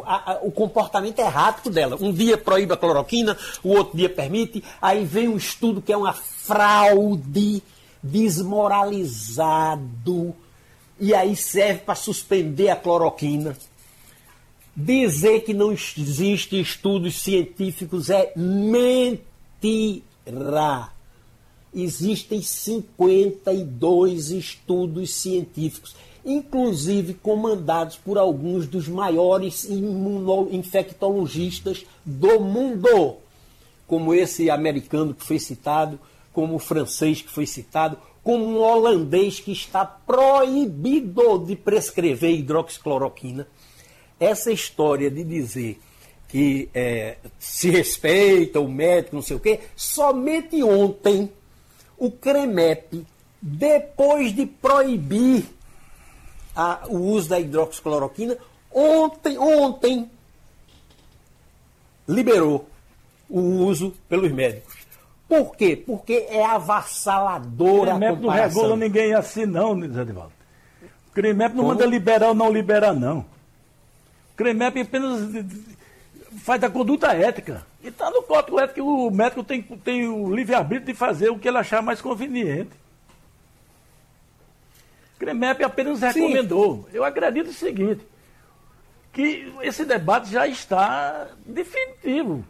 a, 0.05 0.39
o, 0.43 0.53
comportamento 0.53 1.19
errático 1.19 1.71
dela. 1.71 1.97
Um 2.01 2.13
dia 2.13 2.39
proíbe 2.39 2.73
a 2.73 2.77
cloroquina, 2.77 3.37
o 3.63 3.71
outro 3.71 3.97
dia 3.97 4.09
permite, 4.09 4.63
aí 4.81 5.05
vem 5.05 5.27
um 5.29 5.37
estudo 5.37 5.83
que 5.83 5.93
é 5.93 5.97
uma 5.97 6.13
fraude 6.13 7.61
desmoralizado, 8.03 10.35
e 11.01 11.15
aí 11.15 11.37
serve 11.37 11.81
para 11.81 11.95
suspender 11.95 12.71
a 12.71 12.77
cloroquina. 12.77 13.57
Dizer 14.77 15.41
que 15.41 15.53
não 15.53 15.73
existe 15.73 16.61
estudos 16.61 17.21
científicos 17.21 18.11
é 18.11 18.33
mentira. 18.37 19.23
Existem 21.75 22.41
52 22.41 24.31
estudos 24.31 25.13
científicos 25.15 25.97
inclusive 26.29 27.15
comandados 27.15 27.97
por 27.97 28.19
alguns 28.19 28.67
dos 28.67 28.87
maiores 28.87 29.67
infectologistas 30.51 31.87
do 32.05 32.39
mundo, 32.39 33.17
como 33.87 34.13
esse 34.13 34.51
americano 34.51 35.15
que 35.15 35.25
foi 35.25 35.39
citado, 35.39 35.99
como 36.31 36.57
o 36.57 36.59
francês 36.59 37.23
que 37.23 37.31
foi 37.31 37.47
citado, 37.47 37.97
como 38.23 38.45
um 38.45 38.59
holandês 38.59 39.41
que 39.41 39.53
está 39.53 39.87
proibido 39.87 41.39
de 41.39 41.57
prescrever 41.57 42.33
hidroxicloroquina. 42.33 43.49
Essa 44.21 44.53
história 44.53 45.11
de 45.11 45.25
dizer 45.25 45.81
que 46.29 46.69
é, 46.75 47.17
se 47.39 47.71
respeita 47.71 48.61
o 48.61 48.69
médico, 48.69 49.17
não 49.17 49.23
sei 49.23 49.37
o 49.37 49.41
quê, 49.41 49.61
somente 49.75 50.63
ontem 50.63 51.33
o 51.97 52.11
CREMEP, 52.11 53.07
depois 53.41 54.35
de 54.35 54.45
proibir 54.45 55.47
a, 56.59 56.81
o 56.89 56.99
uso 56.99 57.29
da 57.29 57.39
hidroxicloroquina. 57.39 58.37
Ontem, 58.75 59.39
ontem, 59.39 60.11
liberou 62.09 62.69
o 63.31 63.41
uso 63.41 63.95
pelos 64.09 64.33
médicos. 64.33 64.77
Por 65.29 65.55
quê? 65.55 65.77
Porque 65.77 66.27
é 66.29 66.45
avassaladora 66.45 67.93
a 67.93 67.95
comparação. 67.95 68.23
não 68.23 68.31
regula 68.31 68.77
ninguém 68.77 69.15
assim 69.15 69.47
não, 69.47 69.79
Zé 69.93 70.03
Edivaldo. 70.03 70.33
O 71.09 71.13
CREMEP 71.13 71.55
não 71.55 71.65
Como? 71.65 71.75
manda 71.75 71.87
liberar 71.87 72.29
ou 72.29 72.35
não 72.35 72.51
liberar, 72.51 72.93
não. 72.93 73.21
O 74.33 74.37
CREMEP 74.37 74.81
apenas 74.81 75.47
faz 76.39 76.63
a 76.65 76.71
conduta 76.71 77.13
ética. 77.13 77.65
E 77.85 77.89
está 77.89 78.11
no 78.11 78.23
código 78.23 78.59
ético 78.59 78.75
que 78.75 78.81
o 78.81 79.11
médico 79.11 79.45
tem, 79.45 79.63
tem 79.63 80.09
o 80.09 80.35
livre-arbítrio 80.35 80.87
de 80.87 80.95
fazer 80.95 81.29
o 81.29 81.39
que 81.39 81.47
ele 81.47 81.59
achar 81.59 81.83
mais 81.83 82.01
conveniente. 82.01 82.71
CREMEP 85.19 85.65
apenas 85.65 86.01
recomendou. 86.01 86.87
Sim. 86.91 86.97
Eu 86.97 87.05
acredito 87.05 87.49
o 87.49 87.53
seguinte, 87.53 88.07
que 89.13 89.53
esse 89.63 89.85
debate 89.85 90.31
já 90.31 90.47
está 90.47 91.29
definitivo. 91.45 92.45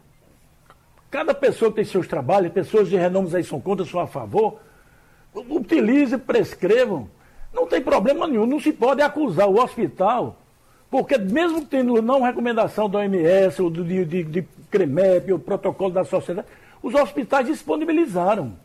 Cada 1.09 1.33
pessoa 1.33 1.71
que 1.71 1.77
tem 1.77 1.85
seus 1.85 2.07
trabalhos, 2.07 2.53
pessoas 2.53 2.87
de 2.87 2.95
renomes 2.95 3.33
aí 3.33 3.43
são 3.43 3.59
contra, 3.59 3.83
são 3.85 3.99
a 3.99 4.05
favor, 4.05 4.59
utilize, 5.33 6.15
prescrevam. 6.17 7.09
Não 7.51 7.65
tem 7.65 7.81
problema 7.81 8.27
nenhum, 8.27 8.45
não 8.45 8.59
se 8.59 8.71
pode 8.71 9.01
acusar 9.01 9.49
o 9.49 9.59
hospital, 9.59 10.37
porque 10.91 11.17
mesmo 11.17 11.65
tendo 11.65 11.99
não 12.01 12.21
recomendação 12.21 12.87
da 12.87 12.99
OMS, 12.99 13.59
ou 13.59 13.71
de, 13.71 14.05
de, 14.05 14.23
de 14.23 14.47
CREMEP, 14.69 15.33
o 15.33 15.39
protocolo 15.39 15.91
da 15.91 16.03
sociedade, 16.03 16.47
os 16.83 16.93
hospitais 16.93 17.47
disponibilizaram 17.47 18.55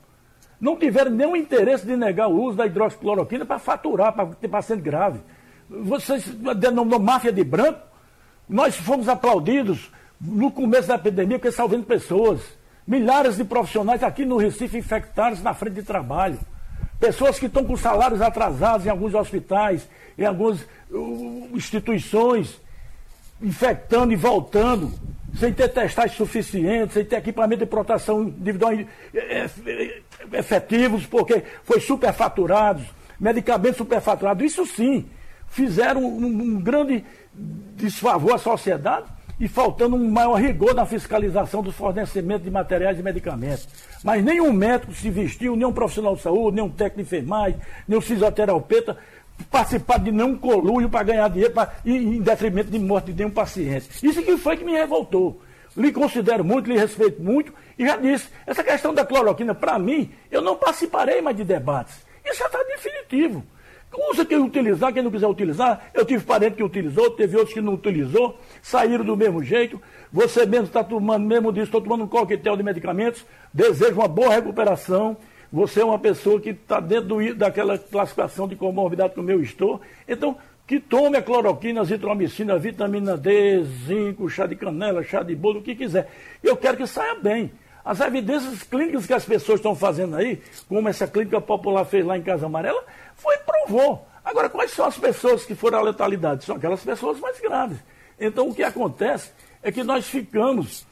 não 0.65 0.79
tiveram 0.79 1.11
nenhum 1.11 1.37
interesse 1.37 1.87
de 1.87 1.95
negar 1.95 2.27
o 2.27 2.43
uso 2.43 2.57
da 2.57 2.65
hidroxicloroquina 2.65 3.45
para 3.45 3.59
faturar, 3.59 4.15
para 4.15 4.29
ter 4.29 4.49
paciente 4.49 4.81
grave. 4.81 5.21
Vocês 5.69 6.25
denominou 6.57 6.99
máfia 6.99 7.31
de 7.31 7.45
branco? 7.45 7.81
Nós 8.49 8.75
fomos 8.75 9.07
aplaudidos 9.07 9.93
no 10.19 10.51
começo 10.51 10.89
da 10.89 10.95
epidemia 10.95 11.39
porque 11.39 11.53
salvando 11.53 11.85
pessoas. 11.85 12.41
Milhares 12.87 13.37
de 13.37 13.45
profissionais 13.45 14.03
aqui 14.03 14.25
no 14.25 14.39
Recife 14.39 14.79
infectados 14.79 15.43
na 15.43 15.53
frente 15.53 15.75
de 15.75 15.83
trabalho. 15.83 16.39
Pessoas 16.99 17.39
que 17.39 17.45
estão 17.45 17.63
com 17.63 17.77
salários 17.77 18.23
atrasados 18.23 18.87
em 18.87 18.89
alguns 18.89 19.13
hospitais, 19.13 19.87
em 20.17 20.25
algumas 20.25 20.63
uh, 20.91 21.51
instituições, 21.53 22.59
infectando 23.41 24.13
e 24.13 24.17
voltando 24.17 24.93
sem 25.39 25.53
ter 25.53 25.69
testagens 25.69 26.17
suficientes, 26.17 26.95
sem 26.95 27.05
ter 27.05 27.17
equipamento 27.17 27.65
de 27.65 27.67
proteção 27.67 28.23
individual 28.23 28.73
efetivos, 30.33 31.07
porque 31.07 31.43
foi 31.65 31.81
superfaturados, 31.81 32.85
medicamentos 33.19 33.77
superfaturados. 33.77 34.45
Isso 34.45 34.65
sim, 34.65 35.07
fizeram 35.49 36.05
um, 36.05 36.25
um 36.25 36.61
grande 36.61 37.05
desfavor 37.35 38.35
à 38.35 38.39
sociedade 38.39 39.07
e 39.39 39.49
faltando 39.49 39.97
um 39.97 40.11
maior 40.11 40.35
rigor 40.35 40.75
na 40.75 40.87
fiscalização 40.87 41.63
do 41.63 41.73
fornecimento 41.73 42.43
de 42.43 42.51
materiais 42.51 42.99
e 42.99 43.03
medicamentos. 43.03 43.69
Mas 44.05 44.23
nenhum 44.23 44.53
médico 44.53 44.95
se 44.95 45.11
vestiu, 45.11 45.57
nenhum 45.57 45.73
profissional 45.73 46.15
de 46.15 46.23
saúde, 46.23 46.57
nenhum 46.57 46.71
técnico 46.71 47.09
de 47.09 47.17
enfermagem, 47.17 47.59
nenhum 47.89 48.01
fisioterapeuta 48.01 48.97
participar 49.51 49.99
de 49.99 50.11
nenhum 50.11 50.37
colúrio 50.37 50.89
para 50.89 51.05
ganhar 51.05 51.29
dinheiro 51.29 51.53
pra, 51.53 51.75
em 51.85 52.21
detrimento 52.21 52.71
de 52.71 52.79
morte 52.79 53.13
de 53.13 53.19
nenhum 53.19 53.31
paciente. 53.31 53.89
Isso 54.03 54.23
que 54.23 54.37
foi 54.37 54.57
que 54.57 54.65
me 54.65 54.73
revoltou. 54.73 55.41
Lhe 55.77 55.93
considero 55.93 56.45
muito, 56.45 56.71
lhe 56.71 56.79
respeito 56.79 57.21
muito 57.21 57.53
e 57.79 57.85
já 57.85 57.97
disse, 57.97 58.29
essa 58.47 58.63
questão 58.63 58.95
da 58.95 59.05
cloroquina, 59.05 59.55
para 59.55 59.79
mim, 59.79 60.11
eu 60.31 60.41
não 60.41 60.57
participarei 60.57 61.21
mais 61.21 61.37
de 61.37 61.45
debates. 61.45 61.97
Isso 62.25 62.39
já 62.39 62.47
está 62.47 62.63
definitivo. 62.63 63.45
Usa 64.11 64.25
quem 64.25 64.39
utilizar, 64.39 64.93
quem 64.93 65.03
não 65.03 65.11
quiser 65.11 65.27
utilizar. 65.27 65.91
Eu 65.95 66.05
tive 66.05 66.25
parente 66.25 66.57
que 66.57 66.63
utilizou, 66.63 67.11
teve 67.11 67.37
outros 67.37 67.55
que 67.55 67.61
não 67.61 67.75
utilizou, 67.75 68.39
saíram 68.61 69.05
do 69.05 69.17
mesmo 69.17 69.43
jeito. 69.43 69.81
Você 70.13 70.45
mesmo 70.47 70.67
está 70.67 70.83
tomando, 70.83 71.25
mesmo 71.25 71.53
disso, 71.53 71.67
estou 71.67 71.81
tomando 71.81 72.05
um 72.05 72.09
coquetel 72.09 72.57
de 72.57 72.63
medicamentos. 72.63 73.25
Desejo 73.53 73.95
uma 73.95 74.09
boa 74.09 74.35
recuperação 74.35 75.17
você 75.55 75.83
é 75.83 75.85
uma 75.85 76.01
pessoa 76.01 76.41
que 76.41 76.51
está 76.51 76.81
dentro 76.81 77.11
do, 77.11 77.35
daquela 77.37 77.79
classificação 77.79 78.49
de 78.49 78.57
comorbidade 78.57 79.15
como 79.15 79.31
eu 79.31 79.41
estou. 79.41 79.81
Então, 80.09 80.37
que 80.67 80.81
tome 80.81 81.17
a 81.17 81.23
cloroquina, 81.23 81.81
a 81.81 81.83
azitromicina, 81.83 82.55
a 82.55 82.59
vitamina 82.59 83.17
D, 83.17 83.63
zinco, 83.87 84.29
chá 84.29 84.49
de 84.49 84.57
canela, 84.57 85.05
chá 85.05 85.23
de 85.23 85.33
bolo, 85.37 85.61
o 85.61 85.63
que 85.63 85.77
quiser. 85.77 86.11
Eu 86.43 86.57
quero 86.57 86.77
que 86.77 86.89
saia 86.89 87.15
bem. 87.15 87.53
As 87.85 88.01
evidências 88.01 88.65
clínicas 88.65 89.07
que 89.07 89.15
as 89.15 89.25
pessoas 89.25 89.61
estão 89.61 89.77
fazendo 89.77 90.17
aí, 90.17 90.43
como 90.69 90.89
essa 90.89 91.07
clínica 91.07 91.41
popular 91.41 91.85
fez 91.85 92.05
lá 92.05 92.19
em 92.19 92.23
Casa 92.23 92.47
Amarela, 92.47 92.83
foi 93.15 93.37
provou. 93.39 94.09
Agora, 94.25 94.49
quais 94.49 94.73
são 94.73 94.87
as 94.87 94.99
pessoas 94.99 95.45
que 95.45 95.55
foram 95.55 95.79
à 95.79 95.83
letalidade? 95.83 96.45
São 96.45 96.57
aquelas 96.57 96.83
pessoas 96.83 97.21
mais 97.21 97.39
graves. 97.39 97.79
Então, 98.19 98.49
o 98.49 98.55
que 98.55 98.65
acontece 98.65 99.31
é 99.63 99.71
que 99.71 99.85
nós 99.85 100.09
ficamos 100.09 100.85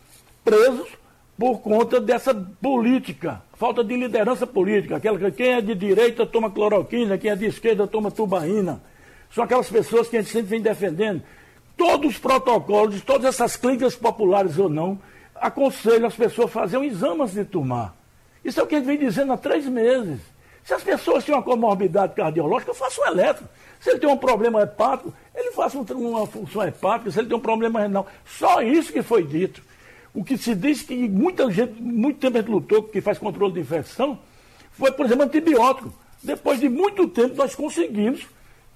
presos 0.45 0.89
por 1.37 1.59
conta 1.59 2.01
dessa 2.01 2.33
política, 2.33 3.43
falta 3.63 3.85
de 3.85 3.95
liderança 3.97 4.45
política. 4.45 4.97
Aquela 4.97 5.17
que 5.17 5.31
quem 5.31 5.53
é 5.53 5.61
de 5.61 5.73
direita 5.77 6.27
toma 6.27 6.51
cloroquina, 6.51 7.17
quem 7.17 7.31
é 7.31 7.37
de 7.37 7.47
esquerda 7.47 7.87
toma 7.87 8.11
tubaína. 8.11 8.83
São 9.31 9.45
aquelas 9.45 9.71
pessoas 9.71 10.09
que 10.09 10.17
a 10.17 10.21
gente 10.21 10.33
sempre 10.33 10.49
vem 10.49 10.61
defendendo. 10.61 11.23
Todos 11.77 12.11
os 12.11 12.19
protocolos, 12.19 13.01
todas 13.03 13.25
essas 13.27 13.55
clínicas 13.55 13.95
populares 13.95 14.59
ou 14.59 14.69
não, 14.69 14.99
aconselham 15.37 16.09
as 16.09 16.17
pessoas 16.17 16.49
a 16.49 16.51
fazer 16.51 16.77
um 16.77 16.83
exame 16.83 17.23
antes 17.23 17.35
de 17.35 17.45
tomar. 17.45 17.95
Isso 18.45 18.59
é 18.59 18.65
o 18.65 18.67
que 18.67 18.75
a 18.75 18.79
gente 18.79 18.87
vem 18.89 18.99
dizendo 18.99 19.33
há 19.33 19.37
três 19.37 19.65
meses. 19.69 20.19
Se 20.65 20.75
as 20.75 20.83
pessoas 20.83 21.25
têm 21.25 21.33
uma 21.33 21.41
comorbidade 21.41 22.15
cardiológica, 22.15 22.73
eu 22.73 22.75
faço 22.75 23.01
um 23.01 23.07
elétrico. 23.07 23.49
Se 23.79 23.91
ele 23.91 24.01
tem 24.01 24.11
um 24.11 24.19
problema 24.19 24.61
hepático, 24.63 25.15
ele 25.33 25.53
faça 25.53 25.79
uma 25.79 26.27
função 26.27 26.67
hepática. 26.67 27.13
Se 27.13 27.21
ele 27.21 27.29
tem 27.29 27.37
um 27.37 27.41
problema 27.41 27.79
renal. 27.79 28.09
Só 28.27 28.61
isso 28.61 28.93
que 28.93 29.03
foi 29.03 29.23
dito. 29.23 29.63
O 30.15 30.23
que 30.23 30.37
se 30.37 30.55
diz 30.55 30.83
que 30.83 31.09
muita 31.09 31.51
gente, 31.51 31.81
muito 31.81 32.19
tempo 32.21 32.37
a 32.37 32.41
gente 32.41 32.51
lutou, 32.51 32.83
que 32.83 33.01
faz 33.01 33.19
controle 33.19 33.55
de 33.55 33.61
infecção, 33.61 34.19
foi, 34.73 34.93
por 34.93 35.07
exemplo, 35.07 35.25
antibiótico. 35.25 35.93
Depois 36.23 36.61
de 36.61 36.69
muito 36.69 37.09
tempo, 37.09 37.35
nós 37.35 37.55
conseguimos 37.55 38.27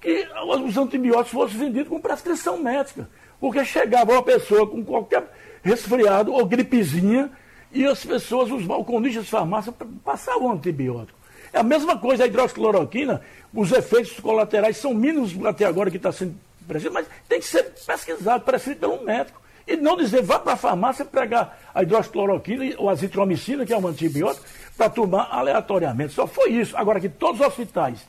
que 0.01 0.27
os 0.65 0.77
antibióticos 0.77 1.31
fossem 1.31 1.57
vendidos 1.57 1.89
com 1.89 1.99
prescrição 1.99 2.57
médica. 2.57 3.09
Porque 3.39 3.63
chegava 3.63 4.13
uma 4.13 4.23
pessoa 4.23 4.67
com 4.67 4.83
qualquer 4.83 5.31
resfriado 5.61 6.33
ou 6.33 6.45
gripezinha 6.45 7.31
e 7.71 7.85
as 7.85 8.03
pessoas, 8.03 8.51
os 8.51 8.65
balconistas 8.65 9.25
de 9.25 9.29
farmácia, 9.29 9.73
passavam 10.03 10.51
antibiótico. 10.51 11.17
É 11.53 11.59
a 11.59 11.63
mesma 11.63 11.97
coisa 11.97 12.23
a 12.23 12.27
hidroxicloroquina, 12.27 13.21
os 13.53 13.71
efeitos 13.71 14.19
colaterais 14.19 14.77
são 14.77 14.93
mínimos 14.93 15.33
até 15.45 15.65
agora 15.65 15.91
que 15.91 15.97
está 15.97 16.11
sendo 16.11 16.35
prescrito, 16.67 16.93
mas 16.93 17.07
tem 17.29 17.39
que 17.39 17.45
ser 17.45 17.63
pesquisado, 17.85 18.43
prescrito 18.43 18.79
pelo 18.79 19.03
médico. 19.03 19.41
E 19.67 19.75
não 19.75 19.97
dizer, 19.97 20.23
vá 20.23 20.39
para 20.39 20.53
a 20.53 20.57
farmácia 20.57 21.03
pegar 21.03 21.59
a 21.75 21.83
hidroxicloroquina 21.83 22.75
ou 22.77 22.89
a 22.89 22.93
azitromicina, 22.93 23.65
que 23.65 23.73
é 23.73 23.77
um 23.77 23.87
antibiótico, 23.87 24.45
para 24.77 24.89
tomar 24.89 25.27
aleatoriamente. 25.29 26.13
Só 26.13 26.25
foi 26.25 26.51
isso. 26.51 26.77
Agora 26.77 26.99
que 26.99 27.09
todos 27.09 27.41
os 27.41 27.47
hospitais 27.47 27.99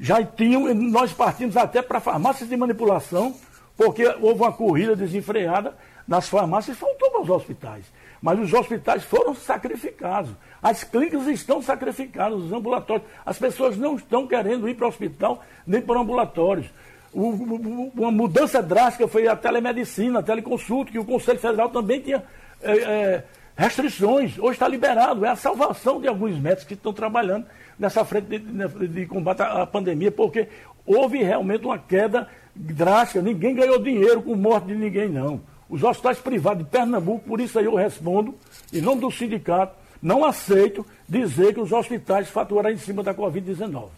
já 0.00 0.24
tinham, 0.24 0.72
nós 0.74 1.12
partimos 1.12 1.56
até 1.56 1.82
para 1.82 2.00
farmácias 2.00 2.48
de 2.48 2.56
manipulação, 2.56 3.36
porque 3.76 4.06
houve 4.20 4.40
uma 4.40 4.52
corrida 4.52 4.96
desenfreada 4.96 5.76
nas 6.06 6.28
farmácias 6.28 6.76
faltou 6.76 7.10
para 7.10 7.22
os 7.22 7.30
hospitais. 7.30 7.84
Mas 8.20 8.38
os 8.38 8.52
hospitais 8.52 9.02
foram 9.02 9.34
sacrificados. 9.34 10.30
As 10.62 10.84
clínicas 10.84 11.26
estão 11.26 11.60
sacrificadas, 11.60 12.38
os 12.38 12.52
ambulatórios. 12.52 13.06
As 13.26 13.38
pessoas 13.38 13.76
não 13.76 13.96
estão 13.96 14.26
querendo 14.26 14.68
ir 14.68 14.74
para 14.74 14.86
o 14.86 14.88
hospital 14.88 15.42
nem 15.66 15.82
para 15.82 16.00
ambulatórios. 16.00 16.66
Uma 17.12 18.10
mudança 18.10 18.62
drástica 18.62 19.06
foi 19.06 19.28
a 19.28 19.36
telemedicina, 19.36 20.20
a 20.20 20.22
teleconsulta, 20.22 20.90
que 20.90 20.98
o 20.98 21.04
Conselho 21.04 21.38
Federal 21.38 21.68
também 21.68 22.00
tinha 22.00 22.22
é, 22.62 22.72
é, 22.72 23.24
restrições. 23.56 24.38
Hoje 24.38 24.52
está 24.52 24.66
liberado. 24.66 25.24
É 25.24 25.28
a 25.28 25.36
salvação 25.36 26.00
de 26.00 26.08
alguns 26.08 26.38
médicos 26.38 26.64
que 26.64 26.74
estão 26.74 26.92
trabalhando 26.92 27.46
nessa 27.78 28.04
frente 28.04 28.26
de, 28.26 28.38
de, 28.38 28.88
de 28.88 29.06
combate 29.06 29.42
à 29.42 29.66
pandemia, 29.66 30.10
porque 30.10 30.48
houve 30.86 31.22
realmente 31.22 31.64
uma 31.64 31.78
queda 31.78 32.28
drástica. 32.54 33.20
Ninguém 33.20 33.54
ganhou 33.54 33.78
dinheiro 33.78 34.22
com 34.22 34.34
morte 34.34 34.68
de 34.68 34.74
ninguém, 34.74 35.08
não. 35.08 35.40
Os 35.68 35.82
hospitais 35.82 36.18
privados 36.18 36.64
de 36.64 36.70
Pernambuco, 36.70 37.26
por 37.26 37.40
isso 37.40 37.58
aí 37.58 37.64
eu 37.64 37.74
respondo, 37.74 38.34
em 38.72 38.80
nome 38.80 39.00
do 39.00 39.10
sindicato, 39.10 39.74
não 40.02 40.24
aceito 40.24 40.84
dizer 41.08 41.54
que 41.54 41.60
os 41.60 41.72
hospitais 41.72 42.28
faturaram 42.28 42.74
em 42.74 42.78
cima 42.78 43.02
da 43.02 43.14
Covid-19. 43.14 43.88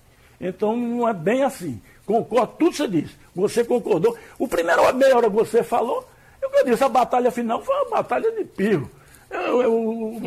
Então 0.40 0.76
não 0.76 1.08
é 1.08 1.12
bem 1.12 1.42
assim. 1.42 1.80
Concordo 2.06 2.54
tudo 2.58 2.70
que 2.70 2.76
você 2.76 2.88
disse. 2.88 3.14
Você 3.34 3.64
concordou. 3.64 4.16
O 4.38 4.46
primeiro 4.46 4.94
meia 4.94 5.16
hora 5.16 5.28
que 5.28 5.36
você 5.36 5.62
falou, 5.62 6.06
eu 6.42 6.64
disse, 6.64 6.84
a 6.84 6.88
batalha 6.88 7.30
final 7.30 7.62
foi 7.62 7.74
uma 7.74 7.90
batalha 7.90 8.30
de 8.32 8.44
pirro. 8.44 8.90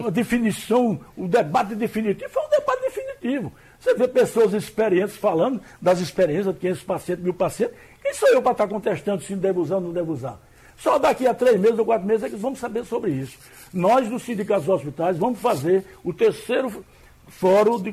a 0.06 0.10
definição, 0.10 1.00
o 1.16 1.28
debate 1.28 1.76
definitivo 1.76 2.30
foi 2.30 2.44
um 2.44 2.50
debate 2.50 2.82
definitivo. 2.82 3.54
Você 3.80 3.94
vê 3.94 4.08
pessoas 4.08 4.54
experientes 4.54 5.16
falando 5.16 5.62
das 5.82 6.00
experiências 6.00 6.54
de 6.54 6.60
500 6.60 6.84
pacientes, 6.84 7.24
mil 7.24 7.34
pacientes. 7.34 7.76
Quem 8.02 8.14
sou 8.14 8.30
eu 8.30 8.42
para 8.42 8.54
estar 8.54 8.68
contestando 8.68 9.24
se 9.24 9.36
deve 9.36 9.60
usar 9.60 9.76
ou 9.76 9.82
não 9.82 9.92
deve 9.92 10.12
usar? 10.12 10.40
Só 10.78 11.00
daqui 11.00 11.28
a 11.28 11.34
três 11.34 11.60
meses 11.60 11.78
ou 11.80 11.86
quatro 11.86 12.06
meses 12.06 12.24
é 12.24 12.30
que 12.30 12.36
vamos 12.36 12.60
saber 12.60 12.86
sobre 12.86 13.12
isso. 13.12 13.38
Nós, 13.74 14.08
do 14.08 14.20
Sindicato 14.20 14.62
dos 14.62 14.70
Hospitais, 14.70 15.18
vamos 15.18 15.40
fazer 15.40 15.84
o 16.04 16.14
terceiro 16.14 16.86
fórum 17.28 17.82
de 17.82 17.92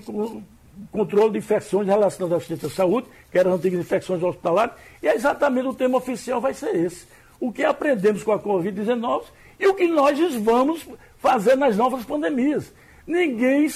controle 0.90 1.32
de 1.32 1.38
infecções 1.38 1.86
relacionadas 1.86 2.34
à 2.34 2.36
assistência 2.36 2.68
à 2.68 2.70
saúde, 2.70 3.08
que 3.30 3.38
eram 3.38 3.52
as 3.52 3.58
antigas 3.58 3.80
infecções 3.80 4.22
hospitalares, 4.22 4.74
e 5.02 5.08
é 5.08 5.14
exatamente 5.14 5.68
o 5.68 5.74
tema 5.74 5.98
oficial 5.98 6.40
vai 6.40 6.54
ser 6.54 6.74
esse. 6.74 7.06
O 7.40 7.52
que 7.52 7.64
aprendemos 7.64 8.22
com 8.22 8.32
a 8.32 8.38
Covid-19 8.38 9.24
e 9.58 9.66
o 9.66 9.74
que 9.74 9.86
nós 9.86 10.18
vamos 10.36 10.86
fazer 11.18 11.56
nas 11.56 11.76
novas 11.76 12.04
pandemias. 12.04 12.72
Ninguém 13.06 13.68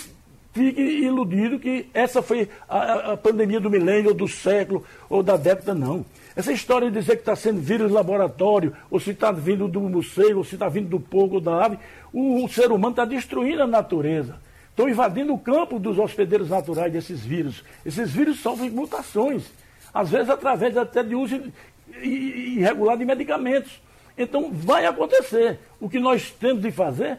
fique 0.53 0.81
iludido 0.81 1.59
que 1.59 1.89
essa 1.95 2.23
foi 2.23 2.49
a, 2.69 3.13
a 3.13 3.17
pandemia 3.17 3.61
do 3.61 3.71
milênio, 3.71 4.11
ou 4.11 4.15
do 4.15 4.29
século, 4.29 4.85
ou 5.09 5.23
da 5.23 5.37
década, 5.37 5.75
não. 5.75 6.05
Essa 6.35 6.53
história 6.53 6.91
de 6.91 6.99
dizer 6.99 7.17
que 7.17 7.23
está 7.23 7.35
sendo 7.35 7.61
vírus 7.61 7.91
laboratório, 7.91 8.73
ou 8.91 9.01
se 9.01 9.11
está 9.11 9.33
vindo 9.33 9.67
do 9.67 9.81
morcego, 9.81 10.39
ou 10.39 10.45
se 10.45 10.55
está 10.55 10.69
vindo 10.69 10.89
do 10.89 11.01
porco 11.01 11.37
ou 11.37 11.41
da 11.41 11.65
ave, 11.65 11.79
o, 12.13 12.45
o 12.45 12.49
ser 12.49 12.71
humano 12.71 12.91
está 12.91 13.05
destruindo 13.05 13.63
a 13.63 13.67
natureza. 13.67 14.37
Estão 14.79 14.89
invadindo 14.89 15.35
o 15.35 15.39
campo 15.41 15.77
dos 15.77 15.99
hospedeiros 15.99 16.51
naturais 16.51 16.93
desses 16.93 17.19
vírus. 17.19 17.65
Esses 17.85 18.13
vírus 18.13 18.39
sofrem 18.39 18.71
mutações, 18.71 19.43
às 19.93 20.09
vezes 20.09 20.31
através 20.31 20.77
até 20.77 21.03
de 21.03 21.17
uso 21.17 21.43
irregular 22.01 22.97
de 22.97 23.05
medicamentos. 23.05 23.83
Então 24.17 24.53
vai 24.53 24.87
acontecer. 24.87 25.59
O 25.81 25.91
que 25.91 25.99
nós 25.99 26.31
temos 26.31 26.63
de 26.63 26.71
fazer 26.71 27.19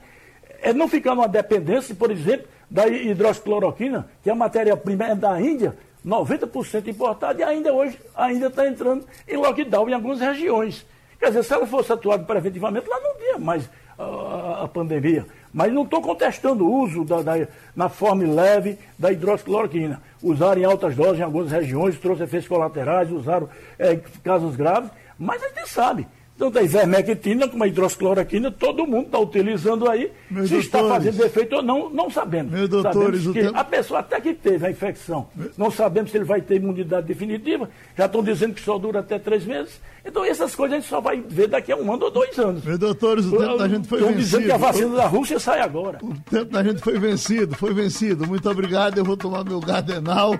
é 0.61 0.71
não 0.71 0.87
ficar 0.87 1.13
numa 1.13 1.27
dependência, 1.27 1.93
por 1.93 2.09
exemplo, 2.11 2.47
da 2.71 2.87
hidroxicloroquina, 2.87 4.09
que 4.23 4.29
a 4.29 4.35
matéria-prima 4.35 5.07
é 5.07 5.15
da 5.15 5.41
Índia, 5.41 5.75
90% 6.07 6.87
importada 6.87 7.41
e 7.41 7.43
ainda 7.43 7.73
hoje 7.73 7.99
ainda 8.15 8.47
está 8.47 8.69
entrando 8.69 9.05
em 9.27 9.35
lockdown 9.35 9.89
em 9.89 9.93
algumas 9.95 10.21
regiões. 10.21 10.85
Quer 11.19 11.27
dizer, 11.27 11.43
se 11.43 11.53
ela 11.53 11.67
fosse 11.67 11.91
atuada 11.91 12.23
preventivamente, 12.23 12.87
lá 12.87 13.01
não 13.01 13.17
tinha 13.17 13.37
mais 13.37 13.69
a, 13.97 14.63
a 14.63 14.67
pandemia. 14.69 15.25
Mas 15.53 15.73
não 15.73 15.83
estou 15.83 16.01
contestando 16.01 16.65
o 16.65 16.83
uso 16.83 17.03
da, 17.03 17.21
da, 17.21 17.47
na 17.75 17.89
forma 17.89 18.23
leve 18.23 18.77
da 18.97 19.11
hidroxicloroquina. 19.11 20.01
Usaram 20.21 20.61
em 20.61 20.65
altas 20.65 20.95
doses 20.95 21.19
em 21.19 21.23
algumas 21.23 21.51
regiões, 21.51 21.97
trouxe 21.97 22.23
efeitos 22.23 22.47
colaterais, 22.47 23.11
usaram 23.11 23.49
é, 23.77 23.95
casos 24.23 24.55
graves, 24.55 24.91
mas 25.17 25.43
a 25.43 25.47
gente 25.47 25.69
sabe 25.69 26.07
tanto 26.39 26.57
a 26.57 26.63
ivermectina 26.63 27.49
como 27.49 27.63
a 27.65 27.67
hidroxicloroquina, 27.67 28.49
todo 28.49 28.87
mundo 28.87 29.07
está 29.07 29.19
utilizando 29.19 29.89
aí. 29.89 30.09
Meu 30.31 30.47
se 30.47 30.53
doutores, 30.53 30.65
está 30.65 30.87
fazendo 30.87 31.25
efeito 31.25 31.55
ou 31.57 31.61
não, 31.61 31.89
não 31.89 32.09
sabemos. 32.09 32.53
Meu 32.53 32.65
doutores, 32.65 33.23
sabemos 33.23 33.33
tempo... 33.33 33.57
A 33.59 33.63
pessoa 33.65 33.99
até 33.99 34.21
que 34.21 34.33
teve 34.33 34.65
a 34.65 34.71
infecção, 34.71 35.27
não 35.57 35.69
sabemos 35.69 36.11
se 36.11 36.17
ele 36.17 36.23
vai 36.23 36.41
ter 36.41 36.55
imunidade 36.55 37.07
definitiva, 37.07 37.69
já 37.97 38.05
estão 38.05 38.23
dizendo 38.23 38.53
que 38.53 38.61
só 38.61 38.77
dura 38.79 39.01
até 39.01 39.19
três 39.19 39.45
meses. 39.45 39.81
Então 40.05 40.23
essas 40.23 40.55
coisas 40.55 40.77
a 40.77 40.79
gente 40.79 40.89
só 40.89 41.01
vai 41.01 41.21
ver 41.27 41.47
daqui 41.47 41.73
a 41.73 41.75
um 41.75 41.93
ano 41.93 42.05
ou 42.05 42.11
dois 42.11 42.39
anos. 42.39 42.63
Meus 42.63 42.79
doutores, 42.79 43.25
o 43.25 43.37
tempo 43.37 43.57
da 43.57 43.67
gente 43.67 43.87
foi 43.87 43.99
Estão 43.99 44.13
vencido. 44.13 44.37
dizendo 44.37 44.45
que 44.45 44.51
a 44.53 44.57
vacina 44.57 44.95
da 44.95 45.07
Rússia 45.07 45.39
sai 45.39 45.59
agora. 45.59 45.99
O 46.01 46.13
tempo 46.29 46.51
da 46.53 46.63
gente 46.63 46.81
foi 46.81 46.97
vencido, 46.97 47.53
foi 47.55 47.73
vencido. 47.73 48.25
Muito 48.25 48.49
obrigado, 48.49 48.97
eu 48.97 49.03
vou 49.03 49.17
tomar 49.17 49.43
meu 49.43 49.59
gardenal. 49.59 50.39